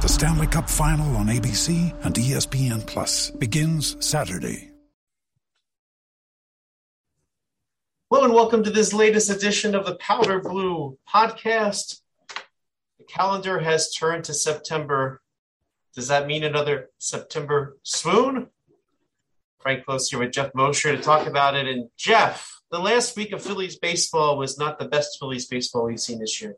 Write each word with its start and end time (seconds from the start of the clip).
The 0.00 0.08
Stanley 0.08 0.46
Cup 0.46 0.70
Final 0.70 1.16
on 1.16 1.26
ABC 1.26 1.92
and 2.04 2.14
ESPN 2.14 2.86
Plus 2.86 3.32
begins 3.32 3.96
Saturday. 3.98 4.70
Hello 8.08 8.22
and 8.22 8.32
welcome 8.32 8.62
to 8.62 8.70
this 8.70 8.92
latest 8.92 9.28
edition 9.28 9.74
of 9.74 9.84
the 9.84 9.96
Powder 9.96 10.38
Blue 10.38 10.96
podcast. 11.12 12.00
The 12.98 13.04
calendar 13.08 13.58
has 13.58 13.92
turned 13.92 14.22
to 14.26 14.34
September. 14.34 15.20
Does 15.96 16.06
that 16.06 16.28
mean 16.28 16.44
another 16.44 16.90
September 16.98 17.76
swoon? 17.82 18.50
Frank 19.58 19.84
Klose 19.84 20.10
here 20.10 20.20
with 20.20 20.30
Geoff 20.30 20.54
Mosher 20.54 20.96
to 20.96 21.02
talk 21.02 21.26
about 21.26 21.56
it. 21.56 21.66
And 21.66 21.88
Geoff, 21.96 22.62
the 22.70 22.78
last 22.78 23.16
week 23.16 23.32
of 23.32 23.42
Phillies 23.42 23.76
baseball 23.76 24.38
was 24.38 24.58
not 24.58 24.78
the 24.78 24.86
best 24.86 25.18
Phillies 25.18 25.46
baseball 25.46 25.86
we've 25.86 25.98
seen 25.98 26.20
this 26.20 26.40
year. 26.40 26.54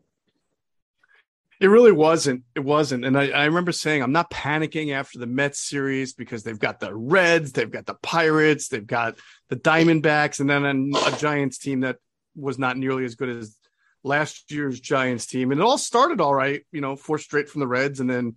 It 1.61 1.67
really 1.67 1.93
wasn't. 1.93 2.45
It 2.55 2.61
wasn't. 2.61 3.05
And 3.05 3.19
I, 3.19 3.29
I, 3.29 3.45
remember 3.45 3.71
saying, 3.71 4.03
I'm 4.03 4.13
not 4.13 4.31
panicking 4.31 4.95
after 4.95 5.19
the 5.19 5.27
Mets 5.27 5.61
series 5.61 6.15
because 6.15 6.43
they've 6.43 6.59
got 6.59 6.81
the 6.81 6.95
Reds, 6.95 7.53
they've 7.53 7.71
got 7.71 7.85
the 7.85 7.95
Pirates, 7.95 8.69
they've 8.69 8.87
got 8.87 9.17
the 9.51 9.57
Diamondbacks, 9.57 10.41
and 10.41 10.49
then 10.49 10.93
a 11.07 11.19
Giants 11.19 11.59
team 11.59 11.81
that 11.81 11.99
was 12.35 12.59
not 12.59 12.79
nearly 12.79 13.05
as 13.05 13.15
good 13.15 13.29
as 13.29 13.57
last 14.03 14.51
year's 14.51 14.81
Giants 14.81 15.27
team. 15.27 15.53
And 15.53 15.61
it 15.61 15.65
all 15.65 15.77
started 15.77 16.23
all 16.23 16.35
right, 16.35 16.63
you 16.73 16.81
know, 16.81 16.97
four 16.97 17.19
straight 17.19 17.51
from 17.51 17.61
the 17.61 17.67
Reds 17.67 18.01
and 18.01 18.09
then 18.09 18.37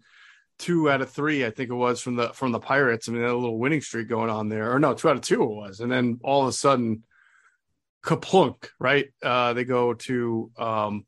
two 0.60 0.90
out 0.90 1.02
of 1.02 1.10
three, 1.10 1.46
I 1.46 1.50
think 1.50 1.70
it 1.70 1.76
was 1.76 2.02
from 2.02 2.16
the 2.16 2.30
from 2.30 2.52
the 2.52 2.60
Pirates. 2.60 3.08
I 3.08 3.12
mean, 3.12 3.24
a 3.24 3.34
little 3.34 3.58
winning 3.58 3.82
streak 3.82 4.10
going 4.10 4.30
on 4.30 4.50
there. 4.50 4.74
Or 4.74 4.80
no, 4.80 4.94
two 4.94 5.10
out 5.10 5.16
of 5.16 5.22
two 5.22 5.44
it 5.44 5.50
was. 5.50 5.80
And 5.80 5.92
then 5.92 6.20
all 6.24 6.44
of 6.44 6.48
a 6.50 6.54
sudden, 6.54 7.04
kaplunk, 8.04 8.70
right? 8.80 9.08
Uh, 9.22 9.54
they 9.54 9.64
go 9.64 9.94
to 9.94 10.52
um 10.58 11.06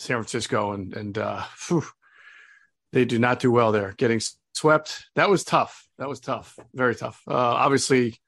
San 0.00 0.16
Francisco, 0.16 0.72
and 0.72 0.94
and 0.96 1.18
uh, 1.18 1.44
whew, 1.68 1.84
they 2.92 3.04
do 3.04 3.18
not 3.18 3.38
do 3.38 3.52
well 3.52 3.70
there. 3.70 3.92
Getting 3.98 4.20
swept 4.54 5.06
that 5.14 5.28
was 5.28 5.44
tough. 5.44 5.86
That 5.98 6.08
was 6.08 6.20
tough, 6.20 6.58
very 6.74 6.94
tough. 6.96 7.22
Uh, 7.28 7.34
obviously, 7.34 8.18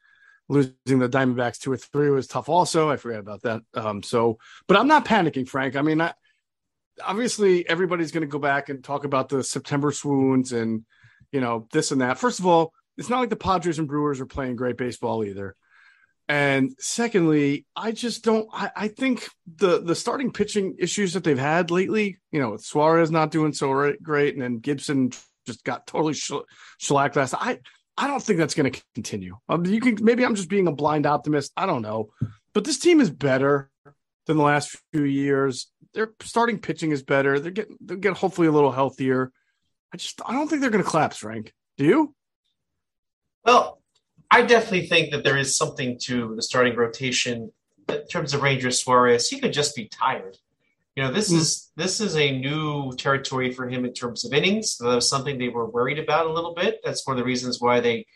losing 0.51 0.99
the 0.99 1.09
Diamondbacks 1.09 1.59
two 1.59 1.73
or 1.73 1.79
three 1.79 2.11
was 2.11 2.27
tough. 2.27 2.51
Also, 2.51 2.91
I 2.91 2.97
forgot 2.97 3.21
about 3.21 3.43
that. 3.43 3.63
Um, 3.73 4.03
so, 4.03 4.39
but 4.69 4.77
I'm 4.77 4.87
not 4.87 5.07
panicking, 5.07 5.49
Frank. 5.49 5.75
I 5.75 5.81
mean, 5.81 6.03
I, 6.03 6.13
obviously, 7.03 7.67
everybody's 7.67 8.13
going 8.13 8.21
to 8.21 8.27
go 8.27 8.39
back 8.39 8.69
and 8.69 8.85
talk 8.85 9.05
about 9.05 9.31
the 9.31 9.43
September 9.43 9.93
swoons 9.93 10.53
and 10.53 10.85
you 11.33 11.41
know 11.41 11.67
this 11.73 11.91
and 11.91 12.03
that. 12.03 12.19
First 12.19 12.39
of 12.39 12.47
all, 12.47 12.75
it's 12.99 13.09
not 13.09 13.21
like 13.21 13.31
the 13.31 13.37
Padres 13.37 13.79
and 13.79 13.89
Brewers 13.89 14.21
are 14.21 14.27
playing 14.27 14.57
great 14.57 14.77
baseball 14.77 15.25
either. 15.25 15.57
And 16.29 16.75
secondly, 16.79 17.67
I 17.75 17.93
just 17.93 18.25
don't. 18.25 18.49
I, 18.53 18.71
I, 18.75 18.89
think 18.89 19.29
the 19.57 19.83
the 19.83 19.95
starting 19.95 20.33
pitching 20.33 20.77
issues 20.79 21.13
that 21.15 21.25
they've 21.25 21.39
had 21.39 21.71
lately, 21.71 22.19
you 22.31 22.41
know, 22.41 22.53
with 22.53 22.63
Suarez 22.63 23.11
not 23.11 23.31
doing 23.31 23.53
so 23.53 23.93
great, 24.03 24.35
and 24.35 24.43
then 24.43 24.59
Gibson 24.59 25.11
just 25.47 25.65
got 25.65 25.87
totally 25.87 26.15
shellacked 26.79 27.17
last. 27.17 27.35
I 27.35 27.59
I 27.97 28.07
don't 28.07 28.23
think 28.23 28.39
that's 28.39 28.55
going 28.55 28.73
to 28.73 28.83
continue. 28.95 29.37
Um, 29.49 29.67
you 29.67 29.81
can 29.81 29.99
maybe 30.01 30.25
I'm 30.25 30.35
just 30.35 30.49
being 30.49 30.69
a 30.69 30.73
blind 30.73 31.07
optimist. 31.07 31.53
I 31.57 31.67
don't 31.67 31.83
know, 31.83 32.11
but 32.55 32.65
this 32.65 32.79
team 32.79 33.01
is 33.01 33.11
better 33.11 33.71
than 34.27 34.37
the 34.37 34.43
last 34.43 34.77
few 34.93 35.05
years. 35.05 35.71
Their 35.93 36.13
starting 36.21 36.61
pitching 36.61 36.93
is 36.93 37.03
better. 37.03 37.41
They're 37.41 37.51
getting 37.51 37.77
they'll 37.81 37.99
get 37.99 38.17
hopefully 38.17 38.47
a 38.47 38.53
little 38.53 38.73
healthier. 38.73 39.33
I 39.93 39.97
just 39.97 40.21
I 40.25 40.33
don't 40.33 40.49
think 40.49 40.63
they're 40.63 40.71
going 40.71 40.85
to 40.85 40.89
collapse, 40.89 41.19
Frank. 41.19 41.53
Do 41.77 41.85
you? 41.85 42.15
Well, 43.45 43.82
I 44.33 44.41
definitely 44.41 44.87
think 44.87 45.11
that 45.11 45.25
there 45.25 45.37
is 45.37 45.59
something 45.59 45.99
to 46.05 46.35
the 46.35 46.43
starting 46.43 46.75
rotation 46.75 47.53
in 47.91 48.07
terms 48.07 48.33
of 48.33 48.41
Ranger 48.41 48.71
Suarez. 48.71 49.29
He 49.29 49.39
could 49.39 49.53
just 49.53 49.77
be 49.77 49.89
tired. 49.89 50.39
You 50.97 51.03
know, 51.03 51.13
this 51.13 51.29
mm-hmm. 51.29 51.41
is 51.41 51.71
this 51.77 52.01
is 52.01 52.17
a 52.17 52.39
new 52.39 52.95
territory 52.97 53.53
for 53.53 53.69
him 53.69 53.85
in 53.85 53.93
terms 53.93 54.25
of 54.25 54.33
innings. 54.33 54.79
That 54.79 54.87
was 54.87 55.09
something 55.09 55.37
they 55.37 55.51
were 55.51 55.69
worried 55.69 55.99
about 55.99 56.27
a 56.27 56.33
little 56.33 56.55
bit. 56.55 56.81
That's 56.83 57.07
one 57.07 57.17
of 57.17 57.19
the 57.19 57.27
reasons 57.27 57.61
why 57.61 57.81
they 57.81 58.07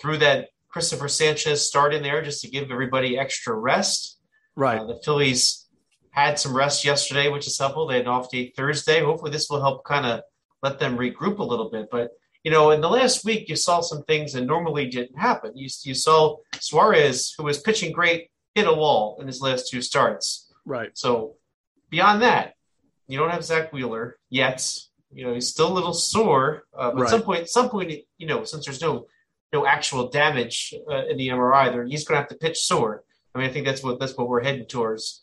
threw 0.00 0.18
that 0.18 0.50
Christopher 0.68 1.08
Sanchez 1.08 1.66
start 1.66 1.92
in 1.94 2.04
there 2.04 2.22
just 2.22 2.40
to 2.42 2.48
give 2.48 2.70
everybody 2.70 3.18
extra 3.18 3.54
rest. 3.54 4.18
Right. 4.54 4.80
Uh, 4.80 4.86
the 4.86 5.00
Phillies 5.04 5.66
had 6.10 6.38
some 6.38 6.56
rest 6.56 6.84
yesterday, 6.84 7.28
which 7.28 7.48
is 7.48 7.58
helpful. 7.58 7.88
They 7.88 7.96
had 7.96 8.02
an 8.02 8.08
off 8.08 8.30
day 8.30 8.52
Thursday. 8.56 9.02
Hopefully, 9.02 9.32
this 9.32 9.50
will 9.50 9.60
help 9.60 9.84
kind 9.84 10.06
of 10.06 10.20
let 10.62 10.78
them 10.78 10.96
regroup 10.96 11.38
a 11.38 11.44
little 11.44 11.70
bit. 11.70 11.88
But 11.90 12.10
you 12.44 12.50
know, 12.50 12.70
in 12.72 12.82
the 12.82 12.90
last 12.90 13.24
week, 13.24 13.48
you 13.48 13.56
saw 13.56 13.80
some 13.80 14.02
things 14.04 14.34
that 14.34 14.42
normally 14.42 14.86
didn't 14.86 15.18
happen. 15.18 15.56
You, 15.56 15.68
you 15.82 15.94
saw 15.94 16.36
Suarez, 16.60 17.34
who 17.36 17.44
was 17.44 17.58
pitching 17.58 17.90
great, 17.90 18.30
hit 18.54 18.68
a 18.68 18.72
wall 18.72 19.16
in 19.20 19.26
his 19.26 19.40
last 19.40 19.70
two 19.70 19.80
starts. 19.80 20.52
Right. 20.66 20.90
So 20.92 21.36
beyond 21.90 22.20
that, 22.20 22.54
you 23.08 23.18
don't 23.18 23.30
have 23.30 23.44
Zack 23.44 23.72
Wheeler 23.72 24.18
yet. 24.28 24.70
You 25.10 25.26
know, 25.26 25.32
he's 25.32 25.48
still 25.48 25.72
a 25.72 25.74
little 25.74 25.94
sore. 25.94 26.64
Uh, 26.76 26.90
but 26.90 27.00
right. 27.00 27.04
at 27.04 27.10
some 27.10 27.22
point, 27.22 27.48
some 27.48 27.70
point, 27.70 27.92
you 28.18 28.26
know, 28.26 28.44
since 28.44 28.66
there's 28.66 28.80
no 28.80 29.06
no 29.52 29.64
actual 29.64 30.10
damage 30.10 30.74
uh, 30.90 31.06
in 31.06 31.16
the 31.16 31.28
MRI, 31.28 31.70
there 31.70 31.84
he's 31.84 32.04
going 32.04 32.16
to 32.16 32.20
have 32.20 32.28
to 32.28 32.36
pitch 32.36 32.58
sore. 32.58 33.04
I 33.34 33.38
mean, 33.38 33.48
I 33.48 33.52
think 33.52 33.64
that's 33.64 33.82
what 33.82 34.00
that's 34.00 34.16
what 34.16 34.28
we're 34.28 34.42
heading 34.42 34.66
towards. 34.66 35.22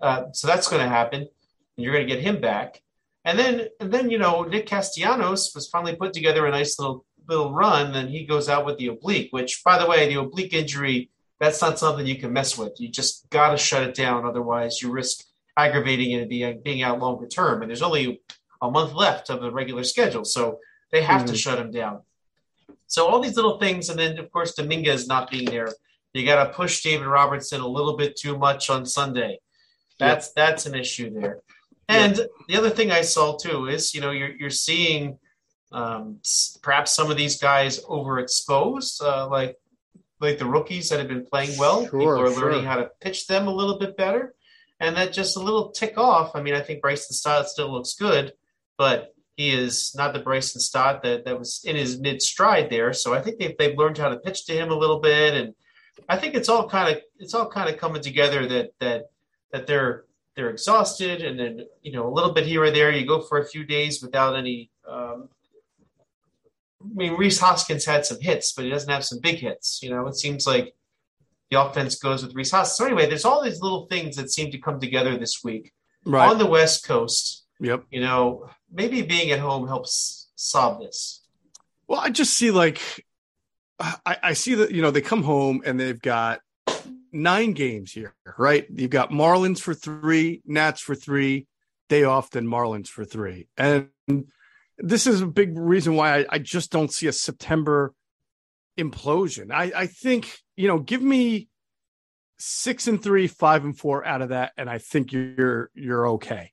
Uh, 0.00 0.24
so 0.32 0.46
that's 0.46 0.68
going 0.68 0.82
to 0.82 0.88
happen, 0.88 1.20
and 1.20 1.84
you're 1.84 1.94
going 1.94 2.06
to 2.06 2.14
get 2.14 2.22
him 2.22 2.40
back. 2.40 2.82
And 3.24 3.38
then, 3.38 3.68
and 3.80 3.92
then 3.92 4.10
you 4.10 4.18
know, 4.18 4.42
Nick 4.42 4.66
Castellanos 4.66 5.52
was 5.54 5.68
finally 5.68 5.96
put 5.96 6.12
together 6.12 6.46
a 6.46 6.50
nice 6.50 6.78
little 6.78 7.04
little 7.28 7.52
run. 7.52 7.92
Then 7.92 8.08
he 8.08 8.24
goes 8.24 8.48
out 8.48 8.66
with 8.66 8.78
the 8.78 8.88
oblique, 8.88 9.28
which, 9.30 9.62
by 9.64 9.78
the 9.78 9.88
way, 9.88 10.08
the 10.08 10.20
oblique 10.20 10.52
injury 10.52 11.10
that's 11.40 11.62
not 11.62 11.78
something 11.78 12.06
you 12.06 12.16
can 12.16 12.32
mess 12.32 12.56
with. 12.56 12.78
You 12.78 12.88
just 12.88 13.28
got 13.30 13.50
to 13.50 13.56
shut 13.56 13.82
it 13.82 13.94
down, 13.94 14.26
otherwise 14.26 14.80
you 14.82 14.92
risk 14.92 15.24
aggravating 15.56 16.12
it 16.12 16.20
and 16.20 16.28
being 16.28 16.60
being 16.62 16.82
out 16.82 17.00
longer 17.00 17.26
term. 17.26 17.62
And 17.62 17.70
there's 17.70 17.82
only 17.82 18.20
a 18.62 18.70
month 18.70 18.92
left 18.92 19.30
of 19.30 19.40
the 19.40 19.50
regular 19.50 19.82
schedule, 19.82 20.24
so 20.24 20.58
they 20.92 21.02
have 21.02 21.22
mm-hmm. 21.22 21.32
to 21.32 21.38
shut 21.38 21.58
him 21.58 21.70
down. 21.70 22.02
So 22.86 23.06
all 23.06 23.20
these 23.20 23.36
little 23.36 23.58
things, 23.58 23.88
and 23.88 23.98
then 23.98 24.18
of 24.18 24.30
course 24.30 24.54
Dominguez 24.54 25.08
not 25.08 25.30
being 25.30 25.46
there. 25.46 25.72
You 26.12 26.26
got 26.26 26.44
to 26.44 26.52
push 26.52 26.82
David 26.82 27.06
Robertson 27.06 27.60
a 27.60 27.68
little 27.68 27.96
bit 27.96 28.16
too 28.16 28.36
much 28.36 28.68
on 28.68 28.84
Sunday. 28.84 29.38
That's 29.98 30.26
yep. 30.28 30.34
that's 30.34 30.66
an 30.66 30.74
issue 30.74 31.10
there. 31.10 31.40
And 31.90 32.16
yeah. 32.16 32.24
the 32.48 32.56
other 32.56 32.70
thing 32.70 32.92
I 32.92 33.02
saw 33.02 33.36
too 33.36 33.66
is, 33.66 33.94
you 33.94 34.00
know, 34.00 34.12
you're 34.12 34.30
you're 34.30 34.50
seeing 34.50 35.18
um, 35.72 36.20
perhaps 36.62 36.94
some 36.94 37.10
of 37.10 37.16
these 37.16 37.40
guys 37.40 37.82
overexposed, 37.84 39.02
uh, 39.02 39.28
like 39.28 39.56
like 40.20 40.38
the 40.38 40.46
rookies 40.46 40.88
that 40.90 40.98
have 40.98 41.08
been 41.08 41.26
playing 41.26 41.58
well. 41.58 41.86
Sure, 41.86 41.98
People 41.98 42.20
are 42.20 42.32
sure. 42.32 42.44
learning 42.44 42.64
how 42.64 42.76
to 42.76 42.90
pitch 43.00 43.26
them 43.26 43.48
a 43.48 43.54
little 43.54 43.78
bit 43.78 43.96
better, 43.96 44.34
and 44.78 44.96
that 44.96 45.12
just 45.12 45.36
a 45.36 45.40
little 45.40 45.70
tick 45.70 45.98
off. 45.98 46.36
I 46.36 46.42
mean, 46.42 46.54
I 46.54 46.60
think 46.60 46.80
Bryson 46.80 47.14
Stott 47.14 47.48
still 47.48 47.72
looks 47.72 47.94
good, 47.94 48.34
but 48.78 49.14
he 49.36 49.50
is 49.50 49.94
not 49.96 50.12
the 50.12 50.20
Bryson 50.20 50.60
Stott 50.60 51.02
that 51.02 51.24
that 51.24 51.38
was 51.38 51.62
in 51.64 51.74
his 51.74 51.98
mid 51.98 52.22
stride 52.22 52.70
there. 52.70 52.92
So 52.92 53.14
I 53.14 53.20
think 53.20 53.38
they've 53.38 53.56
they've 53.58 53.76
learned 53.76 53.98
how 53.98 54.10
to 54.10 54.16
pitch 54.16 54.46
to 54.46 54.52
him 54.52 54.70
a 54.70 54.78
little 54.78 55.00
bit, 55.00 55.34
and 55.34 55.54
I 56.08 56.18
think 56.18 56.34
it's 56.34 56.48
all 56.48 56.68
kind 56.68 56.96
of 56.96 57.02
it's 57.18 57.34
all 57.34 57.48
kind 57.48 57.68
of 57.68 57.78
coming 57.78 58.02
together 58.02 58.46
that 58.46 58.70
that 58.78 59.10
that 59.52 59.66
they're 59.66 60.04
they're 60.40 60.50
exhausted, 60.50 61.20
and 61.20 61.38
then 61.38 61.66
you 61.82 61.92
know 61.92 62.08
a 62.08 62.12
little 62.12 62.32
bit 62.32 62.46
here 62.46 62.62
or 62.62 62.70
there. 62.70 62.90
You 62.90 63.06
go 63.06 63.20
for 63.20 63.38
a 63.38 63.46
few 63.46 63.64
days 63.64 64.00
without 64.02 64.34
any. 64.34 64.70
Um, 64.88 65.28
I 66.82 66.94
mean, 66.94 67.12
Rhys 67.12 67.38
Hoskins 67.38 67.84
had 67.84 68.06
some 68.06 68.18
hits, 68.20 68.52
but 68.52 68.64
he 68.64 68.70
doesn't 68.70 68.88
have 68.88 69.04
some 69.04 69.20
big 69.20 69.36
hits. 69.36 69.82
You 69.82 69.90
know, 69.90 70.06
it 70.06 70.16
seems 70.16 70.46
like 70.46 70.74
the 71.50 71.62
offense 71.62 71.96
goes 71.96 72.24
with 72.24 72.34
Rhys 72.34 72.50
Hoskins. 72.50 72.78
So 72.78 72.86
anyway, 72.86 73.06
there's 73.06 73.26
all 73.26 73.44
these 73.44 73.60
little 73.60 73.84
things 73.86 74.16
that 74.16 74.30
seem 74.30 74.50
to 74.52 74.58
come 74.58 74.80
together 74.80 75.18
this 75.18 75.44
week 75.44 75.74
right. 76.06 76.26
on 76.26 76.38
the 76.38 76.46
West 76.46 76.86
Coast. 76.86 77.44
Yep. 77.60 77.84
You 77.90 78.00
know, 78.00 78.48
maybe 78.72 79.02
being 79.02 79.30
at 79.32 79.40
home 79.40 79.68
helps 79.68 80.30
solve 80.36 80.80
this. 80.80 81.20
Well, 81.86 82.00
I 82.00 82.08
just 82.08 82.32
see 82.32 82.50
like 82.50 82.80
I, 83.78 84.16
I 84.22 84.32
see 84.32 84.54
that 84.54 84.70
you 84.70 84.80
know 84.80 84.90
they 84.90 85.02
come 85.02 85.22
home 85.22 85.60
and 85.66 85.78
they've 85.78 86.00
got 86.00 86.40
nine 87.12 87.52
games 87.52 87.92
here, 87.92 88.14
right? 88.38 88.66
You've 88.74 88.90
got 88.90 89.10
Marlins 89.10 89.60
for 89.60 89.74
three, 89.74 90.42
Nats 90.46 90.80
for 90.80 90.94
three, 90.94 91.46
day 91.88 92.04
off, 92.04 92.30
then 92.30 92.46
Marlins 92.46 92.88
for 92.88 93.04
three, 93.04 93.48
and 93.56 93.88
this 94.78 95.06
is 95.06 95.20
a 95.20 95.26
big 95.26 95.58
reason 95.58 95.94
why 95.94 96.20
I, 96.20 96.26
I 96.30 96.38
just 96.38 96.70
don't 96.70 96.92
see 96.92 97.06
a 97.06 97.12
September 97.12 97.92
implosion. 98.78 99.52
I, 99.52 99.72
I 99.74 99.86
think 99.86 100.38
you 100.56 100.68
know, 100.68 100.78
give 100.78 101.02
me 101.02 101.48
six 102.38 102.86
and 102.86 103.02
three, 103.02 103.26
five 103.26 103.64
and 103.64 103.78
four 103.78 104.04
out 104.04 104.22
of 104.22 104.30
that, 104.30 104.52
and 104.56 104.68
I 104.68 104.78
think 104.78 105.12
you're 105.12 105.70
you're 105.74 106.08
okay. 106.10 106.52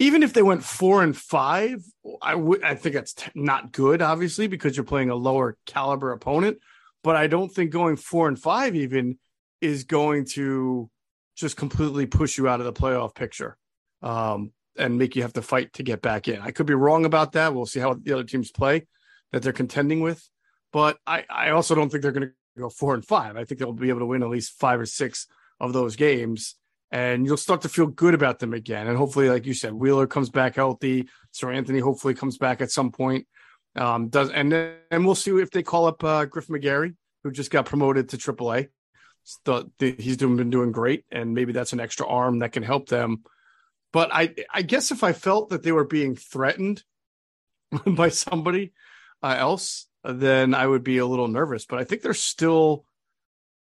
Even 0.00 0.22
if 0.22 0.32
they 0.32 0.42
went 0.42 0.64
four 0.64 1.02
and 1.02 1.16
five, 1.16 1.82
I 2.22 2.34
would 2.34 2.62
I 2.62 2.74
think 2.74 2.94
that's 2.94 3.14
t- 3.14 3.30
not 3.34 3.72
good, 3.72 4.02
obviously, 4.02 4.46
because 4.46 4.76
you're 4.76 4.84
playing 4.84 5.10
a 5.10 5.14
lower 5.14 5.56
caliber 5.66 6.12
opponent. 6.12 6.58
But 7.04 7.16
I 7.16 7.26
don't 7.26 7.48
think 7.48 7.70
going 7.70 7.96
four 7.96 8.28
and 8.28 8.38
five 8.38 8.74
even 8.74 9.18
is 9.60 9.84
going 9.84 10.24
to 10.24 10.90
just 11.36 11.56
completely 11.56 12.06
push 12.06 12.36
you 12.36 12.48
out 12.48 12.60
of 12.60 12.66
the 12.66 12.72
playoff 12.72 13.14
picture 13.14 13.56
um, 14.02 14.52
and 14.76 14.98
make 14.98 15.16
you 15.16 15.22
have 15.22 15.32
to 15.34 15.42
fight 15.42 15.72
to 15.74 15.82
get 15.82 16.02
back 16.02 16.28
in. 16.28 16.40
I 16.40 16.50
could 16.50 16.66
be 16.66 16.74
wrong 16.74 17.04
about 17.04 17.32
that. 17.32 17.54
We'll 17.54 17.66
see 17.66 17.80
how 17.80 17.94
the 17.94 18.12
other 18.12 18.24
teams 18.24 18.50
play 18.50 18.86
that 19.32 19.42
they're 19.42 19.52
contending 19.52 20.00
with. 20.00 20.28
But 20.72 20.98
I, 21.06 21.24
I 21.30 21.50
also 21.50 21.74
don't 21.74 21.90
think 21.90 22.02
they're 22.02 22.12
going 22.12 22.28
to 22.28 22.34
go 22.58 22.68
four 22.68 22.94
and 22.94 23.04
five. 23.04 23.36
I 23.36 23.44
think 23.44 23.58
they'll 23.58 23.72
be 23.72 23.88
able 23.88 24.00
to 24.00 24.06
win 24.06 24.22
at 24.22 24.28
least 24.28 24.58
five 24.58 24.80
or 24.80 24.86
six 24.86 25.26
of 25.60 25.72
those 25.72 25.96
games, 25.96 26.56
and 26.90 27.26
you'll 27.26 27.36
start 27.36 27.62
to 27.62 27.68
feel 27.68 27.86
good 27.86 28.14
about 28.14 28.38
them 28.38 28.52
again. 28.52 28.86
And 28.86 28.96
hopefully, 28.96 29.28
like 29.28 29.46
you 29.46 29.54
said, 29.54 29.72
Wheeler 29.72 30.06
comes 30.06 30.30
back 30.30 30.56
healthy. 30.56 31.08
Seranthony 31.34 31.80
hopefully 31.80 32.14
comes 32.14 32.38
back 32.38 32.60
at 32.60 32.70
some 32.70 32.90
point. 32.90 33.26
Um, 33.76 34.08
does 34.08 34.30
and 34.30 34.50
then 34.50 34.74
and 34.90 35.04
we'll 35.04 35.14
see 35.14 35.30
if 35.30 35.50
they 35.50 35.62
call 35.62 35.86
up 35.86 36.02
uh, 36.02 36.24
Griff 36.24 36.48
McGarry, 36.48 36.94
who 37.22 37.30
just 37.30 37.50
got 37.50 37.66
promoted 37.66 38.08
to 38.10 38.16
AAA. 38.16 38.68
The, 39.44 39.68
he's 39.98 40.16
doing, 40.16 40.36
been 40.36 40.50
doing 40.50 40.72
great, 40.72 41.04
and 41.10 41.34
maybe 41.34 41.52
that's 41.52 41.72
an 41.72 41.80
extra 41.80 42.06
arm 42.06 42.40
that 42.40 42.52
can 42.52 42.62
help 42.62 42.88
them. 42.88 43.24
But 43.92 44.10
I, 44.12 44.34
I 44.52 44.62
guess 44.62 44.90
if 44.90 45.02
I 45.02 45.12
felt 45.12 45.50
that 45.50 45.62
they 45.62 45.72
were 45.72 45.84
being 45.84 46.16
threatened 46.16 46.82
by 47.86 48.08
somebody 48.10 48.72
uh, 49.22 49.36
else, 49.38 49.86
then 50.04 50.54
I 50.54 50.66
would 50.66 50.84
be 50.84 50.98
a 50.98 51.06
little 51.06 51.28
nervous. 51.28 51.66
But 51.66 51.78
I 51.78 51.84
think 51.84 52.02
they're 52.02 52.14
still 52.14 52.84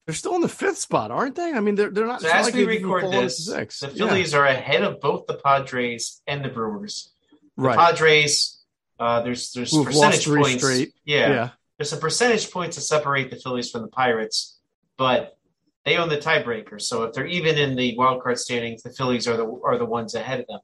they're 0.05 0.15
still 0.15 0.35
in 0.35 0.41
the 0.41 0.49
fifth 0.49 0.77
spot, 0.77 1.11
aren't 1.11 1.35
they? 1.35 1.53
I 1.53 1.59
mean, 1.59 1.75
they're 1.75 1.89
they're 1.89 2.07
not. 2.07 2.21
So 2.21 2.29
as 2.29 2.47
like 2.47 2.55
we 2.55 2.65
record 2.65 3.11
this, 3.11 3.45
the 3.45 3.87
Phillies 3.87 4.33
yeah. 4.33 4.39
are 4.39 4.45
ahead 4.45 4.83
of 4.83 4.99
both 4.99 5.27
the 5.27 5.35
Padres 5.35 6.21
and 6.25 6.43
the 6.43 6.49
Brewers. 6.49 7.11
The 7.57 7.63
right. 7.63 7.77
Padres, 7.77 8.63
uh, 8.99 9.21
there's 9.21 9.51
there's 9.51 9.71
Who've 9.71 9.85
percentage 9.85 10.25
points. 10.25 10.63
Yeah, 11.05 11.29
yeah, 11.29 11.49
there's 11.77 11.93
a 11.93 11.97
percentage 11.97 12.49
point 12.51 12.73
to 12.73 12.81
separate 12.81 13.29
the 13.29 13.37
Phillies 13.37 13.69
from 13.69 13.83
the 13.83 13.89
Pirates, 13.89 14.59
but 14.97 15.37
they 15.85 15.97
own 15.97 16.09
the 16.09 16.17
tiebreaker. 16.17 16.79
So 16.79 17.03
if 17.03 17.13
they're 17.13 17.25
even 17.25 17.57
in 17.57 17.75
the 17.75 17.95
wild 17.97 18.21
card 18.21 18.37
standings, 18.37 18.83
the 18.83 18.91
Phillies 18.91 19.27
are 19.27 19.37
the 19.37 19.61
are 19.63 19.77
the 19.77 19.85
ones 19.85 20.15
ahead 20.15 20.39
of 20.39 20.47
them. 20.47 20.59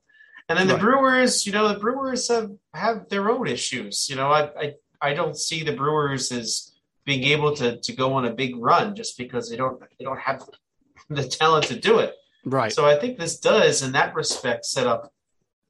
And 0.50 0.58
then 0.58 0.68
right. 0.68 0.76
the 0.76 0.80
Brewers, 0.80 1.46
you 1.46 1.52
know, 1.52 1.68
the 1.68 1.80
Brewers 1.80 2.28
have 2.30 2.52
have 2.74 3.10
their 3.10 3.30
own 3.30 3.48
issues. 3.48 4.08
You 4.10 4.16
know, 4.16 4.32
I, 4.32 4.50
I 4.60 4.74
I 5.02 5.14
don't 5.14 5.38
see 5.38 5.64
the 5.64 5.76
Brewers 5.76 6.32
as 6.32 6.74
being 7.06 7.24
able 7.24 7.56
to 7.56 7.80
to 7.80 7.94
go 7.94 8.14
on 8.14 8.26
a 8.26 8.34
big 8.34 8.56
run 8.56 8.96
just 8.96 9.18
because 9.18 9.50
they 9.50 9.58
don't 9.58 9.80
they 9.98 10.06
don't 10.06 10.20
have 10.20 10.44
the 11.10 11.28
talent 11.28 11.66
to 11.66 11.80
do 11.80 12.00
it. 12.00 12.14
Right. 12.46 12.72
So 12.72 12.86
I 12.86 12.98
think 12.98 13.18
this 13.18 13.40
does, 13.40 13.82
in 13.82 13.92
that 13.94 14.16
respect, 14.16 14.66
set 14.66 14.88
up 14.88 15.12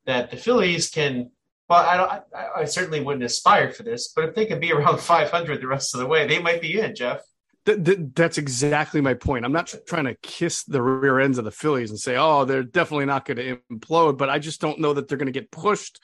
that 0.06 0.30
the 0.30 0.38
Phillies 0.38 0.90
can. 0.90 1.32
Well, 1.70 1.86
I 1.86 1.98
don't. 1.98 2.10
I, 2.10 2.62
I 2.62 2.66
certainly 2.66 3.02
wouldn't 3.02 3.24
aspire 3.24 3.72
for 3.72 3.84
this, 3.84 4.14
but 4.16 4.26
if 4.26 4.36
they 4.36 4.46
can 4.46 4.60
be 4.60 4.72
around 4.74 5.00
500 5.00 5.62
the 5.62 5.68
rest 5.68 5.96
of 5.96 6.02
the 6.02 6.08
way, 6.08 6.28
they 6.28 6.40
might 6.40 6.62
be 6.62 6.80
in. 6.80 6.96
Geoff. 6.96 7.22
Th- 7.68 7.84
th- 7.84 8.00
that's 8.16 8.38
exactly 8.38 9.02
my 9.02 9.14
point. 9.14 9.44
I'm 9.44 9.52
not 9.52 9.74
trying 9.88 10.06
to 10.06 10.16
kiss 10.16 10.64
the 10.64 10.82
rear 10.82 11.20
ends 11.20 11.38
of 11.38 11.44
the 11.44 11.52
Phillies 11.52 11.90
and 11.90 12.00
say, 12.00 12.16
"Oh, 12.16 12.46
they're 12.46 12.64
definitely 12.64 13.08
not 13.08 13.26
going 13.26 13.38
to 13.38 13.60
implode," 13.70 14.18
but 14.18 14.30
I 14.30 14.40
just 14.40 14.62
don't 14.62 14.80
know 14.80 14.94
that 14.94 15.10
they're 15.10 15.18
going 15.18 15.26
to 15.26 15.38
get 15.38 15.52
pushed. 15.52 16.00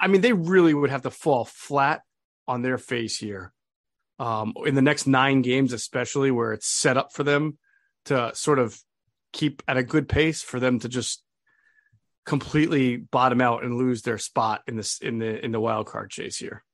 I 0.00 0.06
mean, 0.08 0.22
they 0.22 0.32
really 0.32 0.72
would 0.72 0.88
have 0.88 1.02
to 1.02 1.10
fall 1.10 1.44
flat 1.44 2.00
on 2.48 2.62
their 2.62 2.78
face 2.78 3.18
here 3.18 3.52
um, 4.18 4.54
in 4.64 4.74
the 4.74 4.80
next 4.80 5.06
nine 5.06 5.42
games, 5.42 5.74
especially 5.74 6.30
where 6.30 6.54
it's 6.54 6.66
set 6.66 6.96
up 6.96 7.12
for 7.12 7.24
them 7.24 7.58
to 8.06 8.34
sort 8.34 8.58
of 8.58 8.80
keep 9.34 9.62
at 9.68 9.76
a 9.76 9.82
good 9.82 10.08
pace 10.08 10.40
for 10.40 10.58
them 10.58 10.78
to 10.78 10.88
just 10.88 11.22
completely 12.24 12.96
bottom 12.96 13.42
out 13.42 13.64
and 13.64 13.76
lose 13.76 14.00
their 14.00 14.18
spot 14.18 14.62
in 14.66 14.76
this 14.76 14.98
in 15.00 15.18
the 15.18 15.44
in 15.44 15.52
the 15.52 15.60
wild 15.60 15.86
card 15.86 16.10
chase 16.10 16.38
here. 16.38 16.64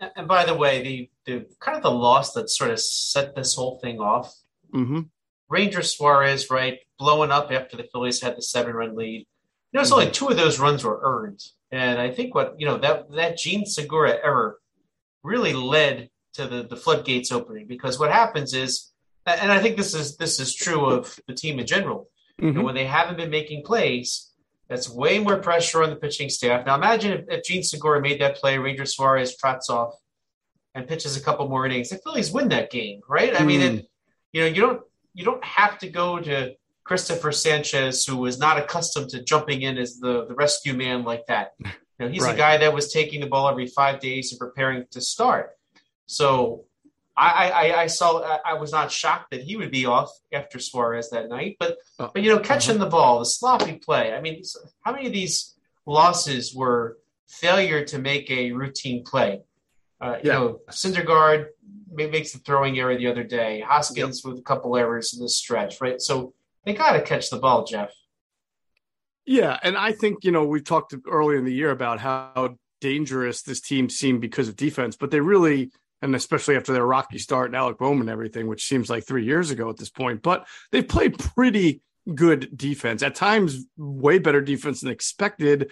And 0.00 0.28
by 0.28 0.44
the 0.44 0.54
way, 0.54 0.82
the 0.82 1.10
the 1.24 1.46
kind 1.60 1.76
of 1.76 1.82
the 1.82 1.90
loss 1.90 2.32
that 2.32 2.50
sort 2.50 2.70
of 2.70 2.80
set 2.80 3.34
this 3.34 3.54
whole 3.54 3.78
thing 3.78 4.00
off. 4.00 4.34
Mm-hmm. 4.74 5.02
Ranger 5.48 5.82
Suarez, 5.82 6.50
right, 6.50 6.80
blowing 6.98 7.30
up 7.30 7.52
after 7.52 7.76
the 7.76 7.88
Phillies 7.92 8.20
had 8.20 8.36
the 8.36 8.42
seven 8.42 8.74
run 8.74 8.96
lead. 8.96 9.26
You 9.72 9.78
know, 9.78 9.82
mm-hmm. 9.82 9.92
only 9.92 10.10
two 10.10 10.28
of 10.28 10.36
those 10.36 10.58
runs 10.58 10.84
were 10.84 11.00
earned. 11.02 11.40
And 11.70 12.00
I 12.00 12.10
think 12.10 12.34
what 12.34 12.54
you 12.58 12.66
know 12.66 12.78
that 12.78 13.10
that 13.12 13.38
Jean 13.38 13.66
Segura 13.66 14.18
error 14.22 14.58
really 15.22 15.52
led 15.52 16.10
to 16.34 16.46
the 16.46 16.62
the 16.62 16.76
floodgates 16.76 17.32
opening 17.32 17.66
because 17.66 17.98
what 17.98 18.12
happens 18.12 18.54
is, 18.54 18.92
and 19.26 19.50
I 19.50 19.60
think 19.60 19.76
this 19.76 19.94
is 19.94 20.16
this 20.16 20.38
is 20.38 20.54
true 20.54 20.86
of 20.86 21.18
the 21.26 21.34
team 21.34 21.58
in 21.58 21.66
general. 21.66 22.08
Mm-hmm. 22.40 22.46
You 22.46 22.52
know, 22.52 22.62
when 22.64 22.74
they 22.74 22.86
haven't 22.86 23.16
been 23.16 23.30
making 23.30 23.64
plays, 23.64 24.30
that's 24.68 24.90
way 24.90 25.18
more 25.18 25.38
pressure 25.38 25.82
on 25.82 25.90
the 25.90 25.96
pitching 25.96 26.28
staff. 26.28 26.66
Now 26.66 26.74
imagine 26.74 27.12
if, 27.12 27.24
if 27.28 27.44
Jean 27.44 27.62
Segura 27.62 28.00
made 28.00 28.20
that 28.20 28.36
play, 28.36 28.58
Ranger 28.58 28.84
Suarez 28.84 29.36
trots 29.36 29.70
off 29.70 29.94
and 30.74 30.86
pitches 30.86 31.16
a 31.16 31.20
couple 31.20 31.48
more 31.48 31.64
innings. 31.66 31.90
The 31.90 31.98
Phillies 31.98 32.32
win 32.32 32.48
that 32.48 32.70
game, 32.70 33.00
right? 33.08 33.38
I 33.38 33.44
mean, 33.44 33.60
it, 33.60 33.72
mm. 33.74 33.86
you 34.32 34.40
know, 34.42 34.46
you 34.46 34.60
don't 34.60 34.82
you 35.14 35.24
don't 35.24 35.44
have 35.44 35.78
to 35.78 35.88
go 35.88 36.18
to 36.18 36.54
Christopher 36.84 37.32
Sanchez, 37.32 38.04
who 38.04 38.16
was 38.16 38.38
not 38.38 38.58
accustomed 38.58 39.10
to 39.10 39.22
jumping 39.22 39.62
in 39.62 39.78
as 39.78 39.98
the, 39.98 40.26
the 40.26 40.34
rescue 40.34 40.74
man 40.74 41.04
like 41.04 41.26
that. 41.26 41.52
You 41.98 42.04
know, 42.04 42.12
he's 42.12 42.24
right. 42.24 42.34
a 42.34 42.36
guy 42.36 42.56
that 42.58 42.74
was 42.74 42.92
taking 42.92 43.22
the 43.22 43.26
ball 43.26 43.48
every 43.48 43.68
five 43.68 44.00
days 44.00 44.30
and 44.30 44.38
preparing 44.38 44.84
to 44.90 45.00
start. 45.00 45.52
So 46.04 46.65
I, 47.16 47.48
I, 47.48 47.82
I 47.82 47.86
saw 47.86 48.38
I 48.44 48.54
was 48.54 48.72
not 48.72 48.92
shocked 48.92 49.30
that 49.30 49.40
he 49.42 49.56
would 49.56 49.70
be 49.70 49.86
off 49.86 50.10
after 50.32 50.58
Suarez 50.58 51.08
that 51.10 51.28
night, 51.28 51.56
but 51.58 51.78
uh, 51.98 52.08
but 52.12 52.22
you 52.22 52.30
know 52.30 52.38
catching 52.38 52.76
uh-huh. 52.76 52.84
the 52.84 52.90
ball, 52.90 53.18
the 53.20 53.24
sloppy 53.24 53.74
play. 53.74 54.12
I 54.12 54.20
mean, 54.20 54.42
how 54.82 54.92
many 54.92 55.06
of 55.06 55.12
these 55.12 55.54
losses 55.86 56.54
were 56.54 56.98
failure 57.28 57.84
to 57.86 57.98
make 57.98 58.30
a 58.30 58.52
routine 58.52 59.02
play? 59.04 59.40
Uh, 60.00 60.16
you 60.22 60.30
yeah. 60.30 60.38
know, 60.38 60.60
Syndergaard 60.70 61.46
makes 61.90 62.32
the 62.32 62.38
throwing 62.40 62.78
error 62.78 62.96
the 62.96 63.06
other 63.06 63.24
day. 63.24 63.60
Hoskins 63.60 64.22
yep. 64.22 64.32
with 64.32 64.40
a 64.40 64.44
couple 64.44 64.76
errors 64.76 65.14
in 65.14 65.22
this 65.22 65.38
stretch, 65.38 65.80
right? 65.80 66.00
So 66.00 66.34
they 66.64 66.74
got 66.74 66.92
to 66.92 67.00
catch 67.00 67.30
the 67.30 67.38
ball, 67.38 67.64
Geoff. 67.64 67.90
Yeah, 69.24 69.58
and 69.62 69.76
I 69.76 69.92
think 69.92 70.22
you 70.22 70.32
know 70.32 70.44
we 70.44 70.60
talked 70.60 70.94
earlier 71.08 71.38
in 71.38 71.44
the 71.44 71.52
year 71.52 71.70
about 71.70 71.98
how 71.98 72.56
dangerous 72.80 73.42
this 73.42 73.60
team 73.60 73.88
seemed 73.88 74.20
because 74.20 74.48
of 74.48 74.56
defense, 74.56 74.96
but 74.96 75.10
they 75.10 75.20
really, 75.20 75.70
and 76.02 76.14
especially 76.14 76.56
after 76.56 76.72
their 76.72 76.86
rocky 76.86 77.18
start 77.18 77.46
and 77.46 77.56
Alec 77.56 77.78
Bohm 77.78 78.00
and 78.00 78.10
everything, 78.10 78.46
which 78.46 78.66
seems 78.66 78.90
like 78.90 79.06
three 79.06 79.24
years 79.24 79.50
ago 79.50 79.68
at 79.70 79.76
this 79.76 79.90
point, 79.90 80.22
but 80.22 80.46
they've 80.70 80.86
played 80.86 81.18
pretty 81.18 81.82
good 82.14 82.56
defense 82.56 83.02
at 83.02 83.14
times, 83.14 83.64
way 83.76 84.18
better 84.18 84.40
defense 84.40 84.80
than 84.80 84.90
expected. 84.90 85.70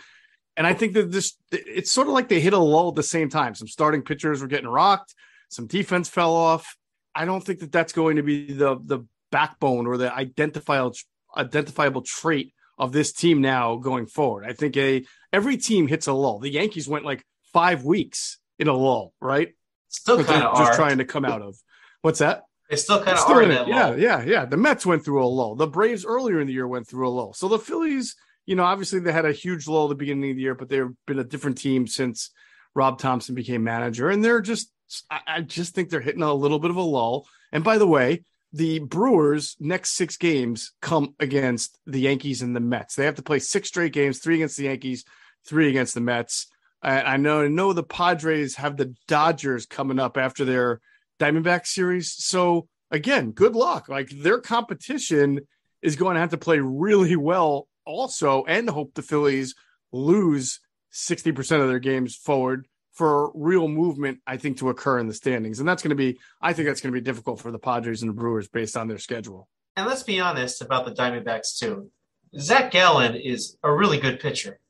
And 0.56 0.66
I 0.66 0.74
think 0.74 0.94
that 0.94 1.10
this, 1.10 1.36
it's 1.50 1.90
sort 1.90 2.06
of 2.06 2.14
like 2.14 2.28
they 2.28 2.40
hit 2.40 2.52
a 2.52 2.58
lull 2.58 2.88
at 2.88 2.94
the 2.94 3.02
same 3.02 3.28
time. 3.28 3.54
Some 3.54 3.68
starting 3.68 4.02
pitchers 4.02 4.40
were 4.40 4.48
getting 4.48 4.68
rocked, 4.68 5.14
some 5.48 5.66
defense 5.66 6.08
fell 6.08 6.34
off. 6.34 6.76
I 7.14 7.24
don't 7.24 7.44
think 7.44 7.60
that 7.60 7.70
that's 7.70 7.92
going 7.92 8.16
to 8.16 8.22
be 8.22 8.52
the 8.52 8.76
the 8.82 9.06
backbone 9.30 9.86
or 9.86 9.96
the 9.96 10.12
identifiable 10.12 10.94
identifiable 11.36 12.02
trait 12.02 12.52
of 12.78 12.92
this 12.92 13.12
team 13.12 13.40
now 13.40 13.76
going 13.76 14.06
forward. 14.06 14.44
I 14.44 14.52
think 14.52 14.76
a 14.76 15.04
every 15.32 15.56
team 15.56 15.86
hits 15.86 16.06
a 16.06 16.12
lull. 16.12 16.40
The 16.40 16.50
Yankees 16.50 16.88
went 16.88 17.04
like 17.04 17.24
five 17.52 17.84
weeks 17.84 18.38
in 18.58 18.68
a 18.68 18.74
lull, 18.74 19.12
right? 19.20 19.54
Still 19.94 20.24
kind 20.24 20.42
of 20.42 20.58
just 20.58 20.74
trying 20.74 20.98
to 20.98 21.04
come 21.04 21.24
out 21.24 21.40
of. 21.40 21.56
What's 22.02 22.18
that? 22.18 22.42
It's 22.68 22.82
still 22.82 23.02
kind 23.02 23.16
of 23.16 23.18
are. 23.30 23.68
Yeah, 23.68 23.94
yeah, 23.94 24.24
yeah. 24.24 24.44
The 24.44 24.56
Mets 24.56 24.84
went 24.84 25.04
through 25.04 25.24
a 25.24 25.26
lull. 25.26 25.54
The 25.54 25.66
Braves 25.66 26.04
earlier 26.04 26.40
in 26.40 26.46
the 26.46 26.52
year 26.52 26.66
went 26.66 26.88
through 26.88 27.08
a 27.08 27.10
lull. 27.10 27.32
So 27.32 27.46
the 27.48 27.58
Phillies, 27.58 28.16
you 28.44 28.56
know, 28.56 28.64
obviously 28.64 28.98
they 28.98 29.12
had 29.12 29.24
a 29.24 29.32
huge 29.32 29.68
lull 29.68 29.84
at 29.84 29.90
the 29.90 29.94
beginning 29.94 30.30
of 30.30 30.36
the 30.36 30.42
year, 30.42 30.54
but 30.54 30.68
they've 30.68 30.90
been 31.06 31.20
a 31.20 31.24
different 31.24 31.58
team 31.58 31.86
since 31.86 32.30
Rob 32.74 32.98
Thompson 32.98 33.34
became 33.34 33.62
manager, 33.62 34.10
and 34.10 34.24
they're 34.24 34.40
just. 34.40 34.70
I, 35.10 35.20
I 35.26 35.40
just 35.40 35.74
think 35.74 35.88
they're 35.88 36.00
hitting 36.00 36.22
a 36.22 36.34
little 36.34 36.58
bit 36.58 36.70
of 36.70 36.76
a 36.76 36.82
lull. 36.82 37.26
And 37.52 37.64
by 37.64 37.78
the 37.78 37.86
way, 37.86 38.24
the 38.52 38.80
Brewers' 38.80 39.56
next 39.58 39.92
six 39.92 40.16
games 40.16 40.72
come 40.82 41.14
against 41.18 41.78
the 41.86 42.00
Yankees 42.00 42.42
and 42.42 42.54
the 42.54 42.60
Mets. 42.60 42.94
They 42.94 43.06
have 43.06 43.16
to 43.16 43.22
play 43.22 43.38
six 43.38 43.68
straight 43.68 43.92
games, 43.92 44.18
three 44.18 44.36
against 44.36 44.56
the 44.56 44.64
Yankees, 44.64 45.04
three 45.46 45.68
against 45.68 45.94
the 45.94 46.00
Mets. 46.00 46.48
I 46.84 47.16
know, 47.16 47.42
I 47.42 47.48
know 47.48 47.72
the 47.72 47.82
Padres 47.82 48.56
have 48.56 48.76
the 48.76 48.94
Dodgers 49.08 49.66
coming 49.66 49.98
up 49.98 50.16
after 50.16 50.44
their 50.44 50.80
Diamondback 51.18 51.66
series. 51.66 52.12
So 52.12 52.68
again, 52.90 53.32
good 53.32 53.56
luck. 53.56 53.88
Like 53.88 54.10
their 54.10 54.38
competition 54.38 55.40
is 55.80 55.96
going 55.96 56.14
to 56.14 56.20
have 56.20 56.30
to 56.30 56.38
play 56.38 56.58
really 56.58 57.16
well 57.16 57.68
also, 57.86 58.44
and 58.44 58.68
hope 58.68 58.94
the 58.94 59.02
Phillies 59.02 59.54
lose 59.92 60.60
60% 60.92 61.60
of 61.60 61.68
their 61.68 61.78
games 61.78 62.14
forward 62.14 62.66
for 62.92 63.32
real 63.34 63.66
movement, 63.66 64.20
I 64.26 64.36
think, 64.36 64.58
to 64.58 64.68
occur 64.70 64.98
in 64.98 65.08
the 65.08 65.14
standings. 65.14 65.58
And 65.58 65.68
that's 65.68 65.82
going 65.82 65.90
to 65.90 65.96
be, 65.96 66.18
I 66.40 66.52
think 66.52 66.68
that's 66.68 66.80
going 66.80 66.92
to 66.92 67.00
be 67.00 67.04
difficult 67.04 67.40
for 67.40 67.50
the 67.50 67.58
Padres 67.58 68.02
and 68.02 68.08
the 68.08 68.14
Brewers 68.14 68.48
based 68.48 68.76
on 68.76 68.88
their 68.88 68.98
schedule. 68.98 69.48
And 69.76 69.86
let's 69.86 70.04
be 70.04 70.20
honest 70.20 70.62
about 70.62 70.84
the 70.84 70.92
Diamondbacks, 70.92 71.58
too. 71.58 71.90
Zac 72.38 72.70
Gallen 72.70 73.16
is 73.16 73.56
a 73.62 73.72
really 73.72 73.98
good 73.98 74.20
pitcher. 74.20 74.60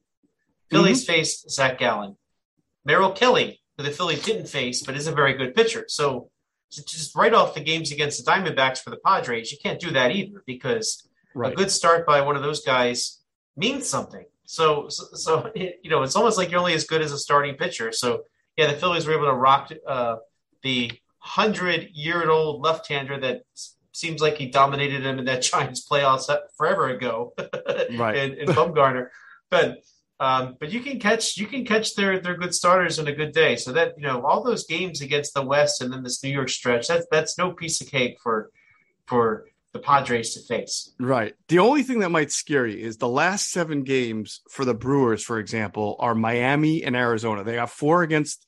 Phillies 0.75 1.05
mm-hmm. 1.05 1.13
faced 1.13 1.51
Zac 1.51 1.79
Gallen. 1.79 2.17
Merrill 2.85 3.13
Kelly, 3.13 3.61
who 3.77 3.85
the 3.85 3.91
Phillies 3.91 4.23
didn't 4.23 4.47
face, 4.47 4.83
but 4.83 4.97
is 4.97 5.07
a 5.07 5.13
very 5.13 5.35
good 5.35 5.55
pitcher. 5.55 5.85
So 5.89 6.31
just 6.71 7.15
write 7.15 7.35
off 7.35 7.55
the 7.55 7.61
games 7.61 7.93
against 7.93 8.25
the 8.25 8.31
Diamondbacks 8.31 8.79
for 8.79 8.91
the 8.91 8.99
Padres. 9.05 9.53
You 9.53 9.59
can't 9.63 9.81
do 9.81 9.91
that 9.93 10.11
either 10.11 10.43
because 10.47 11.09
right. 11.35 11.53
a 11.53 11.57
good 11.57 11.71
start 11.71 12.07
by 12.07 12.21
one 12.21 12.37
of 12.37 12.43
those 12.43 12.65
guys 12.65 13.21
means 13.57 13.89
something. 13.89 14.25
So, 14.45 14.89
so, 14.89 15.05
so, 15.15 15.51
you 15.55 15.91
know, 15.91 16.03
it's 16.03 16.17
almost 16.17 16.37
like 16.37 16.51
you're 16.51 16.61
only 16.61 16.75
as 16.75 16.85
good 16.85 17.01
as 17.01 17.13
a 17.13 17.19
starting 17.19 17.57
pitcher. 17.57 17.93
So, 17.93 18.25
yeah, 18.57 18.67
the 18.67 18.79
Phillies 18.79 19.07
were 19.07 19.15
able 19.15 19.27
to 19.27 19.35
rock 19.35 19.73
uh, 19.87 20.17
the 20.63 20.93
hundred-year-old 21.19 22.63
left-hander 22.63 23.19
that 23.21 23.43
seems 23.93 24.21
like 24.21 24.37
he 24.37 24.47
dominated 24.47 25.03
them 25.03 25.19
in 25.19 25.25
that 25.25 25.43
Giants 25.51 25.87
playoffs 25.89 26.31
forever 26.57 26.89
ago, 26.89 27.33
right? 27.97 28.17
in, 28.17 28.35
in 28.35 28.49
Bumgarner, 28.49 29.09
but 29.51 29.79
um, 30.25 30.57
but 30.59 30.73
you 30.73 30.81
can 30.81 30.99
catch 30.99 31.37
you 31.37 31.47
can 31.47 31.67
catch 31.67 31.95
their 31.97 32.19
their 32.19 32.37
good 32.37 32.55
starters 32.55 32.99
on 32.99 33.07
a 33.09 33.13
good 33.13 33.33
day. 33.33 33.57
So 33.57 33.73
that 33.73 33.93
you 33.99 34.05
know 34.05 34.25
all 34.25 34.43
those 34.43 34.65
games 34.65 35.03
against 35.03 35.35
the 35.35 35.43
West 35.43 35.83
and 35.83 35.93
then 35.93 36.03
this 36.03 36.25
New 36.25 36.31
York 36.31 36.49
stretch 36.49 36.89
that's 36.89 37.07
that's 37.11 37.37
no 37.37 37.53
piece 37.53 37.83
of 37.83 37.89
cake 37.89 38.17
for 38.23 38.51
for 39.07 39.45
the 39.75 39.81
Padres 39.81 40.33
to 40.35 40.41
face. 40.41 40.95
Right. 40.99 41.35
The 41.49 41.59
only 41.59 41.83
thing 41.83 41.99
that 41.99 42.09
might 42.11 42.31
scare 42.33 42.67
you 42.67 42.79
is 42.79 42.97
the 42.97 43.09
last 43.09 43.51
seven 43.51 43.83
games 43.83 44.41
for 44.49 44.65
the 44.65 44.73
Brewers, 44.73 45.23
for 45.23 45.39
example, 45.39 45.97
are 45.99 46.15
Miami 46.15 46.85
and 46.85 46.97
Arizona. 46.97 47.45
They 47.45 47.57
have 47.57 47.71
four 47.71 48.03
against 48.03 48.47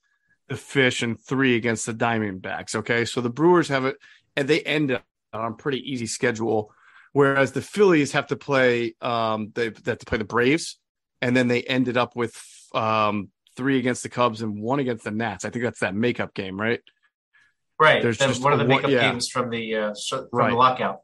the 0.48 0.56
Fish 0.56 1.02
and 1.02 1.20
three 1.20 1.56
against 1.56 1.84
the 1.84 1.92
Diamondbacks. 1.92 2.74
Okay. 2.76 3.04
So 3.04 3.20
the 3.20 3.28
Brewers 3.28 3.68
have 3.68 3.84
it 3.84 3.96
and 4.34 4.48
they 4.48 4.60
end 4.60 4.92
up 4.92 5.04
on 5.34 5.52
a 5.52 5.56
pretty 5.56 5.92
easy 5.92 6.06
schedule. 6.06 6.72
Whereas 7.12 7.52
the 7.52 7.60
Phillies 7.60 8.12
have 8.12 8.28
to 8.28 8.36
play 8.36 8.94
um 9.02 9.52
they, 9.54 9.68
they 9.68 9.90
have 9.90 9.98
to 9.98 10.06
play 10.06 10.18
the 10.18 10.24
Braves 10.24 10.78
and 11.22 11.36
then 11.36 11.48
they 11.48 11.62
ended 11.62 11.96
up 11.96 12.16
with 12.16 12.40
um 12.74 13.30
three 13.56 13.78
against 13.78 14.02
the 14.02 14.08
Cubs 14.08 14.42
and 14.42 14.60
one 14.60 14.80
against 14.80 15.04
the 15.04 15.10
Nats. 15.10 15.44
I 15.44 15.50
think 15.50 15.64
that's 15.64 15.80
that 15.80 15.94
makeup 15.94 16.34
game, 16.34 16.60
right? 16.60 16.80
Right. 17.78 18.02
There's 18.02 18.18
just 18.18 18.42
one 18.42 18.52
of 18.52 18.58
the 18.58 18.64
makeup 18.64 18.90
yeah. 18.90 19.10
games 19.10 19.28
from 19.28 19.50
the 19.50 19.76
uh, 19.76 19.94
from 20.10 20.28
right. 20.32 20.50
the 20.50 20.56
lockout. 20.56 21.00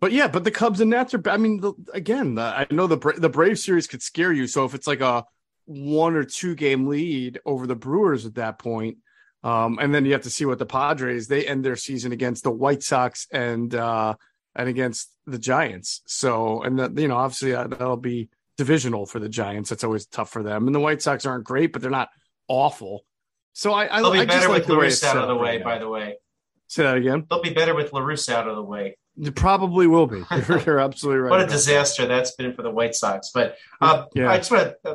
But 0.00 0.12
yeah, 0.12 0.28
but 0.28 0.44
the 0.44 0.50
Cubs 0.50 0.80
and 0.80 0.90
Nats 0.90 1.14
are. 1.14 1.22
I 1.28 1.36
mean, 1.36 1.60
the, 1.60 1.74
again, 1.92 2.34
the, 2.34 2.42
I 2.42 2.66
know 2.70 2.86
the 2.86 3.14
the 3.18 3.28
Brave 3.28 3.58
series 3.58 3.86
could 3.86 4.02
scare 4.02 4.32
you. 4.32 4.46
So 4.46 4.64
if 4.64 4.74
it's 4.74 4.86
like 4.86 5.00
a 5.00 5.24
one 5.64 6.16
or 6.16 6.24
two 6.24 6.54
game 6.54 6.88
lead 6.88 7.40
over 7.44 7.66
the 7.66 7.76
Brewers 7.76 8.26
at 8.26 8.34
that 8.34 8.58
point, 8.58 8.98
um, 9.44 9.78
and 9.80 9.94
then 9.94 10.04
you 10.04 10.12
have 10.12 10.22
to 10.22 10.30
see 10.30 10.44
what 10.44 10.58
the 10.58 10.66
Padres 10.66 11.28
they 11.28 11.46
end 11.46 11.64
their 11.64 11.76
season 11.76 12.12
against 12.12 12.44
the 12.44 12.50
White 12.50 12.82
Sox 12.82 13.26
and 13.32 13.74
uh, 13.74 14.14
and 14.54 14.68
against 14.68 15.12
the 15.26 15.38
Giants. 15.38 16.02
So 16.06 16.62
and 16.62 16.78
that 16.78 16.98
you 16.98 17.08
know 17.08 17.16
obviously 17.16 17.54
uh, 17.54 17.66
that'll 17.66 17.96
be 17.96 18.28
divisional 18.62 19.06
for 19.06 19.18
the 19.18 19.28
Giants. 19.28 19.70
That's 19.70 19.82
always 19.82 20.06
tough 20.06 20.30
for 20.30 20.44
them. 20.44 20.66
And 20.66 20.74
the 20.74 20.78
White 20.78 21.02
Sox 21.02 21.26
aren't 21.26 21.42
great, 21.42 21.72
but 21.72 21.82
they're 21.82 21.90
not 21.90 22.10
awful. 22.46 23.04
So 23.54 23.72
I, 23.72 23.96
I, 23.96 24.00
They'll 24.00 24.12
be 24.12 24.20
I 24.20 24.24
better 24.24 24.48
with 24.48 24.68
like 24.68 24.68
Lewis 24.68 25.02
out 25.02 25.16
of 25.16 25.26
the 25.26 25.34
way. 25.34 25.58
By 25.58 25.78
the 25.78 25.88
way, 25.88 26.16
say 26.68 26.84
that 26.84 26.96
again. 26.96 27.26
They'll 27.28 27.42
be 27.42 27.52
better 27.52 27.74
with 27.74 27.92
La 27.92 28.00
Russa 28.00 28.34
out 28.34 28.46
of 28.48 28.54
the 28.54 28.62
way. 28.62 28.96
It 29.20 29.34
probably 29.34 29.88
will 29.88 30.06
be. 30.06 30.22
You're, 30.48 30.60
you're 30.60 30.78
absolutely 30.78 31.20
right. 31.20 31.30
what 31.30 31.42
a 31.42 31.46
disaster 31.46 32.06
that's 32.06 32.34
been 32.36 32.54
for 32.54 32.62
the 32.62 32.70
White 32.70 32.94
Sox. 32.94 33.30
But 33.34 33.56
uh, 33.80 34.06
yeah. 34.14 34.30
I 34.30 34.38
just 34.38 34.50
want 34.50 34.74
to, 34.84 34.90
uh, 34.90 34.94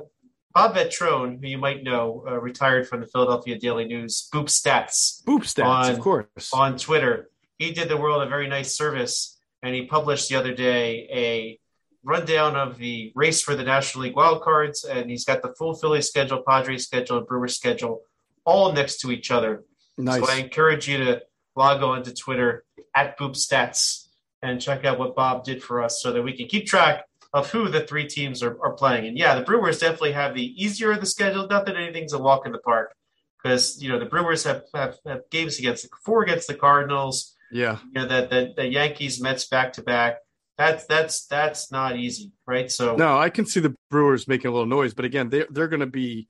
Bob 0.55 0.75
Vetrone, 0.75 1.39
who 1.39 1.47
you 1.47 1.59
might 1.59 1.83
know, 1.83 2.23
uh, 2.27 2.39
retired 2.39 2.87
from 2.87 3.01
the 3.01 3.05
Philadelphia 3.05 3.59
Daily 3.59 3.85
News, 3.85 4.27
Boop 4.33 4.45
Stats. 4.45 5.23
Boop 5.23 5.41
Stats, 5.41 5.65
on, 5.65 5.91
of 5.91 5.99
course. 5.99 6.51
On 6.51 6.77
Twitter. 6.79 7.29
He 7.59 7.73
did 7.73 7.89
the 7.89 7.97
world 7.97 8.23
a 8.23 8.27
very 8.27 8.47
nice 8.47 8.75
service, 8.75 9.37
and 9.61 9.75
he 9.75 9.85
published 9.85 10.29
the 10.29 10.35
other 10.35 10.55
day 10.55 11.07
a 11.11 11.59
rundown 12.03 12.55
of 12.55 12.77
the 12.77 13.11
race 13.15 13.41
for 13.41 13.55
the 13.55 13.63
National 13.63 14.05
League 14.05 14.15
wildcards, 14.15 14.87
and 14.89 15.09
he's 15.09 15.25
got 15.25 15.41
the 15.41 15.53
full 15.57 15.75
Philly 15.75 16.01
schedule, 16.01 16.43
Padres 16.47 16.85
schedule, 16.85 17.17
and 17.17 17.27
Brewers 17.27 17.55
schedule 17.55 18.01
all 18.45 18.71
next 18.71 18.99
to 19.01 19.11
each 19.11 19.31
other. 19.31 19.63
Nice. 19.97 20.23
So 20.23 20.31
I 20.31 20.35
encourage 20.37 20.87
you 20.87 20.97
to 20.99 21.21
log 21.55 21.83
on 21.83 22.03
to 22.03 22.13
Twitter 22.13 22.63
at 22.95 23.17
Boop 23.17 23.31
Stats 23.31 24.07
and 24.41 24.61
check 24.61 24.85
out 24.85 24.99
what 24.99 25.15
Bob 25.15 25.43
did 25.43 25.63
for 25.63 25.81
us 25.81 26.01
so 26.01 26.11
that 26.13 26.21
we 26.21 26.33
can 26.33 26.47
keep 26.47 26.65
track 26.65 27.03
of 27.33 27.49
who 27.51 27.67
the 27.67 27.81
three 27.81 28.07
teams 28.07 28.41
are, 28.43 28.57
are 28.63 28.73
playing. 28.73 29.05
And 29.07 29.17
yeah, 29.17 29.35
the 29.35 29.43
Brewers 29.43 29.79
definitely 29.79 30.13
have 30.13 30.33
the 30.33 30.63
easier 30.63 30.91
of 30.91 30.99
the 30.99 31.05
schedule. 31.05 31.47
Not 31.47 31.65
that 31.65 31.75
anything's 31.75 32.13
a 32.13 32.19
walk 32.19 32.45
in 32.45 32.51
the 32.51 32.59
park 32.59 32.95
because, 33.41 33.81
you 33.81 33.89
know, 33.89 33.99
the 33.99 34.05
Brewers 34.05 34.43
have, 34.43 34.63
have, 34.73 34.97
have 35.05 35.21
games 35.31 35.59
against 35.59 35.83
the 35.83 35.89
four 36.05 36.23
against 36.23 36.47
the 36.47 36.53
Cardinals. 36.53 37.35
Yeah. 37.51 37.79
You 37.87 38.01
know, 38.01 38.07
that 38.07 38.29
the, 38.29 38.53
the 38.55 38.67
Yankees, 38.67 39.21
Mets 39.21 39.47
back 39.47 39.73
to 39.73 39.81
back. 39.81 40.17
That's 40.57 40.85
that's 40.85 41.27
that's 41.27 41.71
not 41.71 41.97
easy, 41.97 42.31
right? 42.47 42.71
So 42.71 42.95
no, 42.95 43.17
I 43.17 43.29
can 43.29 43.45
see 43.45 43.59
the 43.59 43.75
Brewers 43.91 44.27
making 44.27 44.49
a 44.49 44.51
little 44.51 44.65
noise, 44.65 44.93
but 44.93 45.05
again, 45.05 45.29
they're 45.29 45.47
they're 45.49 45.67
going 45.67 45.81
to 45.81 45.85
be 45.85 46.27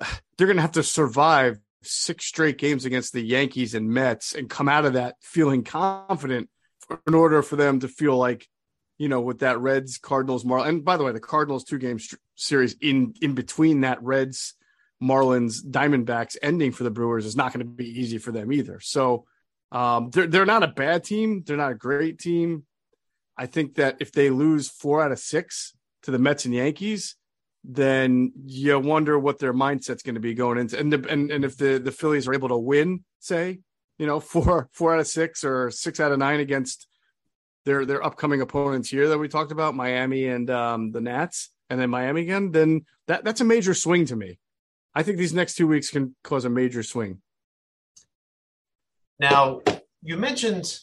they're 0.36 0.46
going 0.46 0.56
to 0.56 0.62
have 0.62 0.72
to 0.72 0.82
survive 0.82 1.58
six 1.82 2.26
straight 2.26 2.58
games 2.58 2.84
against 2.84 3.12
the 3.12 3.22
Yankees 3.22 3.74
and 3.74 3.88
Mets 3.88 4.34
and 4.34 4.50
come 4.50 4.68
out 4.68 4.84
of 4.84 4.94
that 4.94 5.16
feeling 5.22 5.64
confident 5.64 6.48
in 7.06 7.14
order 7.14 7.42
for 7.42 7.56
them 7.56 7.80
to 7.80 7.88
feel 7.88 8.16
like, 8.16 8.46
you 8.98 9.08
know, 9.08 9.20
with 9.20 9.38
that 9.38 9.60
Reds, 9.60 9.98
Cardinals, 9.98 10.44
Marlins. 10.44 10.68
And 10.68 10.84
by 10.84 10.96
the 10.96 11.04
way, 11.04 11.12
the 11.12 11.20
Cardinals 11.20 11.64
two 11.64 11.78
game 11.78 11.98
series 12.34 12.74
in 12.80 13.14
in 13.22 13.34
between 13.34 13.82
that 13.82 14.02
Reds, 14.02 14.54
Marlins, 15.02 15.62
Diamondbacks 15.64 16.36
ending 16.42 16.72
for 16.72 16.84
the 16.84 16.90
Brewers 16.90 17.24
is 17.24 17.36
not 17.36 17.52
going 17.52 17.64
to 17.64 17.70
be 17.70 18.00
easy 18.00 18.18
for 18.18 18.32
them 18.32 18.52
either. 18.52 18.80
So 18.80 19.26
um, 19.70 20.10
they're 20.10 20.26
they're 20.26 20.46
not 20.46 20.64
a 20.64 20.68
bad 20.68 21.04
team. 21.04 21.44
They're 21.46 21.56
not 21.56 21.72
a 21.72 21.76
great 21.76 22.18
team. 22.18 22.64
I 23.40 23.46
think 23.46 23.76
that 23.76 23.96
if 24.00 24.12
they 24.12 24.28
lose 24.28 24.68
four 24.68 25.02
out 25.02 25.12
of 25.12 25.18
six 25.18 25.72
to 26.02 26.10
the 26.10 26.18
Mets 26.18 26.44
and 26.44 26.54
Yankees, 26.54 27.16
then 27.64 28.32
you 28.44 28.78
wonder 28.78 29.18
what 29.18 29.38
their 29.38 29.54
mindset's 29.54 30.02
going 30.02 30.14
to 30.14 30.20
be 30.20 30.34
going 30.34 30.58
into. 30.58 30.78
And 30.78 30.92
the, 30.92 31.10
and 31.10 31.30
and 31.30 31.42
if 31.42 31.56
the 31.56 31.78
the 31.78 31.90
Phillies 31.90 32.28
are 32.28 32.34
able 32.34 32.50
to 32.50 32.58
win, 32.58 33.02
say 33.18 33.60
you 33.96 34.06
know, 34.06 34.20
four 34.34 34.68
four 34.72 34.92
out 34.92 35.00
of 35.00 35.06
six 35.06 35.42
or 35.42 35.70
six 35.70 36.00
out 36.00 36.12
of 36.12 36.18
nine 36.18 36.40
against 36.40 36.86
their 37.64 37.86
their 37.86 38.04
upcoming 38.04 38.42
opponents 38.42 38.90
here 38.90 39.08
that 39.08 39.18
we 39.18 39.26
talked 39.26 39.52
about, 39.52 39.74
Miami 39.74 40.26
and 40.26 40.50
um, 40.50 40.92
the 40.92 41.00
Nats, 41.00 41.50
and 41.70 41.80
then 41.80 41.88
Miami 41.88 42.20
again, 42.20 42.50
then 42.50 42.82
that 43.06 43.24
that's 43.24 43.40
a 43.40 43.44
major 43.44 43.72
swing 43.72 44.04
to 44.06 44.16
me. 44.16 44.38
I 44.94 45.02
think 45.02 45.16
these 45.16 45.32
next 45.32 45.54
two 45.54 45.66
weeks 45.66 45.88
can 45.88 46.14
cause 46.22 46.44
a 46.44 46.50
major 46.50 46.82
swing. 46.82 47.22
Now, 49.18 49.62
you 50.02 50.16
mentioned 50.16 50.78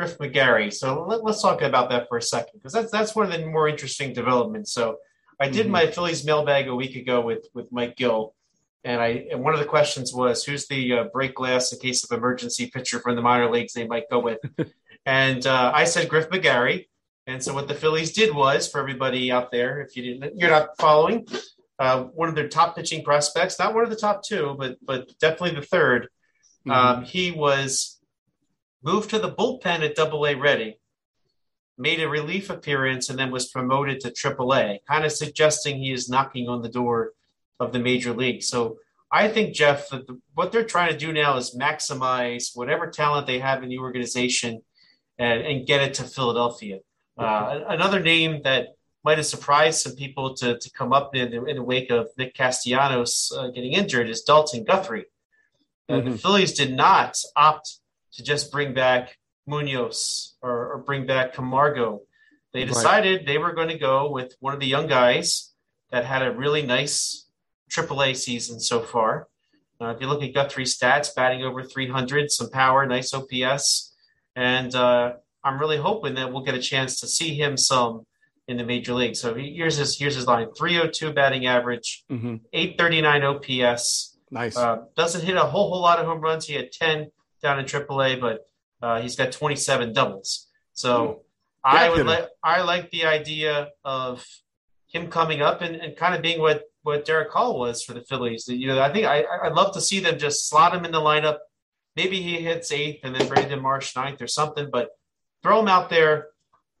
Griff 0.00 0.16
McGarry, 0.16 0.72
so 0.72 1.04
let, 1.06 1.22
us 1.22 1.42
talk 1.42 1.60
about 1.60 1.90
that 1.90 2.08
for 2.08 2.16
a 2.16 2.22
second 2.22 2.54
because 2.54 2.72
that's 2.72 2.90
that's 2.90 3.14
one 3.14 3.30
of 3.30 3.32
the 3.38 3.44
more 3.44 3.68
interesting 3.68 4.14
developments. 4.14 4.72
So, 4.72 4.96
I 5.38 5.50
did 5.50 5.64
mm-hmm. 5.64 5.72
my 5.72 5.86
Phillies 5.88 6.24
mailbag 6.24 6.68
a 6.68 6.74
week 6.74 6.96
ago 6.96 7.20
with 7.20 7.48
with 7.52 7.70
Mike 7.70 7.96
Gill, 7.96 8.34
and 8.82 8.98
I 8.98 9.26
and 9.30 9.44
one 9.44 9.52
of 9.52 9.60
the 9.60 9.66
questions 9.66 10.14
was 10.14 10.42
who's 10.42 10.66
the 10.68 10.92
uh, 10.94 11.04
break 11.12 11.34
glass 11.34 11.70
in 11.74 11.80
case 11.80 12.02
of 12.02 12.16
emergency 12.16 12.68
pitcher 12.68 12.98
from 13.00 13.14
the 13.14 13.20
minor 13.20 13.50
leagues 13.50 13.74
they 13.74 13.86
might 13.86 14.08
go 14.08 14.20
with, 14.20 14.38
and 15.04 15.46
uh, 15.46 15.70
I 15.74 15.84
said 15.84 16.08
Griff 16.08 16.30
McGarry. 16.30 16.86
And 17.26 17.42
so 17.42 17.52
what 17.52 17.68
the 17.68 17.74
Phillies 17.74 18.14
did 18.14 18.34
was 18.34 18.66
for 18.66 18.80
everybody 18.80 19.30
out 19.30 19.52
there, 19.52 19.82
if 19.82 19.94
you 19.96 20.02
didn't, 20.02 20.38
you're 20.38 20.50
not 20.50 20.70
following, 20.78 21.28
uh, 21.78 22.04
one 22.04 22.30
of 22.30 22.34
their 22.34 22.48
top 22.48 22.74
pitching 22.74 23.04
prospects, 23.04 23.58
not 23.58 23.74
one 23.74 23.84
of 23.84 23.90
the 23.90 23.96
top 23.96 24.24
two, 24.24 24.56
but 24.58 24.78
but 24.82 25.10
definitely 25.18 25.60
the 25.60 25.66
3rd 25.66 26.04
mm-hmm. 26.66 26.70
um, 26.70 27.04
he 27.04 27.32
was 27.32 27.99
moved 28.82 29.10
to 29.10 29.18
the 29.18 29.30
bullpen 29.30 29.80
at 29.80 29.94
Double 29.94 30.26
A 30.26 30.34
Reading, 30.34 30.74
made 31.76 32.00
a 32.00 32.08
relief 32.08 32.50
appearance, 32.50 33.08
and 33.08 33.18
then 33.18 33.30
was 33.30 33.48
promoted 33.48 34.00
to 34.00 34.10
Triple 34.10 34.54
A, 34.54 34.80
kind 34.88 35.04
of 35.04 35.12
suggesting 35.12 35.78
he 35.78 35.92
is 35.92 36.08
knocking 36.08 36.48
on 36.48 36.62
the 36.62 36.68
door 36.68 37.12
of 37.58 37.72
the 37.72 37.78
major 37.78 38.12
league. 38.12 38.42
So 38.42 38.78
I 39.12 39.28
think 39.28 39.54
Geoff, 39.54 39.88
that 39.90 40.06
the, 40.06 40.20
what 40.34 40.52
they're 40.52 40.64
trying 40.64 40.92
to 40.92 40.98
do 40.98 41.12
now 41.12 41.36
is 41.36 41.56
maximize 41.56 42.56
whatever 42.56 42.86
talent 42.88 43.26
they 43.26 43.38
have 43.38 43.62
in 43.62 43.68
the 43.68 43.78
organization 43.78 44.62
and, 45.18 45.42
and 45.42 45.66
get 45.66 45.82
it 45.82 45.94
to 45.94 46.04
Philadelphia. 46.04 46.78
Uh, 47.18 47.60
another 47.68 48.00
name 48.00 48.40
that 48.44 48.68
might 49.04 49.18
have 49.18 49.26
surprised 49.26 49.82
some 49.82 49.94
people 49.94 50.34
to, 50.34 50.58
to 50.58 50.70
come 50.70 50.92
up 50.92 51.14
in 51.14 51.30
the, 51.30 51.44
in 51.44 51.56
the 51.56 51.62
wake 51.62 51.90
of 51.90 52.08
Nick 52.16 52.34
Castellanos 52.34 53.32
uh, 53.36 53.48
getting 53.48 53.72
injured 53.72 54.08
is 54.08 54.22
Dalton 54.22 54.64
Guthrie. 54.64 55.06
Uh, 55.88 55.94
mm-hmm. 55.94 56.12
The 56.12 56.18
Phillies 56.18 56.54
did 56.54 56.72
not 56.72 57.18
opt 57.36 57.79
to 58.14 58.22
just 58.22 58.50
bring 58.50 58.74
back 58.74 59.16
Munoz 59.46 60.34
or, 60.42 60.72
or 60.72 60.78
bring 60.78 61.06
back 61.06 61.34
Camargo. 61.34 62.02
They 62.52 62.64
decided 62.64 63.18
right. 63.18 63.26
they 63.26 63.38
were 63.38 63.52
going 63.52 63.68
to 63.68 63.78
go 63.78 64.10
with 64.10 64.34
one 64.40 64.54
of 64.54 64.60
the 64.60 64.66
young 64.66 64.88
guys 64.88 65.52
that 65.90 66.04
had 66.04 66.22
a 66.22 66.32
really 66.32 66.62
nice 66.62 67.28
AAA 67.70 68.16
season 68.16 68.60
so 68.60 68.80
far. 68.80 69.28
Uh, 69.80 69.94
if 69.94 70.00
you 70.00 70.08
look 70.08 70.22
at 70.22 70.34
Guthrie's 70.34 70.76
stats, 70.76 71.14
batting 71.14 71.42
over 71.42 71.62
300, 71.62 72.30
some 72.30 72.50
power, 72.50 72.84
nice 72.86 73.14
OPS, 73.14 73.94
and 74.36 74.74
uh, 74.74 75.14
I'm 75.42 75.58
really 75.58 75.78
hoping 75.78 76.14
that 76.14 76.32
we'll 76.32 76.44
get 76.44 76.54
a 76.54 76.60
chance 76.60 77.00
to 77.00 77.08
see 77.08 77.34
him 77.34 77.56
some 77.56 78.04
in 78.46 78.56
the 78.56 78.64
major 78.64 78.92
league. 78.92 79.16
So 79.16 79.34
here's 79.34 79.76
his 79.76 79.96
here's 79.96 80.16
his 80.16 80.26
line: 80.26 80.48
302 80.56 81.12
batting 81.12 81.46
average, 81.46 82.04
mm-hmm. 82.10 82.36
839 82.52 83.22
OPS, 83.22 84.10
Nice. 84.30 84.56
Uh, 84.56 84.84
doesn't 84.96 85.24
hit 85.24 85.36
a 85.36 85.40
whole 85.40 85.70
whole 85.70 85.82
lot 85.82 85.98
of 85.98 86.06
home 86.06 86.20
runs. 86.20 86.46
He 86.46 86.54
had 86.54 86.70
ten 86.72 87.10
down 87.42 87.58
in 87.58 87.64
AAA, 87.64 88.20
but 88.20 88.46
uh, 88.82 89.00
he's 89.00 89.16
got 89.16 89.32
27 89.32 89.92
doubles. 89.92 90.48
So 90.72 91.06
mm. 91.06 91.18
I 91.64 91.90
would 91.90 92.06
like 92.06 92.28
I 92.42 92.62
like 92.62 92.90
the 92.90 93.04
idea 93.04 93.70
of 93.84 94.26
him 94.86 95.08
coming 95.08 95.42
up 95.42 95.62
and, 95.62 95.76
and 95.76 95.96
kind 95.96 96.14
of 96.14 96.22
being 96.22 96.40
what 96.40 96.64
what 96.82 97.04
Darick 97.04 97.30
Hall 97.30 97.58
was 97.58 97.82
for 97.82 97.92
the 97.92 98.00
Phillies. 98.00 98.48
You 98.48 98.66
know, 98.68 98.80
I 98.80 98.92
think 98.92 99.06
I 99.06 99.24
I'd 99.42 99.52
love 99.52 99.74
to 99.74 99.80
see 99.80 100.00
them 100.00 100.18
just 100.18 100.48
slot 100.48 100.74
him 100.74 100.84
in 100.84 100.92
the 100.92 101.00
lineup. 101.00 101.38
Maybe 101.96 102.22
he 102.22 102.36
hits 102.36 102.72
eighth 102.72 103.00
and 103.04 103.14
then 103.14 103.28
Brandon 103.28 103.60
Marsh 103.60 103.94
ninth 103.94 104.22
or 104.22 104.26
something, 104.26 104.68
but 104.72 104.90
throw 105.42 105.60
him 105.60 105.68
out 105.68 105.90
there. 105.90 106.28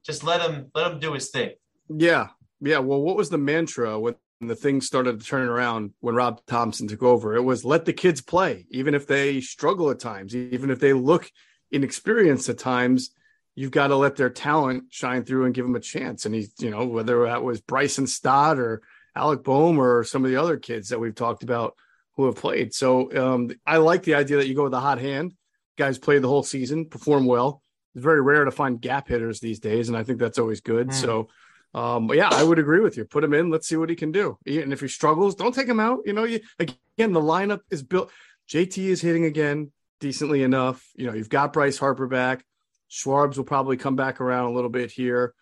Just 0.02 0.24
let 0.24 0.40
him 0.40 0.70
let 0.74 0.90
him 0.90 0.98
do 0.98 1.12
his 1.12 1.30
thing. 1.30 1.50
Yeah, 1.88 2.28
yeah. 2.60 2.78
Well, 2.78 3.02
what 3.02 3.16
was 3.16 3.28
the 3.28 3.38
mantra 3.38 3.98
when 3.98 4.14
the 4.48 4.56
things 4.56 4.86
started 4.86 5.20
to 5.20 5.26
turn 5.26 5.48
around 5.48 5.92
when 6.00 6.14
Rob 6.14 6.40
Thompson 6.46 6.88
took 6.88 7.02
over? 7.02 7.34
It 7.34 7.42
was 7.42 7.64
let 7.64 7.84
the 7.84 7.92
kids 7.92 8.20
play, 8.20 8.66
even 8.70 8.94
if 8.94 9.06
they 9.06 9.40
struggle 9.40 9.90
at 9.90 10.00
times, 10.00 10.34
even 10.34 10.70
if 10.70 10.80
they 10.80 10.92
look 10.92 11.30
inexperienced 11.70 12.48
at 12.48 12.58
times 12.58 13.10
you've 13.54 13.70
got 13.70 13.88
to 13.88 13.96
let 13.96 14.16
their 14.16 14.30
talent 14.30 14.84
shine 14.90 15.24
through 15.24 15.44
and 15.44 15.54
give 15.54 15.64
them 15.64 15.76
a 15.76 15.80
chance. 15.80 16.24
And 16.24 16.34
he's, 16.34 16.52
you 16.58 16.70
know, 16.70 16.86
whether 16.86 17.24
that 17.24 17.42
was 17.42 17.60
Bryson 17.60 18.06
Stott 18.06 18.58
or 18.58 18.82
Alec 19.14 19.44
Bohm 19.44 19.78
or 19.78 20.04
some 20.04 20.24
of 20.24 20.30
the 20.30 20.36
other 20.36 20.56
kids 20.56 20.88
that 20.88 20.98
we've 20.98 21.14
talked 21.14 21.42
about 21.42 21.74
who 22.16 22.26
have 22.26 22.36
played. 22.36 22.72
So 22.74 23.14
um, 23.16 23.50
I 23.66 23.78
like 23.78 24.02
the 24.02 24.14
idea 24.14 24.38
that 24.38 24.48
you 24.48 24.54
go 24.54 24.64
with 24.64 24.74
a 24.74 24.80
hot 24.80 24.98
hand. 24.98 25.34
Guys 25.76 25.98
play 25.98 26.18
the 26.18 26.28
whole 26.28 26.42
season, 26.42 26.86
perform 26.86 27.26
well. 27.26 27.62
It's 27.94 28.02
very 28.02 28.20
rare 28.20 28.44
to 28.44 28.50
find 28.50 28.80
gap 28.80 29.08
hitters 29.08 29.40
these 29.40 29.58
days, 29.58 29.88
and 29.88 29.96
I 29.96 30.04
think 30.04 30.18
that's 30.18 30.38
always 30.38 30.60
good. 30.60 30.88
Mm. 30.88 30.94
So, 30.94 31.28
um, 31.72 32.06
but 32.06 32.16
yeah, 32.16 32.28
I 32.30 32.42
would 32.42 32.58
agree 32.58 32.80
with 32.80 32.96
you. 32.96 33.04
Put 33.04 33.24
him 33.24 33.34
in. 33.34 33.50
Let's 33.50 33.68
see 33.68 33.76
what 33.76 33.90
he 33.90 33.96
can 33.96 34.12
do. 34.12 34.38
And 34.46 34.72
if 34.72 34.80
he 34.80 34.88
struggles, 34.88 35.34
don't 35.34 35.54
take 35.54 35.68
him 35.68 35.80
out. 35.80 36.00
You 36.04 36.12
know, 36.12 36.24
you 36.24 36.40
again 36.58 37.12
the 37.12 37.20
lineup 37.20 37.60
is 37.70 37.82
built. 37.82 38.10
JT 38.48 38.78
is 38.78 39.00
hitting 39.00 39.24
again 39.24 39.70
decently 40.00 40.42
enough. 40.42 40.84
You 40.96 41.06
know, 41.06 41.14
you've 41.14 41.28
got 41.28 41.52
Bryce 41.52 41.78
Harper 41.78 42.08
back. 42.08 42.44
Schwarbs 42.90 43.36
will 43.36 43.44
probably 43.44 43.76
come 43.76 43.94
back 43.94 44.20
around 44.20 44.46
a 44.46 44.52
little 44.52 44.70
bit 44.70 44.90
here. 44.90 45.34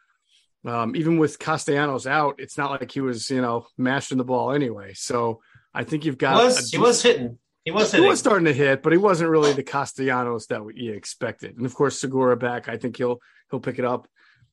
Um, 0.67 0.95
even 0.97 1.19
with 1.19 1.39
Castellanos 1.39 2.07
out, 2.07 2.35
it's 2.39 2.59
not 2.59 2.71
like 2.71 2.91
he 2.91 3.01
was, 3.01 3.31
you 3.31 3.41
know, 3.41 3.67
mashing 3.79 4.19
the 4.19 4.25
ball 4.25 4.53
anyway. 4.53 4.93
So 4.95 5.41
I 5.73 5.85
think 5.85 6.05
you've 6.05 6.19
got. 6.19 6.39
He 6.39 6.45
was, 6.45 6.71
he 6.73 6.79
was 6.79 7.03
hitting. 7.03 7.39
He 7.65 7.71
was 7.71 7.91
hitting. 7.91 8.05
He 8.05 8.11
was 8.11 8.19
starting 8.19 8.45
to 8.45 8.53
hit, 8.53 8.83
but 8.83 8.93
he 8.93 8.99
wasn't 8.99 9.31
really 9.31 9.55
the 9.55 9.63
Castellanos 9.63 10.47
that 10.49 10.63
we 10.63 10.91
expected. 10.91 11.57
And 11.57 11.65
of 11.65 11.75
course, 11.75 11.99
Segura 11.99 12.37
back. 12.37 12.69
I 12.69 12.77
think 12.77 12.99
he'll 12.99 13.21
he'll 13.51 13.61
pick 13.61 13.79
it 13.79 13.85
up. 13.87 14.09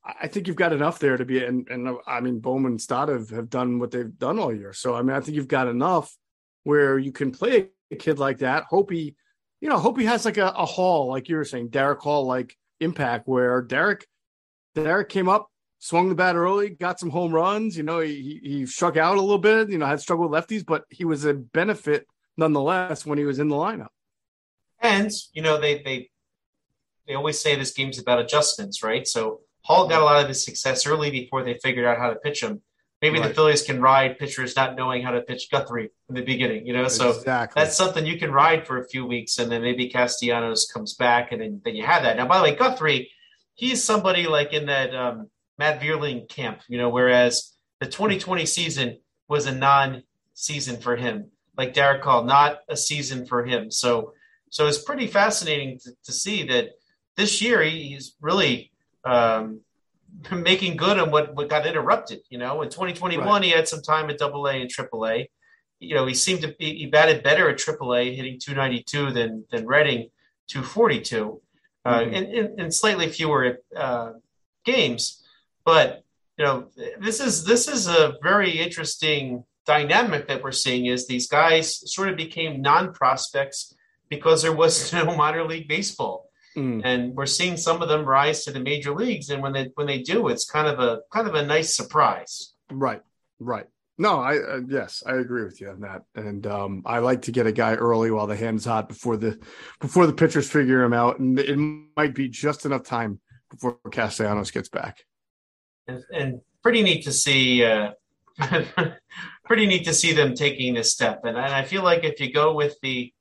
I 0.06 0.28
think 0.28 0.48
you've 0.48 0.56
got 0.56 0.74
enough 0.74 1.00
there 1.00 1.18
to 1.18 1.26
be, 1.26 1.44
and, 1.44 1.68
and 1.68 1.98
I 2.06 2.20
mean, 2.20 2.40
Bohm 2.40 2.68
and 2.68 2.80
Stott 2.80 3.10
have, 3.10 3.30
have 3.32 3.50
done 3.50 3.80
what 3.80 3.90
they've 3.90 4.18
done 4.18 4.38
all 4.38 4.54
year. 4.54 4.72
So 4.72 4.94
I 4.94 5.02
mean, 5.02 5.16
I 5.16 5.20
think 5.20 5.36
you've 5.36 5.48
got 5.48 5.68
enough 5.68 6.16
where 6.64 7.00
you 7.00 7.12
can 7.12 7.32
play 7.32 7.70
a 7.92 7.96
kid 7.96 8.20
like 8.20 8.40
that. 8.40 8.66
Hope 8.66 8.92
he, 8.92 9.16
you 9.62 9.70
know, 9.70 9.80
hope 9.80 9.98
he 9.98 10.06
has 10.06 10.24
like 10.24 10.38
a, 10.38 10.48
a 10.50 10.66
Hall, 10.66 11.08
like 11.08 11.28
you 11.28 11.38
were 11.38 11.46
saying, 11.46 11.70
Darick 11.70 12.00
Hall, 12.00 12.26
like 12.26 12.56
impact 12.80 13.28
where 13.28 13.64
Darick 13.64 14.04
Derek 14.76 15.10
came 15.10 15.30
up, 15.30 15.50
swung 15.80 16.10
the 16.10 16.16
bat 16.16 16.36
early, 16.36 16.70
got 16.70 17.00
some 17.00 17.10
home 17.10 17.34
runs. 17.34 17.76
You 17.76 17.84
know, 17.84 18.00
he 18.00 18.40
he 18.44 18.66
struck 18.66 18.98
out 18.98 19.18
a 19.18 19.22
little 19.22 19.40
bit. 19.40 19.70
You 19.70 19.80
know, 19.80 19.86
had 19.86 20.02
struggled 20.02 20.30
with 20.30 20.40
lefties, 20.40 20.66
but 20.66 20.84
he 20.90 21.06
was 21.06 21.26
a 21.26 21.34
benefit 21.34 22.06
nonetheless 22.38 23.06
when 23.06 23.18
he 23.18 23.26
was 23.26 23.40
in 23.40 23.48
the 23.48 23.56
lineup. 23.56 23.88
And 24.82 25.10
you 25.34 25.42
know, 25.42 25.60
they 25.60 25.82
they 25.82 26.10
they 27.08 27.16
always 27.16 27.40
say 27.40 27.56
this 27.56 27.74
game's 27.74 27.98
about 27.98 28.20
adjustments, 28.20 28.84
right? 28.84 29.08
So 29.08 29.42
Hall 29.66 29.88
got 29.88 30.04
a 30.04 30.06
lot 30.06 30.22
of 30.22 30.28
his 30.28 30.46
success 30.46 30.86
early 30.86 31.10
before 31.10 31.44
they 31.44 31.56
figured 31.56 31.88
out 31.88 31.98
how 31.98 32.12
to 32.12 32.18
pitch 32.18 32.44
him. 32.44 32.62
Maybe 33.02 33.20
right. 33.20 33.28
the 33.28 33.34
Phillies 33.34 33.64
can 33.64 33.82
ride 33.82 34.20
pitchers 34.20 34.56
not 34.56 34.76
knowing 34.76 35.02
how 35.02 35.10
to 35.10 35.22
pitch 35.22 35.50
Guthrie 35.52 35.90
in 36.08 36.14
the 36.14 36.22
beginning, 36.22 36.68
you 36.68 36.74
know. 36.74 36.88
So 36.88 37.10
exactly. 37.10 37.60
that's 37.60 37.76
something 37.76 38.06
you 38.06 38.20
can 38.20 38.32
ride 38.32 38.68
for 38.68 38.78
a 38.78 38.88
few 38.88 39.08
weeks, 39.08 39.40
and 39.40 39.52
then 39.52 39.64
maybe 39.64 39.90
Castellanos 39.90 40.72
comes 40.72 40.94
back, 40.94 41.32
and 41.32 41.42
then, 41.42 41.62
then 41.66 41.76
you 41.76 41.84
have 41.84 42.04
that. 42.04 42.16
Now, 42.16 42.28
by 42.28 42.38
the 42.38 42.44
way, 42.44 42.56
Guthrie, 42.56 43.10
he's 43.56 43.84
somebody 43.84 44.28
like 44.28 44.54
in 44.54 44.68
that 44.68 44.96
um, 44.96 45.32
Matt 45.58 45.82
Vierling 45.82 46.30
camp, 46.30 46.62
you 46.68 46.78
know. 46.78 46.90
Whereas 46.90 47.54
the 47.80 47.88
2020 47.88 48.46
season 48.46 49.00
was 49.28 49.48
a 49.48 49.52
non-season 49.52 50.78
for 50.78 50.96
him, 50.96 51.32
like 51.58 51.74
Darick 51.74 52.04
Hall, 52.04 52.24
not 52.24 52.60
a 52.70 52.78
season 52.78 53.26
for 53.26 53.44
him. 53.44 53.72
So, 53.72 54.14
so 54.52 54.68
it's 54.68 54.84
pretty 54.84 55.08
fascinating 55.08 55.80
to, 55.80 55.92
to 56.04 56.12
see 56.12 56.44
that 56.44 56.70
this 57.18 57.42
year 57.42 57.64
he's 57.64 58.16
really 58.22 58.72
um, 59.06 59.62
making 60.32 60.78
good 60.78 61.00
on 61.00 61.12
what, 61.12 61.36
what 61.36 61.50
got 61.50 61.66
interrupted. 61.66 62.22
You 62.30 62.38
know, 62.38 62.62
in 62.62 62.70
2021, 62.70 63.28
right. 63.28 63.44
he 63.44 63.52
had 63.52 63.68
some 63.68 63.82
time 63.82 64.10
at 64.10 64.18
Double 64.18 64.48
A 64.48 64.54
and 64.54 64.70
Triple 64.70 65.08
A. 65.08 65.30
You 65.80 65.96
know, 65.96 66.06
he 66.06 66.14
seemed 66.14 66.42
to 66.42 66.56
be 66.58 66.78
he 66.78 66.86
batted 66.88 67.24
better 67.24 67.50
at 67.50 67.58
Triple 67.58 67.96
A, 67.96 68.14
hitting 68.14 68.40
292 68.40 69.12
than 69.12 69.46
than 69.52 69.68
Reading 69.68 70.10
242, 70.48 71.42
uh, 71.86 72.00
mm-hmm. 72.00 72.14
uh, 72.14 72.18
in, 72.18 72.26
in, 72.26 72.60
in, 72.60 72.72
slightly 72.72 73.10
fewer 73.10 73.60
uh, 73.76 74.14
games. 74.64 75.24
But 75.66 76.04
you 76.38 76.46
know, 76.46 76.68
this 77.00 77.20
is 77.20 77.44
this 77.46 77.68
is 77.68 77.88
a 77.88 78.16
very 78.24 78.52
interesting 78.52 79.44
dynamic 79.66 80.28
that 80.28 80.44
we're 80.44 80.52
seeing. 80.52 80.86
Is 80.86 81.08
these 81.08 81.28
guys 81.28 81.92
sort 81.92 82.10
of 82.10 82.16
became 82.16 82.62
non 82.62 82.94
prospects 82.94 83.76
because 84.10 84.42
there 84.42 84.54
was 84.54 84.94
no 84.94 85.16
minor 85.16 85.44
league 85.44 85.68
baseball. 85.68 86.25
Mm. 86.56 86.82
And 86.86 87.16
we're 87.16 87.26
seeing 87.26 87.58
some 87.58 87.82
of 87.82 87.90
them 87.90 88.06
rise 88.06 88.46
to 88.46 88.52
the 88.52 88.60
major 88.60 88.94
leagues, 88.94 89.30
and 89.30 89.42
when 89.42 89.54
they 89.54 89.72
when 89.76 89.88
they 89.88 90.02
do, 90.02 90.30
it's 90.30 90.46
kind 90.46 90.68
of 90.68 90.80
a 90.80 91.02
kind 91.12 91.28
of 91.28 91.36
a 91.36 91.46
nice 91.46 91.76
surprise. 91.76 92.54
Right, 92.72 93.02
right. 93.40 93.68
No, 93.98 94.20
I 94.20 94.38
uh, 94.38 94.62
yes, 94.68 95.04
I 95.06 95.16
agree 95.16 95.44
with 95.44 95.62
you 95.62 95.70
on 95.70 95.82
that, 95.82 96.04
and 96.16 96.46
um, 96.48 96.84
I 96.86 97.00
like 97.00 97.24
to 97.24 97.32
get 97.32 97.48
a 97.48 97.52
guy 97.52 97.76
early 97.76 98.12
while 98.12 98.28
the 98.28 98.36
hand's 98.36 98.66
hot 98.66 98.90
before 98.90 99.16
the 99.16 99.40
before 99.80 100.06
the 100.06 100.14
pitchers 100.14 100.50
figure 100.50 100.84
him 100.84 100.94
out, 100.94 101.20
and 101.20 101.40
it 101.40 101.58
might 101.96 102.14
be 102.14 102.28
just 102.28 102.66
enough 102.66 102.84
time 102.84 103.22
before 103.50 103.78
Castellanos 103.92 104.52
gets 104.52 104.68
back. 104.68 105.00
And, 105.88 106.04
and 106.14 106.42
pretty 106.62 106.84
neat 106.84 107.04
to 107.06 107.14
see, 107.14 107.64
uh, 107.64 107.92
pretty 109.46 109.66
neat 109.66 109.86
to 109.86 109.94
see 109.94 110.12
them 110.12 110.36
taking 110.36 110.74
this 110.74 110.92
step, 110.92 111.22
and, 111.24 111.38
and 111.38 111.54
I 111.54 111.64
feel 111.64 111.84
like 111.84 112.04
if 112.04 112.20
you 112.20 112.34
go 112.34 112.54
with 112.54 112.76
the 112.82 113.14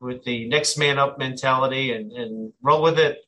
with 0.00 0.24
the 0.24 0.48
next 0.48 0.78
man 0.78 0.98
up 0.98 1.18
mentality 1.18 1.92
and, 1.92 2.12
and 2.12 2.52
roll 2.62 2.82
with 2.82 2.98
it. 2.98 3.24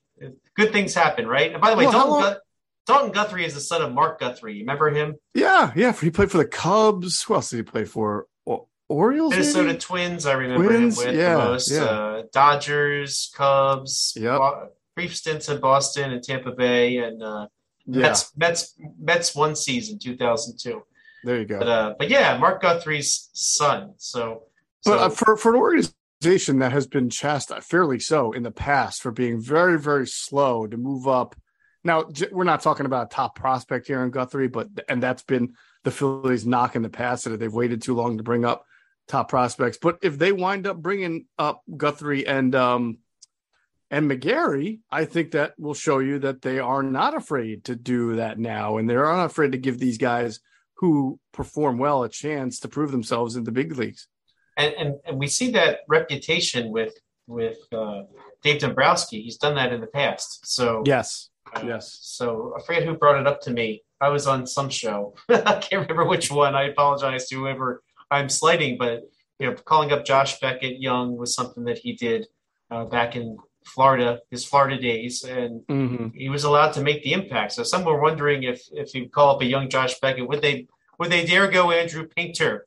Good 0.54 0.72
things 0.72 0.94
happen, 0.94 1.26
right? 1.26 1.52
And 1.52 1.60
by 1.60 1.70
the 1.70 1.76
way, 1.76 1.86
well, 1.86 2.20
Dalton, 2.20 2.40
Dalton 2.86 3.12
Guthrie 3.12 3.44
is 3.44 3.54
the 3.54 3.60
son 3.60 3.82
of 3.82 3.92
Mark 3.92 4.20
Guthrie. 4.20 4.54
You 4.54 4.60
remember 4.60 4.90
him? 4.90 5.16
Yeah, 5.34 5.72
yeah. 5.74 5.92
He 5.92 6.10
played 6.10 6.30
for 6.30 6.38
the 6.38 6.46
Cubs. 6.46 7.22
Who 7.22 7.34
else 7.34 7.50
did 7.50 7.56
he 7.56 7.62
play 7.62 7.84
for? 7.84 8.26
O- 8.46 8.68
Orioles, 8.88 9.30
Minnesota 9.30 9.68
maybe? 9.68 9.78
Twins. 9.78 10.26
I 10.26 10.32
remember 10.32 10.66
Twins? 10.66 11.00
him 11.00 11.06
with 11.06 11.16
yeah, 11.16 11.36
the 11.36 11.44
most. 11.44 11.70
Yeah. 11.70 11.84
Uh, 11.84 12.22
Dodgers, 12.32 13.32
Cubs. 13.34 14.14
Yep. 14.16 14.40
brief 14.94 15.16
stints 15.16 15.48
in 15.48 15.60
Boston 15.60 16.12
and 16.12 16.22
Tampa 16.22 16.52
Bay, 16.52 16.98
and 16.98 17.22
uh, 17.22 17.46
yeah. 17.86 18.02
Mets. 18.02 18.36
Mets. 18.36 18.74
Mets 18.98 19.34
one 19.34 19.56
season, 19.56 19.98
two 19.98 20.16
thousand 20.16 20.58
two. 20.58 20.82
There 21.24 21.38
you 21.38 21.44
go. 21.44 21.58
But, 21.58 21.68
uh, 21.68 21.94
but 21.98 22.10
yeah, 22.10 22.36
Mark 22.38 22.62
Guthrie's 22.62 23.30
son. 23.32 23.94
So, 23.96 24.44
so 24.80 24.92
but 24.92 25.00
uh, 25.00 25.08
for 25.10 25.36
for 25.36 25.74
an 25.74 25.82
that 26.20 26.72
has 26.72 26.86
been 26.86 27.08
chastised 27.08 27.64
fairly 27.66 27.98
so 27.98 28.32
in 28.32 28.42
the 28.42 28.50
past 28.50 29.00
for 29.00 29.10
being 29.10 29.40
very, 29.40 29.78
very 29.78 30.06
slow 30.06 30.66
to 30.66 30.76
move 30.76 31.08
up. 31.08 31.34
Now, 31.82 32.04
we're 32.30 32.44
not 32.44 32.60
talking 32.60 32.84
about 32.84 33.06
a 33.06 33.14
top 33.14 33.36
prospect 33.36 33.86
here 33.86 34.04
in 34.04 34.10
Guthrie, 34.10 34.48
but 34.48 34.68
and 34.88 35.02
that's 35.02 35.22
been 35.22 35.54
the 35.82 35.90
Phillies' 35.90 36.44
knock 36.44 36.76
in 36.76 36.82
the 36.82 36.90
past 36.90 37.24
that 37.24 37.40
they've 37.40 37.52
waited 37.52 37.80
too 37.80 37.94
long 37.94 38.18
to 38.18 38.22
bring 38.22 38.44
up 38.44 38.66
top 39.08 39.30
prospects. 39.30 39.78
But 39.80 39.98
if 40.02 40.18
they 40.18 40.30
wind 40.30 40.66
up 40.66 40.76
bringing 40.76 41.24
up 41.38 41.62
Guthrie 41.74 42.26
and 42.26 42.54
um, 42.54 42.98
and 43.90 44.10
McGarry, 44.10 44.80
I 44.90 45.06
think 45.06 45.30
that 45.30 45.54
will 45.58 45.72
show 45.72 46.00
you 46.00 46.18
that 46.18 46.42
they 46.42 46.58
are 46.58 46.82
not 46.82 47.16
afraid 47.16 47.64
to 47.64 47.74
do 47.74 48.16
that 48.16 48.38
now, 48.38 48.76
and 48.76 48.88
they're 48.88 49.10
not 49.10 49.24
afraid 49.24 49.52
to 49.52 49.58
give 49.58 49.78
these 49.78 49.96
guys 49.96 50.40
who 50.76 51.18
perform 51.32 51.78
well 51.78 52.02
a 52.02 52.10
chance 52.10 52.60
to 52.60 52.68
prove 52.68 52.90
themselves 52.90 53.36
in 53.36 53.44
the 53.44 53.52
big 53.52 53.74
leagues 53.76 54.06
and, 54.60 54.74
and, 54.74 54.94
and 55.06 55.18
we 55.18 55.26
see 55.26 55.50
that 55.52 55.80
reputation 55.88 56.70
with 56.70 56.94
with 57.26 57.58
uh, 57.72 58.02
Dave 58.42 58.60
Dombrowski. 58.60 59.22
He's 59.22 59.36
done 59.36 59.54
that 59.54 59.72
in 59.72 59.80
the 59.80 59.86
past. 59.86 60.46
So 60.46 60.82
yes, 60.84 61.30
uh, 61.54 61.62
yes. 61.64 61.98
So 62.02 62.54
I 62.56 62.62
forget 62.62 62.84
who 62.84 62.94
brought 62.96 63.20
it 63.20 63.26
up 63.26 63.40
to 63.42 63.50
me. 63.50 63.82
I 64.00 64.08
was 64.08 64.26
on 64.26 64.46
some 64.46 64.70
show. 64.70 65.14
I 65.28 65.58
can't 65.58 65.82
remember 65.82 66.06
which 66.06 66.30
one. 66.30 66.54
I 66.54 66.64
apologize 66.64 67.28
to 67.28 67.36
whoever 67.36 67.82
I'm 68.10 68.28
slighting, 68.28 68.78
but 68.78 69.02
you 69.38 69.46
know, 69.46 69.54
calling 69.54 69.92
up 69.92 70.04
Josh 70.04 70.40
Beckett 70.40 70.80
Young 70.80 71.16
was 71.16 71.34
something 71.34 71.64
that 71.64 71.78
he 71.78 71.94
did 71.94 72.26
uh, 72.70 72.84
back 72.84 73.16
in 73.16 73.38
Florida, 73.64 74.20
his 74.30 74.44
Florida 74.44 74.80
days, 74.80 75.24
and 75.24 75.62
mm-hmm. 75.66 76.08
he 76.14 76.28
was 76.28 76.44
allowed 76.44 76.72
to 76.72 76.82
make 76.82 77.02
the 77.02 77.12
impact. 77.12 77.52
So 77.52 77.62
some 77.62 77.84
were 77.84 78.00
wondering 78.00 78.42
if 78.42 78.62
if 78.72 78.94
you 78.94 79.08
call 79.08 79.36
up 79.36 79.42
a 79.42 79.46
young 79.46 79.68
Josh 79.68 79.98
Beckett, 80.00 80.28
would 80.28 80.42
they 80.42 80.66
would 80.98 81.10
they 81.10 81.24
dare 81.24 81.48
go 81.50 81.70
Andrew 81.70 82.06
Painter, 82.06 82.66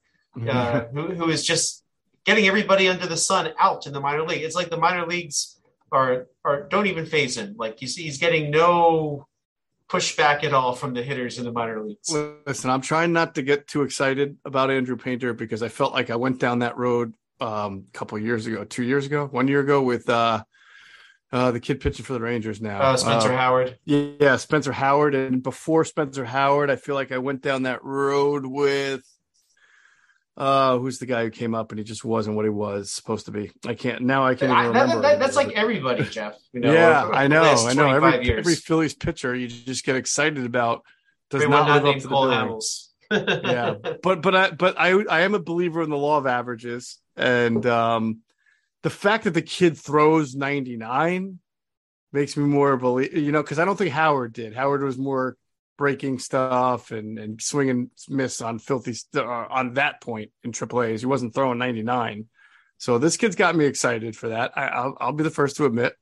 uh, 0.49 0.85
who 0.93 1.13
who 1.13 1.29
is 1.29 1.45
just 1.45 1.82
getting 2.25 2.47
everybody 2.47 2.87
under 2.87 3.07
the 3.07 3.17
sun 3.17 3.51
out 3.59 3.85
in 3.87 3.93
the 3.93 3.99
minor 3.99 4.23
league. 4.23 4.43
It's 4.43 4.55
like 4.55 4.69
the 4.69 4.77
minor 4.77 5.05
leagues 5.05 5.59
are 5.91 6.27
are 6.43 6.63
don't 6.63 6.87
even 6.87 7.05
phase 7.05 7.37
him. 7.37 7.55
Like 7.57 7.81
you 7.81 7.87
see, 7.87 8.03
he's 8.03 8.17
getting 8.17 8.51
no 8.51 9.27
pushback 9.89 10.43
at 10.43 10.53
all 10.53 10.73
from 10.73 10.93
the 10.93 11.03
hitters 11.03 11.37
in 11.37 11.45
the 11.45 11.51
minor 11.51 11.83
leagues. 11.83 12.09
Listen, 12.47 12.69
I'm 12.69 12.81
trying 12.81 13.13
not 13.13 13.35
to 13.35 13.41
get 13.41 13.67
too 13.67 13.83
excited 13.83 14.37
about 14.43 14.71
Andrew 14.71 14.97
Painter 14.97 15.33
because 15.33 15.61
I 15.61 15.67
felt 15.67 15.93
like 15.93 16.09
I 16.09 16.15
went 16.15 16.39
down 16.39 16.59
that 16.59 16.77
road 16.77 17.13
um, 17.39 17.85
a 17.93 17.97
couple 17.97 18.17
years 18.17 18.47
ago, 18.47 18.63
two 18.63 18.83
years 18.83 19.05
ago, 19.05 19.27
one 19.27 19.47
year 19.47 19.59
ago 19.59 19.83
with 19.83 20.09
uh, 20.09 20.43
uh, 21.31 21.51
the 21.51 21.59
kid 21.59 21.79
pitching 21.79 22.05
for 22.05 22.13
the 22.13 22.21
Rangers 22.21 22.61
now. 22.61 22.81
Uh, 22.81 22.97
Spencer 22.97 23.33
Uh, 23.33 23.37
Howard. 23.37 23.77
Yeah, 23.85 24.37
Spencer 24.37 24.71
Howard. 24.71 25.13
And 25.13 25.43
before 25.43 25.85
Spencer 25.85 26.25
Howard, 26.25 26.71
I 26.71 26.75
feel 26.75 26.95
like 26.95 27.11
I 27.11 27.17
went 27.19 27.41
down 27.41 27.63
that 27.63 27.83
road 27.83 28.45
with 28.45 29.03
uh 30.35 30.77
who's 30.79 30.97
the 30.97 31.05
guy 31.05 31.23
who 31.23 31.29
came 31.29 31.53
up 31.53 31.71
and 31.71 31.77
he 31.79 31.83
just 31.85 32.03
wasn't 32.03 32.35
what 32.35 32.43
he 32.45 32.49
was 32.49 32.91
supposed 32.91 33.25
to 33.27 33.31
be. 33.31 33.51
I 33.67 33.75
can't 33.75 34.01
now 34.01 34.25
I 34.25 34.33
can't 34.35 34.51
I- 34.51 34.63
that- 34.63 34.81
remember. 34.81 35.01
that- 35.03 35.19
that's 35.19 35.35
like 35.35 35.51
everybody, 35.51 36.03
Geoff. 36.05 36.35
You 36.53 36.61
know, 36.61 36.73
yeah, 36.73 37.03
I 37.13 37.27
know, 37.27 37.43
I 37.43 37.73
know. 37.73 37.89
Every 37.91 38.25
years. 38.25 38.39
every 38.39 38.55
Phillies 38.55 38.95
pitcher 38.95 39.35
you 39.35 39.47
just 39.47 39.85
get 39.85 39.95
excited 39.95 40.43
about 40.45 40.83
does 41.29 41.43
Everyone 41.43 41.67
not 41.67 41.83
live 41.83 41.95
up 41.97 42.01
to 42.01 42.07
Cole 42.07 42.27
the. 42.27 42.33
Hamels. 42.33 42.87
yeah 43.43 43.75
but 44.03 44.21
but 44.23 44.35
i 44.35 44.49
but 44.51 44.75
i 44.79 44.89
i 45.03 45.21
am 45.21 45.35
a 45.35 45.39
believer 45.39 45.83
in 45.83 45.89
the 45.91 45.97
law 45.97 46.17
of 46.17 46.25
averages 46.25 46.97
and 47.15 47.63
um 47.67 48.19
the 48.81 48.89
fact 48.89 49.25
that 49.25 49.35
the 49.35 49.41
kid 49.41 49.77
throws 49.77 50.35
99 50.35 51.37
makes 52.11 52.35
me 52.37 52.43
more 52.45 52.75
believe 52.77 53.15
you 53.15 53.31
know 53.31 53.43
because 53.43 53.59
i 53.59 53.65
don't 53.65 53.75
think 53.77 53.91
howard 53.91 54.33
did 54.33 54.55
howard 54.55 54.81
was 54.81 54.97
more 54.97 55.37
breaking 55.77 56.19
stuff 56.19 56.91
and 56.91 57.17
and 57.19 57.41
swinging 57.41 57.89
miss 58.09 58.41
on 58.41 58.59
filthy 58.59 58.93
st- 58.93 59.25
uh, 59.25 59.47
on 59.49 59.73
that 59.73 60.01
point 60.01 60.31
in 60.43 60.51
triple 60.51 60.83
a's. 60.83 61.01
He 61.01 61.07
wasn't 61.07 61.33
throwing 61.33 61.57
99 61.57 62.27
so 62.83 62.97
this 62.97 63.15
kid's 63.15 63.37
got 63.37 63.55
me 63.55 63.63
excited 63.63 64.13
for 64.13 64.27
that. 64.27 64.51
I, 64.57 64.67
I'll, 64.67 64.97
I'll 64.99 65.13
be 65.13 65.23
the 65.23 65.29
first 65.29 65.55
to 65.55 65.65
admit. 65.65 65.95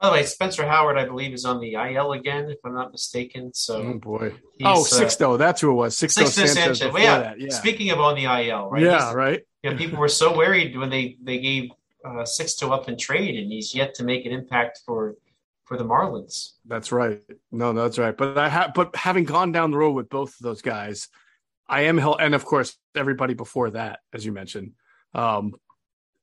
By 0.00 0.06
the 0.06 0.12
way, 0.12 0.22
Spencer 0.22 0.64
Howard, 0.64 0.96
I 0.96 1.06
believe, 1.06 1.32
is 1.32 1.44
on 1.44 1.58
the 1.58 1.74
IL 1.74 2.12
again, 2.12 2.48
if 2.50 2.58
I'm 2.64 2.72
not 2.72 2.92
mistaken. 2.92 3.52
So 3.52 3.82
oh 3.82 3.98
boy. 3.98 4.34
oh 4.62 4.82
uh, 4.82 4.84
Sixto, 4.84 5.38
that's 5.38 5.60
who 5.60 5.72
it 5.72 5.74
was. 5.74 5.96
Sixto, 5.96 6.22
Sixto 6.22 6.46
sanchez, 6.46 6.54
Sanchez. 6.54 6.92
Well, 6.92 7.02
yeah, 7.02 7.18
that 7.18 7.40
yeah. 7.40 7.48
Speaking 7.52 7.90
of 7.90 7.98
on 7.98 8.14
the 8.14 8.26
IL, 8.26 8.70
right? 8.70 8.80
yeah 8.80 8.90
He's- 8.90 9.14
right. 9.14 9.42
You 9.64 9.72
know, 9.72 9.76
people 9.76 9.98
were 9.98 10.06
so 10.08 10.36
worried 10.36 10.76
when 10.78 10.88
they 10.88 11.16
they 11.20 11.38
gave 11.38 11.70
uh, 12.04 12.22
Sixto 12.22 12.70
up 12.70 12.88
in 12.88 12.96
trade, 12.96 13.34
and 13.36 13.50
he's 13.50 13.74
yet 13.74 13.94
to 13.94 14.04
make 14.04 14.24
an 14.24 14.30
impact 14.30 14.82
for 14.86 15.16
for 15.66 15.76
the 15.76 15.84
Marlins. 15.84 16.52
That's 16.64 16.92
right. 16.92 17.20
No, 17.52 17.72
that's 17.72 17.98
right. 17.98 18.16
But 18.16 18.38
I 18.38 18.48
have, 18.48 18.72
but 18.74 18.96
having 18.96 19.24
gone 19.24 19.52
down 19.52 19.72
the 19.72 19.76
road 19.76 19.92
with 19.92 20.08
both 20.08 20.30
of 20.30 20.40
those 20.40 20.62
guys, 20.62 21.08
I 21.68 21.82
am 21.82 21.98
hell, 21.98 22.16
and 22.16 22.34
of 22.34 22.44
course 22.44 22.76
everybody 22.94 23.34
before 23.34 23.70
that, 23.70 23.98
as 24.12 24.24
you 24.24 24.32
mentioned. 24.32 24.72
Um, 25.12 25.54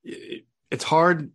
it, 0.04 0.46
it's 0.72 0.86
hard. 0.86 1.32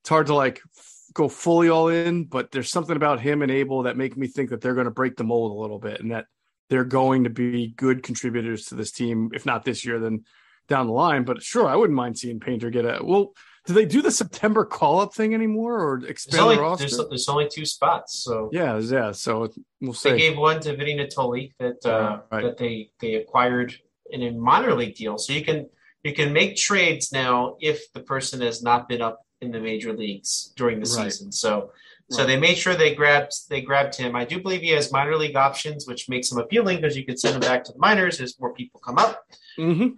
It's 0.00 0.08
hard 0.08 0.26
to 0.26 0.34
like 0.34 0.60
f- 0.76 0.94
go 1.14 1.28
fully 1.28 1.68
all 1.68 1.88
in, 1.88 2.24
but 2.24 2.50
there's 2.50 2.70
something 2.70 2.96
about 2.96 3.20
him 3.20 3.42
and 3.42 3.50
Abel 3.50 3.84
that 3.84 3.96
make 3.96 4.16
me 4.16 4.26
think 4.26 4.50
that 4.50 4.60
they're 4.60 4.74
going 4.74 4.86
to 4.86 4.90
break 4.90 5.16
the 5.16 5.24
mold 5.24 5.52
a 5.52 5.60
little 5.60 5.78
bit, 5.78 6.00
and 6.00 6.10
that 6.10 6.26
they're 6.68 6.84
going 6.84 7.24
to 7.24 7.30
be 7.30 7.68
good 7.68 8.02
contributors 8.02 8.66
to 8.66 8.74
this 8.74 8.90
team. 8.90 9.30
If 9.32 9.46
not 9.46 9.64
this 9.64 9.84
year, 9.86 10.00
then 10.00 10.24
down 10.68 10.88
the 10.88 10.92
line. 10.92 11.22
But 11.22 11.42
sure, 11.42 11.68
I 11.68 11.76
wouldn't 11.76 11.96
mind 11.96 12.18
seeing 12.18 12.40
Painter 12.40 12.70
get 12.70 12.84
a. 12.84 13.04
Well, 13.04 13.34
do 13.66 13.72
they 13.74 13.84
do 13.84 14.02
the 14.02 14.10
September 14.10 14.64
call 14.64 15.00
up 15.00 15.14
thing 15.14 15.34
anymore, 15.34 15.80
or 15.80 16.00
There's 16.00 16.10
expand 16.10 16.42
only 16.42 16.56
the 16.56 16.62
roster? 16.62 16.88
there's, 16.96 17.08
there's 17.08 17.28
only 17.28 17.48
two 17.48 17.64
spots, 17.64 18.22
so 18.24 18.50
Yeah, 18.52 18.78
yeah. 18.78 19.12
So 19.12 19.52
we'll 19.80 19.92
see. 19.92 20.10
they 20.10 20.18
gave 20.18 20.36
one 20.36 20.60
to 20.60 20.76
Vinny 20.76 20.96
Nittoli 20.96 21.52
that 21.60 21.84
uh, 21.86 22.20
Right. 22.30 22.42
that 22.42 22.56
they 22.58 22.90
they 23.00 23.14
acquired 23.14 23.74
in 24.10 24.22
a 24.22 24.30
minor 24.32 24.74
league 24.74 24.96
deal. 24.96 25.16
So 25.18 25.32
you 25.32 25.44
can 25.44 25.68
you 26.02 26.12
can 26.12 26.32
make 26.32 26.56
trades 26.56 27.12
now 27.12 27.56
if 27.60 27.92
the 27.92 28.00
person 28.00 28.40
has 28.40 28.62
not 28.62 28.88
been 28.88 29.00
up 29.00 29.20
in 29.40 29.52
the 29.52 29.60
major 29.60 29.92
leagues 29.92 30.52
during 30.56 30.80
the 30.80 30.90
Right. 30.96 31.12
season. 31.12 31.30
So 31.30 31.70
so 32.10 32.26
they 32.26 32.38
made 32.38 32.58
sure 32.58 32.74
they 32.74 32.94
grabbed 32.94 33.32
they 33.48 33.60
grabbed 33.62 33.94
him. 33.96 34.16
I 34.16 34.24
do 34.24 34.42
believe 34.42 34.60
he 34.60 34.70
has 34.70 34.90
minor 34.92 35.16
league 35.16 35.36
options, 35.36 35.86
which 35.86 36.08
makes 36.08 36.30
him 36.32 36.38
appealing 36.38 36.78
because 36.80 36.96
you 36.96 37.06
can 37.06 37.16
send 37.16 37.36
him 37.36 37.40
back 37.40 37.62
to 37.64 37.72
the 37.72 37.78
minors 37.78 38.20
as 38.20 38.38
more 38.40 38.52
people 38.52 38.80
come 38.80 38.98
up. 38.98 39.22
hmm 39.56 39.88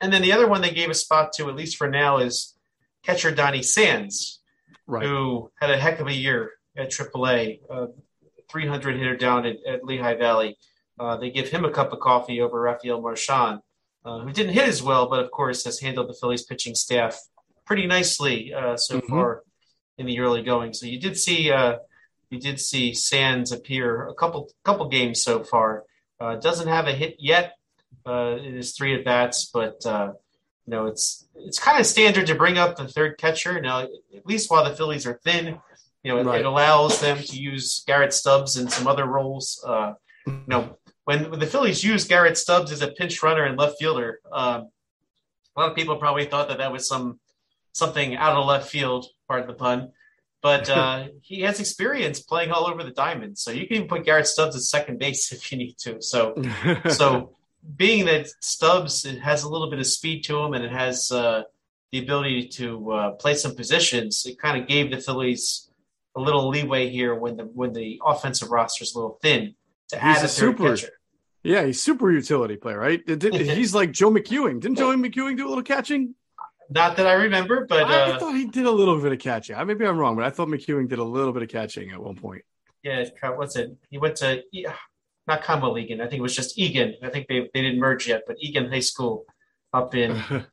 And 0.00 0.12
then 0.12 0.22
the 0.22 0.32
other 0.32 0.48
one 0.48 0.60
they 0.60 0.72
gave 0.72 0.90
a 0.90 0.94
spot 0.94 1.32
to, 1.34 1.48
at 1.48 1.54
least 1.56 1.76
for 1.76 1.88
now, 1.88 2.18
is 2.18 2.56
catcher 3.02 3.30
Donny 3.30 3.62
Sands, 3.62 4.40
Right. 4.86 5.04
who 5.06 5.50
had 5.60 5.70
a 5.70 5.76
heck 5.76 6.00
of 6.00 6.06
a 6.08 6.12
year 6.12 6.52
at 6.76 6.90
AAA, 6.90 7.60
uh, 7.70 7.86
300 8.48 8.96
hitter 8.96 9.16
down 9.16 9.46
at, 9.46 9.56
at 9.66 9.84
Lehigh 9.84 10.14
Valley. 10.16 10.56
Uh, 10.98 11.16
they 11.16 11.30
give 11.30 11.48
him 11.48 11.64
a 11.64 11.70
cup 11.70 11.92
of 11.92 12.00
coffee 12.00 12.40
over 12.40 12.60
Rafael 12.60 13.00
Marchán, 13.00 13.60
uh, 14.04 14.18
who 14.20 14.32
didn't 14.32 14.52
hit 14.54 14.68
as 14.68 14.82
well, 14.82 15.08
but 15.08 15.20
of 15.24 15.30
course 15.30 15.64
has 15.64 15.80
handled 15.80 16.08
the 16.08 16.14
Phillies 16.14 16.42
pitching 16.44 16.74
staff 16.74 17.18
pretty 17.64 17.86
nicely 17.86 18.52
uh, 18.52 18.76
so 18.76 19.00
Mhm. 19.00 19.08
far 19.08 19.44
in 19.96 20.06
the 20.06 20.18
early 20.18 20.42
going. 20.42 20.72
So 20.74 20.86
you 20.86 20.98
did 20.98 21.16
see 21.16 21.50
uh, 21.52 21.78
you 22.30 22.38
did 22.40 22.60
see 22.60 22.94
Sands 22.94 23.50
appear 23.52 24.06
a 24.08 24.14
couple 24.14 24.50
couple 24.64 24.88
games 24.88 25.22
so 25.22 25.42
far. 25.44 25.84
Uh, 26.18 26.36
doesn't 26.36 26.68
have 26.68 26.86
a 26.86 26.92
hit 26.92 27.16
yet 27.18 27.56
uh, 28.06 28.36
in 28.42 28.54
his 28.54 28.72
three 28.76 28.94
at 28.94 29.04
bats, 29.04 29.50
but 29.52 29.84
uh, 29.86 30.12
you 30.66 30.70
know 30.72 30.86
it's 30.86 31.26
it's 31.34 31.58
kind 31.58 31.78
of 31.80 31.86
standard 31.86 32.26
to 32.26 32.34
bring 32.34 32.58
up 32.58 32.76
the 32.76 32.88
third 32.88 33.18
catcher. 33.18 33.60
Now, 33.60 33.80
at 33.80 34.26
least 34.26 34.50
while 34.50 34.64
the 34.64 34.74
Phillies 34.74 35.06
are 35.06 35.20
thin, 35.24 35.58
you 36.02 36.12
know 36.12 36.18
it, 36.18 36.26
Right. 36.26 36.40
it 36.40 36.46
allows 36.46 37.00
them 37.00 37.18
to 37.18 37.36
use 37.36 37.82
Garrett 37.86 38.12
Stubbs 38.12 38.56
in 38.56 38.68
some 38.68 38.86
other 38.86 39.06
roles. 39.06 39.62
Uh, 39.66 39.94
you 40.26 40.40
know 40.46 40.76
when, 41.04 41.30
when 41.30 41.40
the 41.40 41.46
Phillies 41.46 41.82
used 41.82 42.08
Garrett 42.08 42.38
Stubbs 42.38 42.70
as 42.70 42.82
a 42.82 42.88
pinch 42.88 43.22
runner 43.22 43.44
and 43.44 43.58
left 43.58 43.78
fielder, 43.78 44.20
um, 44.30 44.68
a 45.56 45.60
lot 45.60 45.70
of 45.70 45.74
people 45.76 45.96
probably 45.96 46.26
thought 46.26 46.48
that 46.48 46.58
that 46.58 46.70
was 46.72 46.86
some 46.86 47.18
something 47.72 48.16
out 48.16 48.36
of 48.36 48.46
left 48.46 48.68
field, 48.70 49.06
part 49.26 49.40
of 49.40 49.46
the 49.46 49.54
pun. 49.54 49.92
But 50.42 50.70
uh, 50.70 51.08
he 51.22 51.40
has 51.42 51.58
experience 51.60 52.20
playing 52.20 52.50
all 52.52 52.66
over 52.66 52.84
the 52.84 52.90
diamond, 52.92 53.38
so 53.38 53.50
you 53.50 53.66
can 53.66 53.76
even 53.76 53.88
put 53.88 54.04
Garrett 54.04 54.26
Stubbs 54.26 54.56
at 54.56 54.62
second 54.62 54.98
base 54.98 55.32
if 55.36 55.50
you 55.50 55.58
need 55.58 55.76
to. 55.78 56.00
So, 56.00 56.34
so 56.90 57.36
being 57.76 58.04
that 58.06 58.28
Stubbs 58.40 59.04
it 59.04 59.18
has 59.20 59.42
a 59.44 59.48
little 59.48 59.68
bit 59.70 59.78
of 59.78 59.86
speed 59.86 60.24
to 60.24 60.38
him 60.38 60.54
and 60.54 60.64
it 60.64 60.72
has 60.72 61.10
uh, 61.12 61.42
the 61.92 61.98
ability 61.98 62.48
to 62.48 62.92
uh, 62.92 63.10
play 63.12 63.34
some 63.34 63.54
positions, 63.54 64.24
it 64.26 64.38
kind 64.38 64.60
of 64.60 64.68
gave 64.68 64.90
the 64.90 64.98
Phillies 64.98 65.70
a 66.16 66.20
little 66.20 66.48
leeway 66.48 66.88
here 66.88 67.14
when 67.14 67.36
the 67.36 67.44
when 67.44 67.72
the 67.72 68.00
offensive 68.04 68.50
roster 68.50 68.82
is 68.84 68.94
a 68.94 68.98
little 68.98 69.18
thin 69.22 69.54
to 69.88 69.96
He's 69.96 70.02
add 70.04 70.22
a 70.22 70.24
a 70.24 70.28
third 70.28 70.28
super- 70.28 70.70
catcher. 70.70 70.90
yeah, 71.42 71.64
he's 71.64 71.82
super 71.82 72.10
utility 72.10 72.56
player, 72.56 72.78
right? 72.78 73.00
He's 73.22 73.74
like 73.74 73.92
Joe 73.92 74.10
McEwing. 74.10 74.60
Didn't 74.60 74.78
Joe 74.78 74.90
McEwing 74.96 75.36
do 75.36 75.46
a 75.46 75.50
little 75.50 75.62
catching? 75.64 76.14
Not 76.72 76.96
that 76.96 77.06
I 77.08 77.14
remember, 77.14 77.66
but 77.66 77.84
I, 77.84 78.12
uh, 78.12 78.18
thought 78.20 78.34
he 78.36 78.46
did 78.46 78.66
a 78.66 78.70
little 78.70 79.00
bit 79.00 79.10
of 79.12 79.18
catching. 79.18 79.56
I- 79.56 79.64
Maybe 79.64 79.84
I'm 79.84 79.98
wrong, 79.98 80.14
but 80.16 80.24
I 80.24 80.30
thought 80.30 80.48
McEwing 80.48 80.88
did 80.88 80.98
a 81.00 81.04
little 81.04 81.32
bit 81.32 81.42
of 81.42 81.48
catching 81.48 81.90
at 81.90 82.00
one 82.00 82.14
point. 82.16 82.42
yeah, 82.84 83.04
what's 83.34 83.56
it? 83.56 83.76
He 83.90 83.98
went 83.98 84.16
to 84.16 84.42
yeah, 84.52 84.74
not 85.30 85.42
Conwell-Egan. 85.42 86.00
I 86.00 86.06
think 86.08 86.18
it 86.20 86.26
was 86.30 86.36
just 86.36 86.58
Egan. 86.58 86.90
I 87.02 87.08
think 87.12 87.26
they 87.28 87.40
they 87.54 87.62
didn't 87.62 87.78
merge 87.86 88.06
yet, 88.12 88.22
but 88.26 88.36
Egan 88.40 88.66
High 88.70 88.86
School 88.92 89.24
up 89.72 89.94
in 89.94 90.10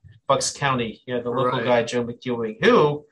Bucks 0.27 0.49
County. 0.63 1.01
Yeah, 1.09 1.19
the 1.19 1.29
local 1.29 1.59
Right. 1.59 1.65
guy 1.65 1.83
Joe 1.83 2.03
McEwing, 2.05 2.63
who, 2.63 3.05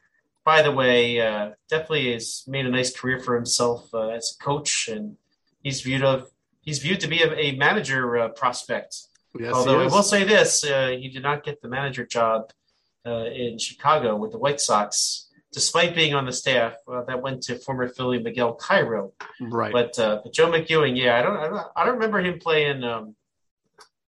by 0.51 0.61
the 0.61 0.71
way, 0.71 0.97
uh, 1.27 1.51
definitely 1.69 2.13
has 2.13 2.43
made 2.47 2.65
a 2.65 2.69
nice 2.79 2.91
career 2.97 3.19
for 3.19 3.33
himself 3.35 3.81
uh, 3.93 4.09
as 4.09 4.25
a 4.39 4.43
coach, 4.43 4.87
and 4.93 5.17
he's 5.63 5.81
viewed 5.81 6.03
of 6.03 6.29
he's 6.61 6.79
viewed 6.79 6.99
to 7.01 7.07
be 7.07 7.21
a, 7.23 7.29
a 7.33 7.47
manager 7.65 8.17
uh, 8.17 8.29
prospect. 8.29 8.91
yes, 9.39 9.53
Although 9.53 9.81
I 9.81 9.87
will 9.87 10.03
say 10.15 10.23
this, 10.23 10.63
uh, 10.63 10.89
he 11.01 11.07
did 11.09 11.23
not 11.23 11.43
get 11.43 11.61
the 11.61 11.67
manager 11.77 12.05
job 12.05 12.51
uh, 13.05 13.25
in 13.25 13.57
Chicago 13.59 14.15
with 14.15 14.31
the 14.31 14.37
White 14.39 14.59
Sox, 14.61 15.24
despite 15.55 15.95
being 15.95 16.13
on 16.13 16.25
the 16.25 16.33
staff. 16.33 16.73
Uh, 16.85 17.03
that 17.05 17.21
went 17.21 17.41
to 17.41 17.55
former 17.55 17.87
Philly 17.87 18.19
Miguel 18.19 18.53
Cairo. 18.53 19.13
right. 19.39 19.71
But, 19.71 19.97
uh, 19.97 20.19
but 20.21 20.33
Joe 20.33 20.51
McEwing, 20.51 20.97
yeah, 20.97 21.17
I 21.17 21.21
don't, 21.21 21.37
I 21.37 21.47
don't, 21.47 21.67
I 21.77 21.85
don't 21.85 21.93
remember 21.95 22.19
him 22.19 22.39
playing. 22.39 22.83
Um, 22.83 23.15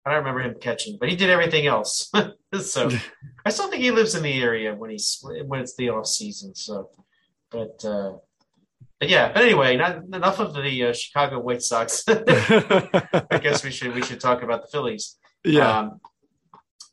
I 0.05 0.11
don't 0.11 0.19
remember 0.19 0.43
him 0.43 0.57
catching, 0.61 0.99
but 1.01 1.09
he 1.09 1.17
did 1.17 1.31
everything 1.31 1.67
else. 1.67 2.13
so 2.61 2.91
I 3.45 3.51
still 3.51 3.69
think 3.69 3.83
he 3.83 3.91
lives 3.91 4.15
in 4.15 4.23
the 4.23 4.43
area 4.43 4.75
when 4.75 4.91
he's 4.91 5.19
when 5.23 5.61
it's 5.61 5.75
the 5.77 5.89
off 5.89 6.07
season. 6.07 6.55
So, 6.55 6.91
but 7.51 7.83
uh, 7.85 8.17
but 8.99 9.09
yeah, 9.09 9.33
but 9.33 9.43
anyway, 9.43 9.77
not 9.79 10.05
enough 10.13 10.41
of 10.41 10.55
the 10.55 10.85
uh, 10.87 10.93
Chicago 10.93 11.41
White 11.41 11.63
Sox. 11.63 12.05
I 12.09 13.41
guess 13.43 13.65
we 13.65 13.71
should 13.71 13.95
we 13.95 14.03
should 14.03 14.21
talk 14.21 14.43
about 14.43 14.61
the 14.61 14.69
Phillies. 14.69 15.17
yeah. 15.43 15.79
Um, 15.79 16.01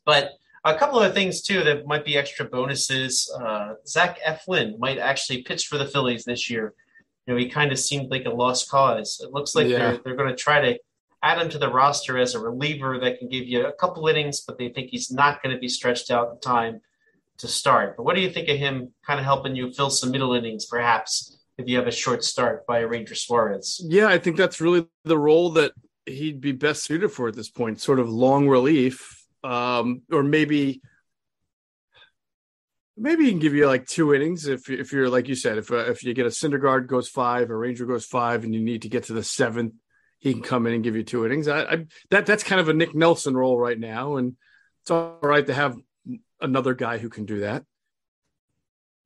but 0.06 0.32
a 0.64 0.74
couple 0.76 1.00
of 1.00 1.14
things 1.14 1.40
too 1.42 1.62
that 1.64 1.86
might 1.86 2.04
be 2.04 2.16
extra 2.16 2.44
bonuses. 2.44 3.30
Uh, 3.40 3.74
Zach 3.86 4.18
Eflin 4.26 4.78
might 4.78 4.98
actually 4.98 5.42
pitch 5.42 5.66
for 5.66 5.78
the 5.78 5.86
Phillies 5.86 6.24
this 6.24 6.50
year. 6.50 6.74
You 7.26 7.34
know, 7.34 7.38
he 7.40 7.48
kind 7.48 7.72
of 7.72 7.78
seemed 7.78 8.10
like 8.10 8.24
a 8.24 8.30
lost 8.30 8.70
cause. 8.70 9.20
It 9.22 9.32
looks 9.32 9.54
like 9.54 9.66
Yeah. 9.68 9.78
they're 9.78 9.98
they're 10.04 10.16
going 10.16 10.30
to 10.30 10.36
try 10.36 10.60
to 10.60 10.78
add 11.22 11.40
him 11.40 11.48
to 11.50 11.58
the 11.58 11.68
roster 11.70 12.16
as 12.18 12.34
a 12.34 12.38
reliever 12.40 12.98
that 13.00 13.18
can 13.18 13.28
give 13.28 13.44
you 13.46 13.66
a 13.66 13.72
couple 13.72 14.06
innings, 14.08 14.40
but 14.40 14.56
they 14.56 14.68
think 14.68 14.90
he's 14.90 15.10
not 15.10 15.42
going 15.42 15.54
to 15.54 15.60
be 15.60 15.68
stretched 15.68 16.10
out 16.10 16.30
in 16.32 16.40
time 16.40 16.80
to 17.38 17.48
start. 17.48 17.96
But 17.96 18.04
what 18.04 18.14
do 18.14 18.20
you 18.22 18.30
think 18.30 18.48
of 18.48 18.56
him 18.56 18.92
kind 19.06 19.18
of 19.18 19.24
helping 19.24 19.56
you 19.56 19.72
fill 19.72 19.90
some 19.90 20.10
middle 20.10 20.34
innings, 20.34 20.66
perhaps, 20.66 21.38
if 21.56 21.68
you 21.68 21.76
have 21.76 21.86
a 21.88 21.92
short 21.92 22.22
start 22.24 22.66
by 22.66 22.80
Ranger 22.80 23.14
Suarez? 23.16 23.80
Yeah, 23.84 24.06
I 24.08 24.18
think 24.18 24.36
that's 24.36 24.60
really 24.60 24.86
the 25.04 25.18
role 25.18 25.50
that 25.50 25.72
he'd 26.06 26.40
be 26.40 26.52
best 26.52 26.84
suited 26.84 27.10
for 27.10 27.28
at 27.28 27.34
this 27.36 27.50
point, 27.50 27.80
sort 27.80 27.98
of 27.98 28.08
long 28.08 28.48
relief, 28.48 29.17
um, 29.44 30.02
or 30.10 30.22
maybe 30.22 30.80
maybe 32.96 33.24
he 33.24 33.30
can 33.30 33.38
give 33.38 33.54
you 33.54 33.66
like 33.66 33.86
two 33.86 34.14
innings 34.14 34.46
if 34.46 34.68
if 34.68 34.92
you're 34.92 35.08
like 35.08 35.28
you 35.28 35.34
said, 35.34 35.58
if 35.58 35.70
uh, 35.70 35.90
if 35.90 36.02
you 36.02 36.14
get 36.14 36.26
a 36.26 36.30
Syndergaard 36.30 36.86
goes 36.86 37.08
five, 37.08 37.50
a 37.50 37.56
Ranger 37.56 37.86
goes 37.86 38.04
five, 38.04 38.44
and 38.44 38.54
you 38.54 38.60
need 38.60 38.82
to 38.82 38.88
get 38.88 39.04
to 39.04 39.12
the 39.12 39.22
seventh, 39.22 39.74
he 40.18 40.32
can 40.32 40.42
come 40.42 40.66
in 40.66 40.74
and 40.74 40.84
give 40.84 40.96
you 40.96 41.02
two 41.02 41.24
innings. 41.24 41.48
I, 41.48 41.62
I 41.62 41.86
that 42.10 42.26
that's 42.26 42.42
kind 42.42 42.60
of 42.60 42.68
a 42.68 42.74
Nick 42.74 42.94
Nelson 42.94 43.36
role 43.36 43.58
right 43.58 43.78
now, 43.78 44.16
and 44.16 44.36
it's 44.82 44.90
all 44.90 45.18
right 45.22 45.46
to 45.46 45.54
have 45.54 45.76
another 46.40 46.74
guy 46.74 46.98
who 46.98 47.08
can 47.08 47.24
do 47.24 47.40
that. 47.40 47.64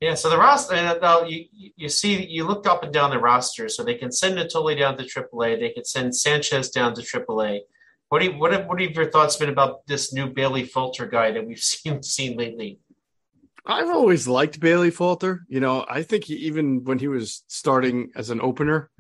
Yeah, 0.01 0.15
so 0.15 0.31
the 0.31 0.37
roster, 0.37 0.75
now 0.75 1.23
you 1.23 1.47
you 1.77 1.89
see, 1.89 2.27
you 2.27 2.45
looked 2.45 2.67
up 2.67 2.83
and 2.83 2.93
down 2.93 3.11
the 3.11 3.21
roster, 3.21 3.69
so 3.69 3.85
they 3.85 3.95
can 3.95 4.11
send 4.11 4.37
Nittoli 4.37 4.77
down 4.79 4.97
to 4.97 5.05
AAA, 5.05 5.61
they 5.61 5.71
could 5.71 5.87
send 5.87 6.17
Sanchez 6.17 6.71
down 6.71 6.95
to 6.95 7.03
AAA. 7.03 7.61
What 8.13 8.19
do 8.19 8.27
you, 8.27 8.33
what 8.33 8.53
have, 8.53 8.67
what 8.67 8.79
have 8.79 8.91
your 8.91 9.11
thoughts 9.11 9.37
been 9.37 9.49
about 9.49 9.87
this 9.87 10.13
new 10.13 10.27
Bailey 10.27 10.65
Falter 10.65 11.07
guy 11.07 11.31
that 11.31 11.47
we've 11.47 11.59
seen 11.63 12.03
seen 12.03 12.37
lately? 12.37 12.79
I've 13.65 13.89
always 13.89 14.29
liked 14.29 14.61
Bailey 14.61 14.91
Falter. 14.91 15.47
You 15.49 15.61
know, 15.61 15.87
I 15.89 16.03
think 16.03 16.25
he, 16.25 16.35
even 16.35 16.85
when 16.85 16.99
he 16.99 17.09
was 17.09 17.43
starting 17.47 18.11
as 18.15 18.29
an 18.29 18.43
opener 18.43 18.91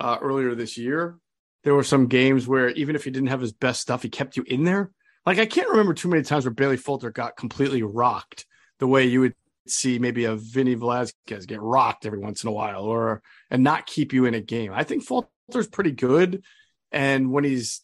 uh, 0.00 0.16
earlier 0.18 0.54
this 0.54 0.78
year, 0.78 1.18
there 1.64 1.74
were 1.74 1.84
some 1.84 2.06
games 2.06 2.48
where 2.48 2.70
even 2.70 2.96
if 2.96 3.04
he 3.04 3.10
didn't 3.10 3.28
have 3.28 3.42
his 3.42 3.52
best 3.52 3.82
stuff, 3.82 4.02
he 4.02 4.08
kept 4.08 4.34
you 4.38 4.44
in 4.46 4.64
there. 4.64 4.90
Like 5.26 5.38
I 5.38 5.44
can't 5.44 5.68
remember 5.68 5.92
too 5.92 6.08
many 6.08 6.22
times 6.22 6.46
where 6.46 6.54
Bailey 6.54 6.78
Falter 6.78 7.10
got 7.10 7.36
completely 7.36 7.82
rocked 7.82 8.46
the 8.78 8.86
way 8.86 9.04
you 9.04 9.20
would 9.20 9.34
see 9.68 9.98
maybe 9.98 10.24
a 10.24 10.36
Vinny 10.36 10.72
Velasquez 10.72 11.44
get 11.44 11.60
rocked 11.60 12.06
every 12.06 12.18
once 12.18 12.42
in 12.42 12.48
a 12.48 12.52
while 12.52 12.84
or 12.84 13.20
and 13.50 13.62
not 13.62 13.84
keep 13.84 14.14
you 14.14 14.24
in 14.24 14.32
a 14.32 14.40
game. 14.40 14.72
I 14.72 14.84
think 14.84 15.04
Falter's 15.04 15.68
pretty 15.70 15.92
good. 15.92 16.42
And 16.90 17.30
when 17.30 17.44
he's 17.44 17.83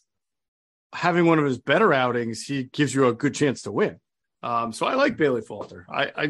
having 0.93 1.25
one 1.25 1.39
of 1.39 1.45
his 1.45 1.57
better 1.57 1.93
outings, 1.93 2.43
he 2.43 2.63
gives 2.63 2.93
you 2.93 3.07
a 3.07 3.13
good 3.13 3.33
chance 3.33 3.63
to 3.63 3.71
win. 3.71 3.99
Um, 4.43 4.73
so 4.73 4.85
I 4.85 4.95
like 4.95 5.17
Bailey 5.17 5.41
Falter. 5.41 5.85
I, 5.89 6.11
I 6.15 6.27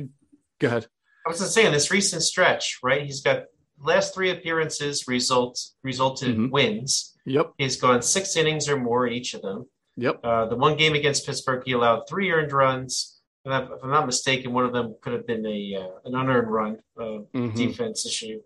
go 0.59 0.67
ahead. 0.67 0.87
I 1.25 1.29
was 1.29 1.39
just 1.39 1.53
saying 1.53 1.71
this 1.71 1.91
recent 1.91 2.23
stretch, 2.23 2.79
right? 2.83 3.03
He's 3.03 3.21
got 3.21 3.43
last 3.79 4.13
three 4.13 4.31
appearances 4.31 5.07
results 5.07 5.75
resulted 5.83 6.29
mm-hmm. 6.29 6.45
in 6.45 6.51
wins. 6.51 7.15
Yep. 7.25 7.53
He's 7.57 7.77
gone 7.77 8.01
six 8.01 8.35
innings 8.35 8.67
or 8.67 8.77
more 8.77 9.07
in 9.07 9.13
each 9.13 9.33
of 9.33 9.41
them. 9.41 9.67
Yep. 9.97 10.19
Uh, 10.23 10.45
the 10.47 10.55
one 10.55 10.77
game 10.77 10.93
against 10.93 11.25
Pittsburgh, 11.25 11.63
he 11.65 11.73
allowed 11.73 12.07
three 12.09 12.31
earned 12.31 12.51
runs 12.51 13.21
if 13.45 13.83
I'm 13.83 13.89
not 13.89 14.05
mistaken, 14.05 14.53
one 14.53 14.65
of 14.65 14.73
them 14.73 14.95
could 15.01 15.13
have 15.13 15.25
been 15.25 15.45
a 15.45 15.75
uh, 15.75 15.99
an 16.05 16.15
unearned 16.15 16.51
run 16.51 16.77
uh, 16.97 17.01
mm-hmm. 17.33 17.55
defense 17.55 18.05
issue. 18.05 18.41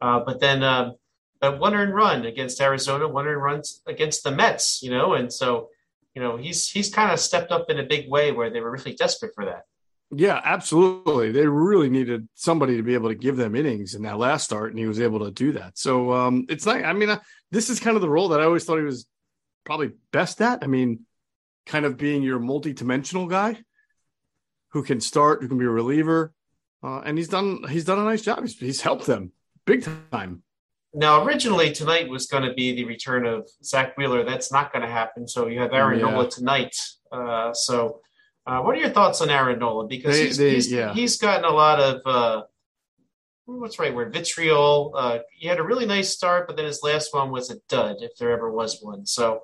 Uh, 0.00 0.20
but 0.20 0.40
then 0.40 0.62
um, 0.62 0.94
a 1.42 1.50
one 1.50 1.74
earned 1.74 1.94
run 1.94 2.26
against 2.26 2.60
Arizona, 2.60 3.08
one 3.08 3.26
earned 3.26 3.42
runs 3.42 3.82
against 3.86 4.24
the 4.24 4.30
Mets, 4.30 4.82
you 4.82 4.90
know, 4.90 5.14
and 5.14 5.32
so 5.32 5.70
you 6.14 6.22
know 6.22 6.36
he's 6.36 6.68
he's 6.68 6.92
kind 6.92 7.12
of 7.12 7.20
stepped 7.20 7.52
up 7.52 7.70
in 7.70 7.78
a 7.78 7.84
big 7.84 8.08
way 8.08 8.32
where 8.32 8.50
they 8.50 8.60
were 8.60 8.72
really 8.72 8.94
desperate 8.94 9.34
for 9.34 9.44
that. 9.44 9.64
Yeah, 10.12 10.40
absolutely. 10.44 11.30
They 11.30 11.46
really 11.46 11.88
needed 11.88 12.28
somebody 12.34 12.76
to 12.76 12.82
be 12.82 12.94
able 12.94 13.10
to 13.10 13.14
give 13.14 13.36
them 13.36 13.54
innings 13.54 13.94
in 13.94 14.02
that 14.02 14.18
last 14.18 14.44
start, 14.44 14.70
and 14.70 14.78
he 14.78 14.86
was 14.86 15.00
able 15.00 15.20
to 15.20 15.30
do 15.30 15.52
that. 15.52 15.78
So 15.78 16.12
um, 16.12 16.46
it's 16.48 16.66
not. 16.66 16.84
I 16.84 16.92
mean, 16.92 17.10
uh, 17.10 17.20
this 17.50 17.70
is 17.70 17.78
kind 17.78 17.96
of 17.96 18.02
the 18.02 18.10
role 18.10 18.28
that 18.28 18.40
I 18.40 18.44
always 18.44 18.64
thought 18.64 18.78
he 18.78 18.84
was 18.84 19.06
probably 19.64 19.92
best 20.12 20.42
at. 20.42 20.64
I 20.64 20.66
mean, 20.66 21.06
kind 21.64 21.84
of 21.84 21.96
being 21.96 22.22
your 22.22 22.40
multi-dimensional 22.40 23.26
guy 23.26 23.58
who 24.70 24.82
can 24.82 25.00
start, 25.00 25.42
who 25.42 25.48
can 25.48 25.58
be 25.58 25.64
a 25.64 25.70
reliever, 25.70 26.32
uh, 26.82 27.00
and 27.00 27.16
he's 27.16 27.28
done 27.28 27.64
he's 27.68 27.84
done 27.84 28.00
a 28.00 28.04
nice 28.04 28.22
job. 28.22 28.40
He's, 28.40 28.58
he's 28.58 28.80
helped 28.80 29.06
them 29.06 29.32
big 29.64 29.86
time. 30.10 30.42
Now, 30.92 31.24
originally 31.24 31.72
tonight 31.72 32.08
was 32.08 32.26
going 32.26 32.42
to 32.42 32.52
be 32.52 32.74
the 32.74 32.84
return 32.84 33.24
of 33.24 33.48
Zack 33.62 33.96
Wheeler. 33.96 34.24
That's 34.24 34.52
not 34.52 34.72
going 34.72 34.82
to 34.82 34.88
happen. 34.88 35.28
So 35.28 35.46
you 35.46 35.60
have 35.60 35.72
Aaron 35.72 36.00
yeah. 36.00 36.10
Nola 36.10 36.28
tonight. 36.28 36.76
Uh, 37.12 37.52
so, 37.52 38.00
uh, 38.46 38.60
what 38.60 38.74
are 38.74 38.78
your 38.78 38.90
thoughts 38.90 39.20
on 39.20 39.30
Aaron 39.30 39.58
Nola? 39.58 39.86
Because 39.86 40.16
they, 40.16 40.26
he's, 40.26 40.36
they, 40.36 40.54
he's, 40.54 40.72
yeah. 40.72 40.92
he's 40.92 41.16
gotten 41.16 41.44
a 41.44 41.50
lot 41.50 41.78
of 41.78 42.00
uh, 42.04 42.42
what's 43.44 43.78
right 43.78 43.94
word 43.94 44.12
vitriol. 44.12 44.92
Uh, 44.96 45.18
he 45.32 45.46
had 45.46 45.58
a 45.58 45.62
really 45.62 45.86
nice 45.86 46.10
start, 46.10 46.46
but 46.48 46.56
then 46.56 46.66
his 46.66 46.82
last 46.82 47.14
one 47.14 47.30
was 47.30 47.50
a 47.50 47.56
dud, 47.68 47.96
if 48.00 48.16
there 48.16 48.32
ever 48.32 48.50
was 48.50 48.80
one. 48.80 49.06
So. 49.06 49.42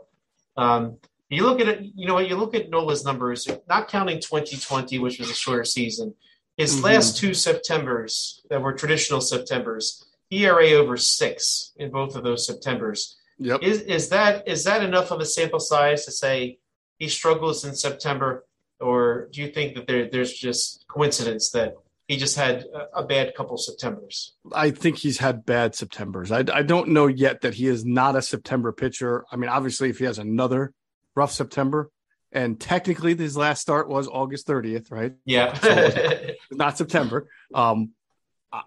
Um, 0.57 0.99
you 1.29 1.43
look 1.43 1.61
at 1.61 1.69
it, 1.69 1.81
you 1.97 2.07
know 2.07 2.15
what, 2.15 2.29
you 2.29 2.37
look 2.37 2.55
at 2.55 2.71
Nola's 2.71 3.05
numbers, 3.05 3.49
not 3.69 3.89
counting 3.89 4.21
2020, 4.21 5.01
which 5.01 5.19
was 5.19 5.29
a 5.29 5.35
shorter 5.35 5.65
season, 5.65 6.15
his 6.57 6.77
mm-hmm. 6.77 6.85
last 6.87 7.19
two 7.19 7.35
Septembers 7.35 8.43
that 8.49 8.63
were 8.63 8.73
traditional 8.73 9.21
Septembers, 9.21 10.06
ERA 10.31 10.73
over 10.73 10.97
six 10.97 11.73
in 11.77 11.91
both 11.91 12.17
of 12.17 12.25
those 12.25 12.47
Septembers. 12.47 13.17
Yep. 13.39 13.62
Is 13.62 13.83
is 13.83 14.09
that 14.11 14.49
is 14.49 14.65
that 14.65 14.83
enough 14.83 15.11
of 15.11 15.21
a 15.21 15.27
sample 15.27 15.61
size 15.61 16.05
to 16.07 16.12
say 16.12 16.59
he 16.99 17.09
struggles 17.09 17.65
in 17.65 17.75
September, 17.75 18.47
or 18.81 19.29
do 19.33 19.43
you 19.43 19.49
think 19.49 19.75
that 19.75 19.87
there 19.87 20.09
there's 20.11 20.33
just 20.33 20.85
coincidence 20.89 21.51
that 21.51 21.75
he 22.09 22.17
just 22.17 22.37
had 22.37 22.65
a, 22.75 23.01
a 23.01 23.05
bad 23.05 23.35
couple 23.37 23.59
Septembers? 23.59 24.35
I 24.53 24.71
think 24.71 24.97
he's 24.97 25.19
had 25.19 25.45
bad 25.45 25.75
Septembers. 25.75 26.33
I, 26.33 26.45
I 26.53 26.62
don't 26.62 26.89
know 26.89 27.09
yet 27.09 27.43
that 27.43 27.55
he 27.55 27.67
is 27.67 27.85
not 27.85 28.17
a 28.17 28.23
September 28.23 28.73
pitcher. 28.73 29.25
I 29.31 29.37
mean, 29.37 29.51
obviously, 29.51 29.91
if 29.91 29.99
he 29.99 30.05
has 30.07 30.19
another 30.19 30.73
rough 31.17 31.33
September. 31.33 31.91
And 32.33 32.61
technically, 32.61 33.17
his 33.17 33.37
last 33.37 33.62
start 33.62 33.89
was 33.89 34.09
August 34.09 34.47
30th, 34.47 34.91
right? 34.93 35.15
Yeah, 35.25 35.55
so 35.55 36.29
not 36.51 36.77
September. 36.77 37.29
Um, 37.55 37.93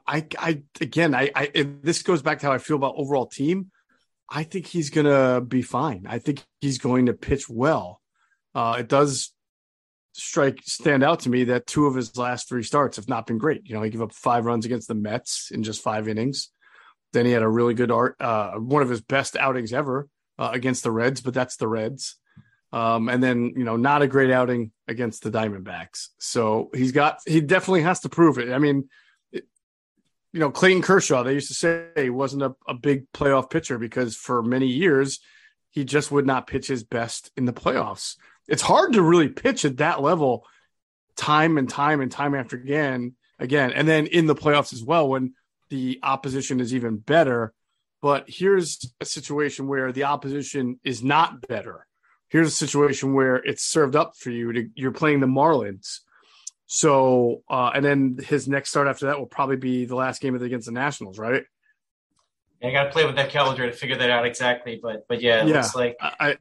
I, 0.07 0.25
I 0.37 0.61
again, 0.81 1.15
I, 1.15 1.31
I 1.35 1.67
this 1.81 2.03
goes 2.03 2.21
back 2.21 2.39
to 2.39 2.47
how 2.47 2.51
I 2.51 2.57
feel 2.57 2.77
about 2.77 2.95
overall 2.97 3.27
team. 3.27 3.71
I 4.29 4.43
think 4.43 4.67
he's 4.67 4.89
gonna 4.89 5.41
be 5.41 5.61
fine. 5.61 6.05
I 6.07 6.19
think 6.19 6.43
he's 6.61 6.77
going 6.77 7.07
to 7.07 7.13
pitch 7.13 7.49
well. 7.49 8.01
Uh, 8.53 8.77
it 8.79 8.87
does 8.87 9.33
strike 10.13 10.59
stand 10.63 11.03
out 11.03 11.21
to 11.21 11.29
me 11.29 11.45
that 11.45 11.65
two 11.67 11.85
of 11.85 11.95
his 11.95 12.17
last 12.17 12.49
three 12.49 12.63
starts 12.63 12.97
have 12.97 13.07
not 13.07 13.25
been 13.25 13.37
great. 13.37 13.61
You 13.65 13.75
know, 13.75 13.81
he 13.81 13.89
gave 13.89 14.01
up 14.01 14.13
five 14.13 14.45
runs 14.45 14.65
against 14.65 14.87
the 14.87 14.95
Mets 14.95 15.49
in 15.51 15.63
just 15.63 15.81
five 15.81 16.07
innings. 16.07 16.49
Then 17.13 17.25
he 17.25 17.31
had 17.31 17.41
a 17.41 17.47
really 17.47 17.73
good 17.73 17.91
art, 17.91 18.15
uh, 18.19 18.53
one 18.53 18.81
of 18.81 18.89
his 18.89 19.01
best 19.01 19.35
outings 19.35 19.73
ever 19.73 20.07
uh, 20.37 20.51
against 20.53 20.83
the 20.83 20.91
Reds, 20.91 21.21
but 21.21 21.33
that's 21.33 21.57
the 21.57 21.67
Reds. 21.67 22.15
Um, 22.71 23.09
and 23.09 23.23
then, 23.23 23.53
you 23.57 23.63
know, 23.63 23.77
not 23.77 24.03
a 24.03 24.07
great 24.07 24.29
outing 24.29 24.71
against 24.87 25.23
the 25.23 25.31
Diamondbacks. 25.31 26.09
So 26.19 26.69
he's 26.73 26.91
got, 26.91 27.19
he 27.25 27.41
definitely 27.41 27.81
has 27.81 28.01
to 28.01 28.09
prove 28.09 28.37
it. 28.37 28.51
I 28.51 28.59
mean, 28.59 28.89
you 30.33 30.39
know, 30.39 30.51
Clayton 30.51 30.81
Kershaw, 30.81 31.23
they 31.23 31.33
used 31.33 31.47
to 31.47 31.53
say 31.53 32.09
wasn't 32.09 32.43
a, 32.43 32.55
a 32.67 32.73
big 32.73 33.11
playoff 33.11 33.49
pitcher 33.49 33.77
because 33.77 34.15
for 34.15 34.41
many 34.43 34.67
years, 34.67 35.19
he 35.71 35.83
just 35.83 36.11
would 36.11 36.25
not 36.25 36.47
pitch 36.47 36.67
his 36.67 36.83
best 36.83 37.31
in 37.37 37.45
the 37.45 37.53
playoffs. 37.53 38.15
It's 38.47 38.61
hard 38.61 38.93
to 38.93 39.01
really 39.01 39.29
pitch 39.29 39.65
at 39.65 39.77
that 39.77 40.01
level 40.01 40.45
time 41.15 41.57
and 41.57 41.69
time 41.69 42.01
and 42.01 42.11
time 42.11 42.35
after 42.35 42.55
again, 42.55 43.15
again, 43.37 43.71
and 43.71 43.87
then 43.87 44.07
in 44.07 44.25
the 44.25 44.35
playoffs 44.35 44.73
as 44.73 44.83
well 44.83 45.07
when 45.07 45.33
the 45.69 45.99
opposition 46.01 46.59
is 46.59 46.73
even 46.73 46.97
better. 46.97 47.53
But 48.01 48.25
here's 48.27 48.79
a 49.01 49.05
situation 49.05 49.67
where 49.67 49.91
the 49.91 50.05
opposition 50.05 50.79
is 50.83 51.03
not 51.03 51.47
better 51.47 51.85
here's 52.29 52.47
a 52.47 52.51
situation 52.51 53.13
where 53.13 53.35
it's 53.35 53.63
served 53.63 53.95
up 53.95 54.15
for 54.15 54.29
you 54.29 54.53
to 54.53 54.69
you're 54.75 54.91
playing 54.91 55.19
the 55.19 55.27
Marlins. 55.27 55.99
So 56.71 57.41
uh, 57.49 57.71
and 57.73 57.83
then 57.83 58.19
his 58.23 58.47
next 58.47 58.69
start 58.69 58.87
after 58.87 59.07
that 59.07 59.17
will 59.17 59.25
probably 59.25 59.55
be 59.55 59.85
the 59.85 59.95
last 59.95 60.21
game 60.21 60.35
of 60.35 60.39
the, 60.39 60.45
against 60.45 60.67
the 60.67 60.71
Nationals, 60.71 61.17
right? 61.17 61.43
Yeah, 62.61 62.67
I 62.67 62.71
got 62.71 62.83
to 62.83 62.89
play 62.91 63.05
with 63.05 63.15
that 63.15 63.31
calendar 63.31 63.65
to 63.65 63.75
figure 63.75 63.97
that 63.97 64.11
out 64.11 64.27
exactly. 64.27 64.79
But 64.81 65.07
but 65.07 65.19
yeah, 65.19 65.41
it 65.41 65.47
yeah, 65.47 65.55
looks 65.55 65.73
like 65.75 65.97
I, 65.99 66.37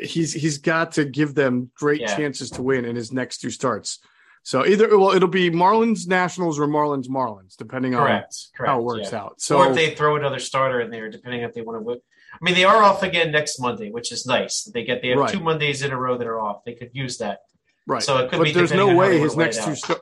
he's 0.00 0.32
he's 0.32 0.58
got 0.58 0.92
to 0.92 1.04
give 1.04 1.34
them 1.34 1.72
great 1.74 2.00
yeah. 2.00 2.16
chances 2.16 2.50
to 2.52 2.62
win 2.62 2.84
in 2.84 2.94
his 2.94 3.12
next 3.12 3.38
two 3.38 3.50
starts. 3.50 3.98
So 4.44 4.64
either 4.64 4.96
well, 4.96 5.10
it'll 5.10 5.26
be 5.26 5.50
Marlins 5.50 6.06
Nationals 6.06 6.60
or 6.60 6.68
Marlins 6.68 7.08
Marlins, 7.08 7.56
depending 7.56 7.94
correct, 7.94 8.36
on 8.52 8.56
correct, 8.56 8.70
how 8.70 8.78
it 8.78 8.84
works 8.84 9.08
yeah. 9.10 9.18
out. 9.18 9.40
So 9.40 9.58
or 9.58 9.70
if 9.70 9.74
they 9.74 9.96
throw 9.96 10.14
another 10.14 10.38
starter 10.38 10.80
in 10.80 10.90
there, 10.92 11.10
depending 11.10 11.42
if 11.42 11.54
they 11.54 11.62
want 11.62 11.84
to 11.84 12.00
I 12.32 12.44
mean, 12.44 12.54
they 12.54 12.64
are 12.64 12.82
off 12.82 13.02
again 13.02 13.32
next 13.32 13.58
Monday, 13.58 13.90
which 13.90 14.12
is 14.12 14.26
nice. 14.26 14.62
They 14.62 14.84
get 14.84 15.02
they 15.02 15.08
have 15.08 15.18
right. 15.18 15.32
two 15.32 15.40
Mondays 15.40 15.82
in 15.82 15.90
a 15.90 15.98
row 15.98 16.16
that 16.18 16.26
are 16.28 16.38
off. 16.38 16.64
They 16.64 16.74
could 16.74 16.90
use 16.92 17.18
that. 17.18 17.40
Right. 17.86 18.02
So 18.02 18.18
it 18.18 18.30
could 18.30 18.38
but 18.38 18.44
be. 18.44 18.52
There's 18.52 18.72
no 18.72 18.96
way 18.96 19.18
his 19.18 19.36
next 19.36 19.64
two. 19.64 19.76
St- 19.76 20.00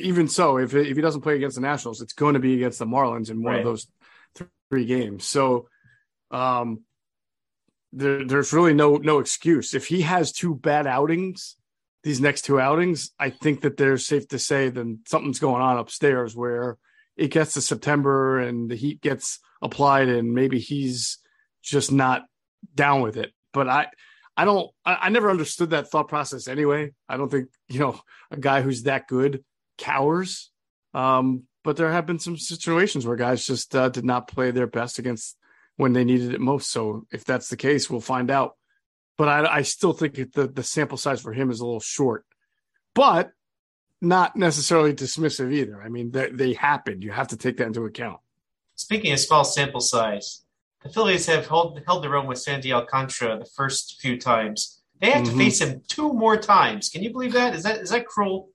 even 0.00 0.28
so, 0.28 0.56
if 0.56 0.74
if 0.74 0.96
he 0.96 1.02
doesn't 1.02 1.20
play 1.20 1.36
against 1.36 1.56
the 1.56 1.60
Nationals, 1.60 2.00
it's 2.00 2.14
going 2.14 2.34
to 2.34 2.40
be 2.40 2.54
against 2.54 2.78
the 2.78 2.86
Marlins 2.86 3.30
in 3.30 3.42
one 3.42 3.54
right. 3.54 3.58
of 3.60 3.66
those 3.66 3.86
three 4.70 4.86
games. 4.86 5.26
So, 5.26 5.68
um, 6.30 6.80
there, 7.92 8.24
there's 8.24 8.52
really 8.52 8.72
no 8.72 8.96
no 8.96 9.18
excuse 9.18 9.74
if 9.74 9.86
he 9.86 10.02
has 10.02 10.32
two 10.32 10.54
bad 10.54 10.86
outings. 10.86 11.56
These 12.04 12.20
next 12.20 12.42
two 12.42 12.60
outings, 12.60 13.10
I 13.18 13.30
think 13.30 13.62
that 13.62 13.76
they're 13.76 13.98
safe 13.98 14.28
to 14.28 14.38
say 14.38 14.68
then 14.70 15.00
something's 15.06 15.40
going 15.40 15.60
on 15.60 15.78
upstairs 15.78 16.34
where 16.34 16.78
it 17.16 17.32
gets 17.32 17.54
to 17.54 17.60
September 17.60 18.38
and 18.38 18.70
the 18.70 18.76
heat 18.76 19.00
gets 19.02 19.40
applied 19.60 20.08
and 20.08 20.32
maybe 20.32 20.60
he's 20.60 21.18
just 21.60 21.90
not 21.90 22.22
down 22.74 23.02
with 23.02 23.16
it. 23.16 23.32
But 23.52 23.68
I, 23.68 23.86
I 24.38 24.44
don't, 24.44 24.70
I, 24.84 24.94
I, 25.02 25.08
never 25.08 25.30
understood 25.30 25.70
that 25.70 25.90
thought 25.90 26.06
process 26.06 26.46
anyway. 26.46 26.92
I 27.08 27.16
don't 27.16 27.28
think, 27.28 27.48
you 27.68 27.80
know, 27.80 28.00
a 28.30 28.36
guy 28.36 28.62
who's 28.62 28.84
that 28.84 29.08
good 29.08 29.44
cowers. 29.78 30.52
Um, 30.94 31.42
but 31.64 31.76
there 31.76 31.90
have 31.90 32.06
been 32.06 32.20
some 32.20 32.36
situations 32.36 33.04
where 33.04 33.16
guys 33.16 33.44
just 33.44 33.74
uh, 33.74 33.88
did 33.88 34.04
not 34.04 34.28
play 34.28 34.52
their 34.52 34.68
best 34.68 35.00
against 35.00 35.36
when 35.76 35.92
they 35.92 36.04
needed 36.04 36.34
it 36.34 36.40
most. 36.40 36.70
So 36.70 37.04
if 37.10 37.24
that's 37.24 37.48
the 37.48 37.56
case, 37.56 37.90
we'll 37.90 38.00
find 38.00 38.30
out. 38.30 38.52
But 39.16 39.28
I, 39.28 39.56
I 39.56 39.62
still 39.62 39.92
think 39.92 40.14
the, 40.14 40.46
the 40.46 40.62
sample 40.62 40.98
size 40.98 41.20
for 41.20 41.32
him 41.32 41.50
is 41.50 41.58
a 41.58 41.64
little 41.64 41.80
short, 41.80 42.24
but 42.94 43.32
not 44.00 44.36
necessarily 44.36 44.94
dismissive 44.94 45.52
either. 45.52 45.82
I 45.82 45.88
mean, 45.88 46.12
they, 46.12 46.30
they 46.30 46.52
happened. 46.52 47.02
You 47.02 47.10
have 47.10 47.28
to 47.28 47.36
take 47.36 47.56
that 47.56 47.66
into 47.66 47.84
account. 47.86 48.20
Speaking 48.76 49.12
of 49.12 49.18
small 49.18 49.42
sample 49.42 49.80
size, 49.80 50.44
the 50.82 50.88
Phillies 50.88 51.26
have 51.26 51.46
held, 51.46 51.80
held 51.86 52.04
their 52.04 52.16
own 52.16 52.26
with 52.26 52.38
Sandy 52.38 52.72
Alcantara 52.72 53.38
the 53.38 53.50
first 53.56 54.00
few 54.00 54.18
times. 54.18 54.82
They 55.00 55.10
have 55.10 55.24
mm-hmm. 55.24 55.38
to 55.38 55.44
face 55.44 55.60
him 55.60 55.82
two 55.88 56.12
more 56.12 56.36
times. 56.36 56.88
Can 56.88 57.02
you 57.02 57.10
believe 57.10 57.32
that? 57.32 57.54
Is 57.54 57.62
that 57.62 57.80
is 57.80 57.90
that 57.90 58.06
cruel? 58.06 58.50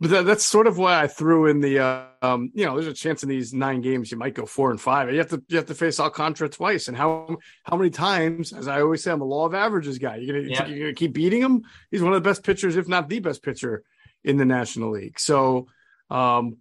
But 0.00 0.10
that, 0.10 0.26
that's 0.26 0.46
sort 0.46 0.68
of 0.68 0.78
why 0.78 1.02
I 1.02 1.08
threw 1.08 1.46
in 1.46 1.60
the, 1.60 1.80
uh, 1.80 2.04
um, 2.22 2.52
you 2.54 2.64
know, 2.64 2.74
there's 2.74 2.86
a 2.86 2.92
chance 2.92 3.24
in 3.24 3.28
these 3.28 3.52
nine 3.52 3.80
games 3.80 4.12
you 4.12 4.16
might 4.16 4.34
go 4.34 4.46
four 4.46 4.70
and 4.70 4.80
five. 4.80 5.10
You 5.10 5.18
have 5.18 5.30
to 5.30 5.42
you 5.48 5.56
have 5.56 5.66
to 5.66 5.74
face 5.74 5.98
Alcantara 5.98 6.48
twice, 6.48 6.86
and 6.86 6.96
how 6.96 7.36
how 7.64 7.76
many 7.76 7.90
times? 7.90 8.52
As 8.52 8.68
I 8.68 8.80
always 8.80 9.02
say, 9.02 9.10
I'm 9.10 9.20
a 9.20 9.24
law 9.24 9.46
of 9.46 9.54
averages 9.54 9.98
guy. 9.98 10.16
You're 10.16 10.40
gonna 10.40 10.52
yeah. 10.52 10.66
you're 10.66 10.78
gonna 10.78 10.94
keep 10.94 11.14
beating 11.14 11.42
him. 11.42 11.64
He's 11.90 12.02
one 12.02 12.12
of 12.12 12.22
the 12.22 12.28
best 12.28 12.44
pitchers, 12.44 12.76
if 12.76 12.86
not 12.86 13.08
the 13.08 13.18
best 13.18 13.42
pitcher 13.42 13.82
in 14.22 14.36
the 14.36 14.44
National 14.44 14.90
League. 14.90 15.18
So, 15.18 15.66
um, 16.10 16.58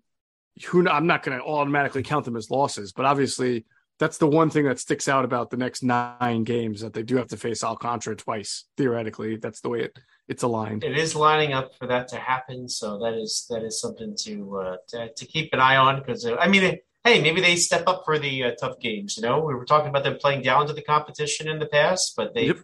who 0.66 0.88
I'm 0.90 1.08
not 1.08 1.24
going 1.24 1.38
to 1.38 1.44
automatically 1.44 2.04
count 2.04 2.26
them 2.26 2.36
as 2.36 2.50
losses, 2.50 2.92
but 2.92 3.06
obviously 3.06 3.66
that's 4.00 4.18
the 4.18 4.28
one 4.28 4.50
thing 4.50 4.66
that 4.66 4.80
sticks 4.80 5.08
out 5.08 5.26
about 5.26 5.50
the 5.50 5.58
next 5.58 5.84
nine 5.84 6.44
games 6.44 6.82
that 6.82 6.94
they 6.94 7.04
do 7.04 7.18
have 7.18 7.28
to 7.30 7.38
face 7.38 7.64
Alcantara 7.64 8.16
twice. 8.16 8.66
Theoretically, 8.78 9.38
that's 9.38 9.62
the 9.62 9.70
way 9.70 9.82
it 9.82 10.00
it's 10.28 10.44
aligned. 10.44 10.84
It 10.84 10.98
is 10.98 11.16
lining 11.16 11.54
up 11.54 11.76
for 11.76 11.88
that 11.88 12.10
to 12.10 12.18
happen, 12.18 12.68
so 12.68 13.00
that 13.00 13.14
is 13.14 13.46
that 13.50 13.64
is 13.64 13.80
something 13.80 14.16
to 14.24 14.58
uh, 14.58 14.78
to, 14.90 15.14
to 15.14 15.26
keep 15.26 15.54
an 15.54 15.60
eye 15.60 15.78
on 15.78 16.00
because 16.00 16.26
uh, 16.26 16.36
I 16.36 16.48
mean, 16.48 16.78
hey, 17.04 17.22
maybe 17.22 17.42
they 17.42 17.56
step 17.56 17.84
up 17.88 18.04
for 18.06 18.20
the 18.20 18.44
uh, 18.44 18.52
tough 18.60 18.80
games. 18.80 19.18
You 19.18 19.24
know, 19.24 19.40
we 19.40 19.56
were 19.56 19.66
talking 19.66 19.90
about 19.90 20.04
them 20.04 20.18
playing 20.20 20.42
down 20.42 20.68
to 20.68 20.74
the 20.74 20.82
competition 20.82 21.48
in 21.48 21.60
the 21.60 21.66
past, 21.66 22.14
but 22.16 22.34
they 22.34 22.48
yep. 22.48 22.58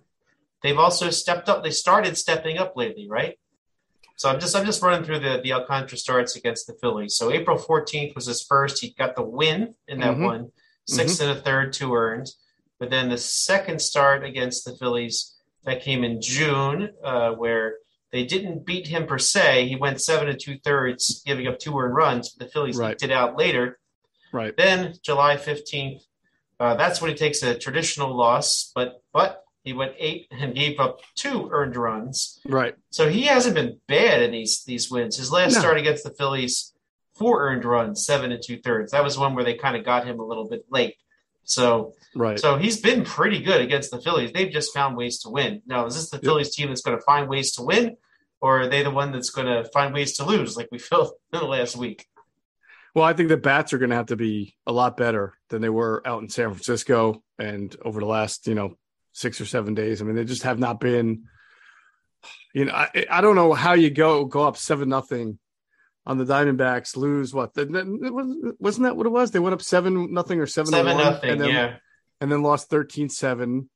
they've 0.62 0.78
also 0.78 1.10
stepped 1.10 1.50
up. 1.50 1.64
They 1.64 1.72
started 1.72 2.18
stepping 2.18 2.58
up 2.58 2.76
lately, 2.76 3.08
right? 3.10 3.40
So 4.16 4.30
I'm 4.30 4.40
just 4.40 4.56
I'm 4.56 4.66
just 4.66 4.82
running 4.82 5.04
through 5.04 5.20
the 5.20 5.40
the 5.42 5.54
Alcantara 5.54 5.98
starts 5.98 6.36
against 6.36 6.68
the 6.68 6.74
Phillies. 6.74 7.16
So 7.16 7.32
April 7.32 7.58
14th 7.58 8.14
was 8.14 8.26
his 8.26 8.44
first. 8.44 8.82
He 8.82 8.92
got 8.92 9.16
the 9.16 9.24
win 9.24 9.76
in 9.88 10.00
that 10.02 10.14
mm-hmm. 10.14 10.24
one, 10.24 10.52
6 10.88 11.14
mm-hmm. 11.14 11.30
and 11.30 11.40
a 11.40 11.42
third, 11.42 11.74
two 11.74 11.94
earned. 11.94 12.30
But 12.80 12.90
then 12.90 13.10
the 13.10 13.18
second 13.18 13.80
start 13.80 14.26
against 14.26 14.66
the 14.66 14.76
Phillies 14.76 15.36
that 15.64 15.82
came 15.82 16.04
in 16.04 16.22
June, 16.22 16.90
uh, 17.04 17.32
where 17.32 17.76
they 18.12 18.26
didn't 18.26 18.66
beat 18.66 18.88
him 18.88 19.08
per 19.08 19.18
se. 19.18 19.68
He 19.68 19.76
went 19.76 20.02
seven 20.02 20.28
and 20.30 20.40
two 20.40 20.58
thirds, 20.60 21.24
giving 21.26 21.48
up 21.48 21.60
two 21.60 21.78
earned 21.78 21.96
runs. 21.96 22.30
But 22.30 22.46
the 22.46 22.52
Phillies 22.52 22.78
right. 22.78 23.02
it 23.02 23.12
out 23.12 23.38
later. 23.38 23.80
Right. 24.32 24.56
Then 24.56 24.96
July 25.04 25.38
15th, 25.38 26.02
uh, 26.60 26.76
that's 26.76 27.02
when 27.02 27.12
he 27.12 27.18
takes 27.18 27.42
a 27.44 27.58
traditional 27.58 28.16
loss, 28.16 28.72
but 28.76 29.02
but 29.14 29.44
he 29.64 29.74
went 29.74 29.94
eight 29.98 30.28
and 30.32 30.54
gave 30.54 30.80
up 30.80 31.00
two 31.16 31.50
earned 31.52 31.76
runs. 31.76 32.40
Right. 32.46 32.76
So 32.90 33.10
he 33.10 33.24
hasn't 33.24 33.56
been 33.56 33.80
bad 33.88 34.22
in 34.22 34.32
these 34.32 34.64
these 34.64 34.92
wins. 34.92 35.18
His 35.18 35.32
last 35.32 35.54
no. 35.54 35.60
start 35.60 35.78
against 35.78 36.04
the 36.04 36.12
Phillies, 36.12 36.73
four 37.16 37.48
earned 37.48 37.66
runs, 37.66 38.06
seven 38.06 38.32
and 38.32 38.42
two 38.44 38.60
thirds. 38.60 38.92
That 38.92 39.04
was 39.04 39.18
one 39.18 39.36
where 39.36 39.44
they 39.44 39.56
kind 39.56 39.76
of 39.76 39.86
got 39.86 40.06
him 40.06 40.20
a 40.20 40.26
little 40.26 40.48
bit 40.48 40.66
late. 40.70 40.96
So 41.46 41.94
right. 42.16 42.40
So 42.40 42.58
he's 42.58 42.80
been 42.80 43.04
pretty 43.04 43.42
good 43.42 43.62
against 43.62 43.92
the 43.92 44.02
Phillies. 44.02 44.32
They've 44.32 44.52
just 44.52 44.74
found 44.74 44.96
ways 44.96 45.20
to 45.20 45.30
win. 45.30 45.62
Now, 45.66 45.86
is 45.86 45.96
this 45.96 46.10
the 46.10 46.18
yep. 46.18 46.24
Phillies 46.24 46.56
team 46.56 46.70
that's 46.70 46.82
going 46.82 46.98
to 46.98 47.04
find 47.04 47.28
ways 47.28 47.54
to 47.54 47.64
win, 47.64 47.98
or 48.42 48.62
are 48.62 48.68
they 48.68 48.84
the 48.84 48.92
one 48.92 49.12
that's 49.12 49.30
going 49.30 49.48
to 49.48 49.70
find 49.72 49.94
ways 49.94 50.18
to 50.18 50.26
lose, 50.26 50.56
like 50.56 50.70
we 50.72 50.80
felt 50.80 51.18
in 51.32 51.40
the 51.40 51.46
last 51.46 51.76
week? 51.76 52.06
Well, 52.96 53.06
I 53.06 53.14
think 53.14 53.30
the 53.30 53.38
bats 53.38 53.74
are 53.74 53.80
going 53.80 53.90
to 53.90 53.96
have 53.96 54.08
to 54.08 54.16
be 54.16 54.56
a 54.68 54.72
lot 54.72 54.98
better 54.98 55.34
than 55.50 55.62
they 55.62 55.70
were 55.70 56.04
out 56.06 56.22
in 56.22 56.30
San 56.30 56.50
Francisco 56.52 57.24
and 57.40 57.76
over 57.84 58.00
the 58.00 58.06
last, 58.06 58.46
you 58.46 58.54
know, 58.54 58.78
six 59.14 59.42
or 59.42 59.46
seven 59.46 59.74
days. 59.74 60.00
I 60.02 60.06
mean, 60.06 60.16
they 60.16 60.26
just 60.26 60.44
have 60.44 60.60
not 60.60 60.80
been. 60.80 61.24
You 62.54 62.66
know, 62.66 62.74
I, 62.74 63.06
I 63.10 63.22
don't 63.22 63.36
know 63.36 63.54
how 63.54 63.74
you 63.74 63.90
go 63.90 64.26
go 64.26 64.44
up 64.44 64.58
seven 64.58 64.90
nothing 64.90 65.40
on 66.06 66.18
the 66.18 66.26
Diamondbacks, 66.26 66.98
lose 66.98 67.34
what? 67.34 67.56
Wasn't 67.56 68.84
that 68.84 68.98
what 68.98 69.06
it 69.06 69.12
was? 69.12 69.32
They 69.32 69.40
went 69.40 69.54
up 69.54 69.62
seven 69.62 70.14
nothing 70.14 70.40
or 70.40 70.48
seven 70.48 70.72
seven 70.72 70.98
nothing, 70.98 71.30
and 71.30 71.42
then, 71.42 71.50
yeah, 71.50 71.76
and 72.20 72.32
then 72.32 72.44
lost 72.44 72.70
13-7. 72.70 73.68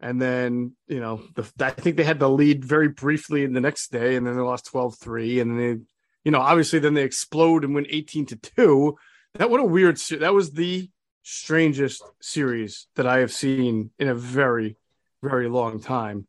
and 0.00 0.22
then 0.22 0.76
you 0.86 1.00
know 1.00 1.22
the, 1.34 1.50
I 1.60 1.70
think 1.70 1.96
they 1.96 2.04
had 2.04 2.18
the 2.18 2.28
lead 2.30 2.64
very 2.64 2.88
briefly 2.88 3.42
in 3.44 3.52
the 3.52 3.60
next 3.60 3.90
day, 3.90 4.16
and 4.16 4.26
then 4.26 4.36
they 4.36 4.42
lost 4.42 4.72
12-3. 4.72 5.40
and 5.42 5.50
then 5.50 5.58
they, 5.58 5.80
you 6.24 6.30
know, 6.30 6.40
obviously 6.40 6.78
then 6.78 6.94
they 6.94 7.02
explode 7.02 7.64
and 7.64 7.74
win 7.74 7.86
eighteen 7.90 8.26
to 8.26 8.36
two. 8.36 8.96
That 9.34 9.50
what 9.50 9.60
a 9.60 9.64
weird. 9.64 9.96
That 10.20 10.32
was 10.34 10.52
the 10.52 10.88
strangest 11.22 12.02
series 12.20 12.86
that 12.96 13.06
I 13.06 13.18
have 13.18 13.32
seen 13.32 13.90
in 13.98 14.08
a 14.08 14.14
very, 14.14 14.76
very 15.22 15.48
long 15.48 15.80
time. 15.80 16.26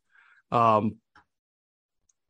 Um, 0.52 0.96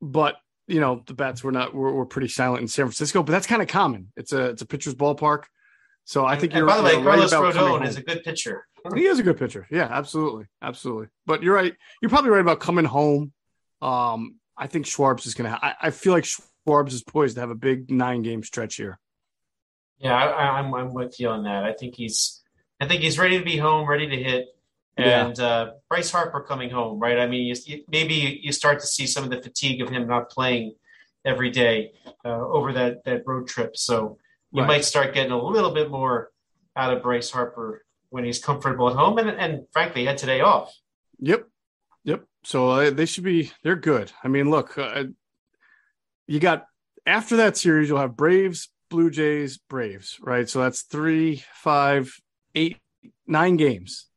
but 0.01 0.35
you 0.67 0.79
know 0.79 1.03
the 1.05 1.13
bats 1.13 1.43
were 1.43 1.51
not 1.51 1.73
were, 1.73 1.91
were 1.91 2.05
pretty 2.05 2.27
silent 2.27 2.61
in 2.61 2.67
San 2.67 2.85
Francisco, 2.85 3.23
but 3.23 3.31
that's 3.31 3.47
kind 3.47 3.61
of 3.61 3.67
common. 3.67 4.11
It's 4.15 4.33
a 4.33 4.49
it's 4.49 4.61
a 4.61 4.65
pitcher's 4.65 4.95
ballpark, 4.95 5.43
so 6.03 6.25
I 6.25 6.37
think 6.37 6.53
and, 6.53 6.59
you're. 6.59 6.69
And 6.69 6.83
by 6.83 6.91
the 6.91 6.97
way, 6.97 7.03
Carlos 7.03 7.33
right 7.33 7.53
Rodon 7.53 7.87
is 7.87 7.97
a 7.97 8.03
good 8.03 8.23
pitcher. 8.23 8.65
He 8.93 9.05
is 9.05 9.19
a 9.19 9.23
good 9.23 9.37
pitcher. 9.37 9.67
Yeah, 9.71 9.87
absolutely, 9.89 10.45
absolutely. 10.61 11.07
But 11.25 11.41
you're 11.41 11.55
right. 11.55 11.73
You're 12.01 12.09
probably 12.09 12.31
right 12.31 12.41
about 12.41 12.59
coming 12.59 12.85
home. 12.85 13.33
Um, 13.81 14.35
I 14.57 14.67
think 14.67 14.85
Schwartz 14.85 15.25
is 15.25 15.33
going 15.33 15.51
to. 15.51 15.65
I, 15.65 15.75
I 15.81 15.89
feel 15.89 16.13
like 16.13 16.25
Schwartz 16.25 16.93
is 16.93 17.03
poised 17.03 17.35
to 17.35 17.41
have 17.41 17.49
a 17.49 17.55
big 17.55 17.89
nine 17.89 18.21
game 18.21 18.43
stretch 18.43 18.75
here. 18.75 18.99
Yeah, 19.97 20.13
I, 20.13 20.59
I'm 20.59 20.73
I'm 20.73 20.93
with 20.93 21.19
you 21.19 21.29
on 21.29 21.43
that. 21.43 21.63
I 21.63 21.73
think 21.73 21.95
he's 21.95 22.41
I 22.79 22.87
think 22.87 23.01
he's 23.01 23.17
ready 23.17 23.39
to 23.39 23.45
be 23.45 23.57
home, 23.57 23.87
ready 23.87 24.07
to 24.07 24.15
hit. 24.15 24.47
And 24.97 25.37
yeah. 25.37 25.45
uh, 25.45 25.71
Bryce 25.89 26.09
Harper 26.09 26.41
coming 26.41 26.69
home, 26.69 26.99
right? 26.99 27.19
I 27.19 27.27
mean, 27.27 27.53
you, 27.65 27.83
maybe 27.89 28.39
you 28.41 28.51
start 28.51 28.79
to 28.79 28.87
see 28.87 29.05
some 29.05 29.25
of 29.25 29.29
the 29.29 29.41
fatigue 29.41 29.81
of 29.81 29.89
him 29.89 30.07
not 30.07 30.29
playing 30.29 30.75
every 31.25 31.49
day 31.49 31.91
uh, 32.23 32.47
over 32.47 32.71
that 32.73 33.03
that 33.03 33.23
road 33.25 33.47
trip. 33.47 33.75
So 33.75 34.17
you 34.51 34.61
right. 34.61 34.67
might 34.67 34.85
start 34.85 35.13
getting 35.13 35.33
a 35.33 35.41
little 35.41 35.71
bit 35.71 35.91
more 35.91 36.31
out 36.77 36.93
of 36.93 37.03
Bryce 37.03 37.29
Harper 37.29 37.83
when 38.09 38.23
he's 38.23 38.39
comfortable 38.39 38.89
at 38.89 38.95
home, 38.95 39.17
and 39.17 39.29
and 39.29 39.65
frankly, 39.73 40.05
had 40.05 40.17
today 40.17 40.39
off. 40.41 40.73
Yep, 41.19 41.47
yep. 42.05 42.23
So 42.43 42.69
uh, 42.69 42.91
they 42.91 43.05
should 43.05 43.25
be. 43.25 43.51
They're 43.63 43.75
good. 43.75 44.13
I 44.23 44.29
mean, 44.29 44.49
look, 44.49 44.77
uh, 44.77 45.05
you 46.27 46.39
got 46.39 46.65
after 47.05 47.35
that 47.37 47.57
series, 47.57 47.89
you'll 47.89 47.99
have 47.99 48.15
Braves, 48.15 48.69
Blue 48.89 49.09
Jays, 49.09 49.57
Braves, 49.57 50.17
right? 50.21 50.47
So 50.47 50.61
that's 50.61 50.83
three, 50.83 51.43
five, 51.53 52.15
eight, 52.53 52.77
nine 53.27 53.57
games. 53.57 54.07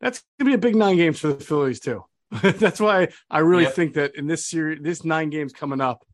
That's 0.00 0.22
gonna 0.38 0.50
be 0.50 0.54
a 0.54 0.58
big 0.58 0.76
nine 0.76 0.96
games 0.96 1.20
for 1.20 1.28
the 1.28 1.44
Phillies 1.44 1.80
too. 1.80 2.04
That's 2.42 2.80
why 2.80 3.08
I 3.28 3.40
really 3.40 3.64
yep. 3.64 3.74
think 3.74 3.94
that 3.94 4.14
in 4.14 4.26
this 4.26 4.46
series, 4.46 4.80
this 4.82 5.04
nine 5.04 5.30
games 5.30 5.52
coming 5.52 5.80
up, 5.80 6.06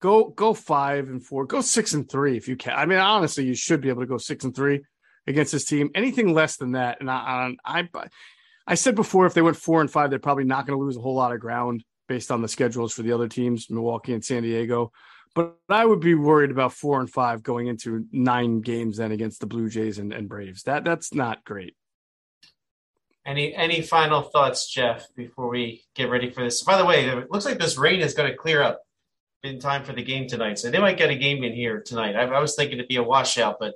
go 0.00 0.28
go 0.28 0.54
five 0.54 1.08
and 1.08 1.24
four, 1.24 1.46
go 1.46 1.60
six 1.60 1.94
and 1.94 2.08
three 2.08 2.36
if 2.36 2.48
you 2.48 2.56
can. 2.56 2.74
I 2.74 2.86
mean, 2.86 2.98
honestly, 2.98 3.44
you 3.44 3.54
should 3.54 3.80
be 3.80 3.88
able 3.88 4.02
to 4.02 4.06
go 4.06 4.18
six 4.18 4.44
and 4.44 4.54
three 4.54 4.82
against 5.26 5.52
this 5.52 5.64
team. 5.64 5.90
Anything 5.94 6.34
less 6.34 6.56
than 6.56 6.72
that, 6.72 7.00
and 7.00 7.10
I 7.10 7.54
I 7.64 7.88
I 8.66 8.74
said 8.74 8.94
before, 8.94 9.26
if 9.26 9.34
they 9.34 9.42
went 9.42 9.56
four 9.56 9.80
and 9.80 9.90
five, 9.90 10.10
they're 10.10 10.18
probably 10.18 10.44
not 10.44 10.66
going 10.66 10.78
to 10.78 10.84
lose 10.84 10.96
a 10.96 11.00
whole 11.00 11.14
lot 11.14 11.32
of 11.32 11.40
ground 11.40 11.84
based 12.08 12.30
on 12.30 12.42
the 12.42 12.48
schedules 12.48 12.92
for 12.92 13.02
the 13.02 13.12
other 13.12 13.28
teams, 13.28 13.70
Milwaukee 13.70 14.12
and 14.12 14.24
San 14.24 14.42
Diego. 14.42 14.92
But 15.34 15.56
I 15.68 15.84
would 15.84 16.00
be 16.00 16.14
worried 16.14 16.50
about 16.50 16.72
four 16.72 16.98
and 16.98 17.10
five 17.10 17.42
going 17.42 17.66
into 17.66 18.06
nine 18.10 18.62
games 18.62 18.96
then 18.96 19.12
against 19.12 19.40
the 19.40 19.46
Blue 19.46 19.68
Jays 19.68 19.98
and, 19.98 20.12
and 20.12 20.28
Braves. 20.28 20.62
That 20.62 20.84
that's 20.84 21.14
not 21.14 21.44
great. 21.44 21.76
Any 23.26 23.54
any 23.54 23.82
final 23.82 24.22
thoughts, 24.22 24.72
Geoff, 24.72 25.04
before 25.16 25.48
we 25.48 25.82
get 25.96 26.08
ready 26.08 26.30
for 26.30 26.44
this? 26.44 26.62
By 26.62 26.78
the 26.78 26.84
way, 26.84 27.06
it 27.06 27.30
looks 27.30 27.44
like 27.44 27.58
this 27.58 27.76
rain 27.76 28.00
is 28.00 28.14
going 28.14 28.30
to 28.30 28.36
clear 28.36 28.62
up 28.62 28.80
in 29.42 29.58
time 29.58 29.82
for 29.82 29.92
the 29.92 30.02
game 30.02 30.28
tonight, 30.28 30.60
so 30.60 30.70
they 30.70 30.78
might 30.78 30.96
get 30.96 31.10
a 31.10 31.16
game 31.16 31.42
in 31.42 31.52
here 31.52 31.82
tonight. 31.84 32.14
I, 32.14 32.22
I 32.22 32.40
was 32.40 32.54
thinking 32.54 32.78
it'd 32.78 32.88
be 32.88 32.96
a 32.96 33.02
washout, 33.02 33.56
but 33.58 33.74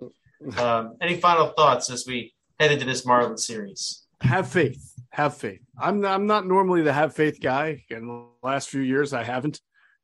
um, 0.56 0.96
any 1.00 1.16
final 1.16 1.48
thoughts 1.48 1.90
as 1.90 2.06
we 2.06 2.32
head 2.60 2.70
into 2.70 2.84
this 2.84 3.04
Marlins 3.04 3.40
series? 3.40 4.06
Have 4.20 4.48
faith. 4.48 4.94
Have 5.10 5.36
faith. 5.36 5.62
I'm 5.76 6.04
I'm 6.04 6.26
not 6.26 6.46
normally 6.46 6.82
the 6.82 6.92
have 6.92 7.14
faith 7.14 7.40
guy. 7.40 7.84
In 7.90 8.06
the 8.06 8.26
last 8.42 8.68
few 8.68 8.82
years, 8.82 9.12
I 9.12 9.24
haven't. 9.24 9.60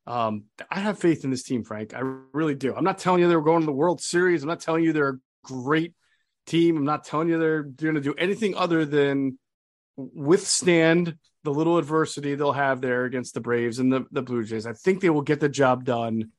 Um, 0.09 0.44
I 0.70 0.80
have 0.80 0.98
faith 0.98 1.24
in 1.24 1.30
this 1.30 1.44
team, 1.44 1.62
Frank. 1.62 1.94
I 1.94 2.00
really 2.32 2.54
do. 2.54 2.74
I'm 2.74 2.85
not 2.85 2.98
telling 2.98 3.20
you 3.20 3.28
they're 3.28 3.40
going 3.40 3.61
to 3.61 3.66
the 3.66 3.72
World 3.72 4.00
Series. 4.00 4.42
I'm 4.42 4.48
not 4.48 4.61
telling 4.61 4.82
you 4.82 4.92
they're 4.92 5.09
a 5.11 5.18
great 5.44 5.94
team. 6.46 6.76
I'm 6.76 6.85
not 6.85 7.04
telling 7.04 7.28
you 7.28 7.38
they're 7.38 7.62
going 7.62 7.94
to 7.94 8.00
do 8.00 8.14
anything 8.14 8.54
other 8.54 8.85
than 8.85 9.38
withstand 9.96 11.16
the 11.44 11.52
little 11.52 11.78
adversity 11.78 12.35
they'll 12.35 12.52
have 12.52 12.80
there 12.80 13.04
against 13.04 13.35
the 13.35 13.40
Braves 13.40 13.78
and 13.78 13.92
the, 13.92 14.04
the 14.11 14.22
Blue 14.22 14.44
Jays. 14.44 14.66
I 14.66 14.72
think 14.72 15.00
they 15.00 15.11
will 15.11 15.22
get 15.22 15.40
the 15.40 15.48
job 15.48 15.85
done. 15.85 16.31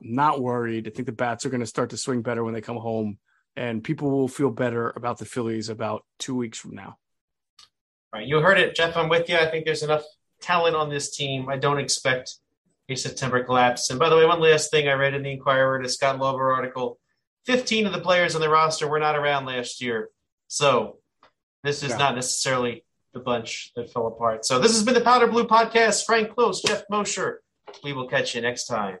I'm 0.00 0.14
not 0.14 0.40
worried. 0.40 0.86
I 0.86 0.90
think 0.90 1.06
the 1.06 1.12
bats 1.12 1.44
are 1.44 1.50
going 1.50 1.60
to 1.60 1.66
start 1.66 1.90
to 1.90 1.96
swing 1.96 2.22
better 2.22 2.42
when 2.42 2.54
they 2.54 2.60
come 2.60 2.76
home, 2.76 3.18
and 3.56 3.84
people 3.84 4.10
will 4.10 4.28
feel 4.28 4.50
better 4.50 4.90
about 4.96 5.18
the 5.18 5.24
Phillies 5.24 5.68
about 5.68 6.04
two 6.18 6.34
weeks 6.34 6.58
from 6.58 6.74
now. 6.74 6.96
All 8.12 8.20
right, 8.20 8.26
you 8.26 8.40
heard 8.40 8.58
it, 8.58 8.74
Geoff. 8.74 8.96
I'm 8.96 9.08
with 9.08 9.28
you. 9.28 9.36
I 9.36 9.50
think 9.50 9.66
there's 9.66 9.82
enough 9.82 10.04
talent 10.40 10.76
on 10.76 10.88
this 10.88 11.14
team. 11.14 11.48
I 11.48 11.58
don't 11.58 11.78
expect 11.78 12.36
a 12.88 12.94
September 12.94 13.44
collapse. 13.44 13.90
And 13.90 13.98
by 13.98 14.08
the 14.08 14.16
way, 14.16 14.24
one 14.24 14.40
last 14.40 14.70
thing 14.70 14.88
I 14.88 14.92
read 14.92 15.14
in 15.14 15.22
the 15.22 15.32
Inquirer, 15.32 15.82
the 15.82 15.88
Scott 15.88 16.18
Lauber 16.18 16.52
article 16.52 16.98
15 17.48 17.86
of 17.86 17.94
the 17.94 18.00
players 18.00 18.34
on 18.34 18.42
the 18.42 18.48
roster 18.50 18.86
were 18.86 18.98
not 18.98 19.16
around 19.16 19.46
last 19.46 19.80
year. 19.80 20.10
So 20.48 20.98
this 21.64 21.82
is 21.82 21.92
yeah. 21.92 21.96
not 21.96 22.14
necessarily 22.14 22.84
the 23.14 23.20
bunch 23.20 23.72
that 23.74 23.90
fell 23.90 24.06
apart. 24.06 24.44
So 24.44 24.58
this 24.58 24.72
has 24.72 24.84
been 24.84 24.92
the 24.92 25.00
Powder 25.00 25.26
Blue 25.26 25.46
Podcast. 25.46 26.04
Frank 26.04 26.28
Klose, 26.34 26.62
Geoff 26.62 26.82
Mosher. 26.90 27.40
We 27.82 27.94
will 27.94 28.06
catch 28.06 28.34
you 28.34 28.42
next 28.42 28.66
time. 28.66 28.98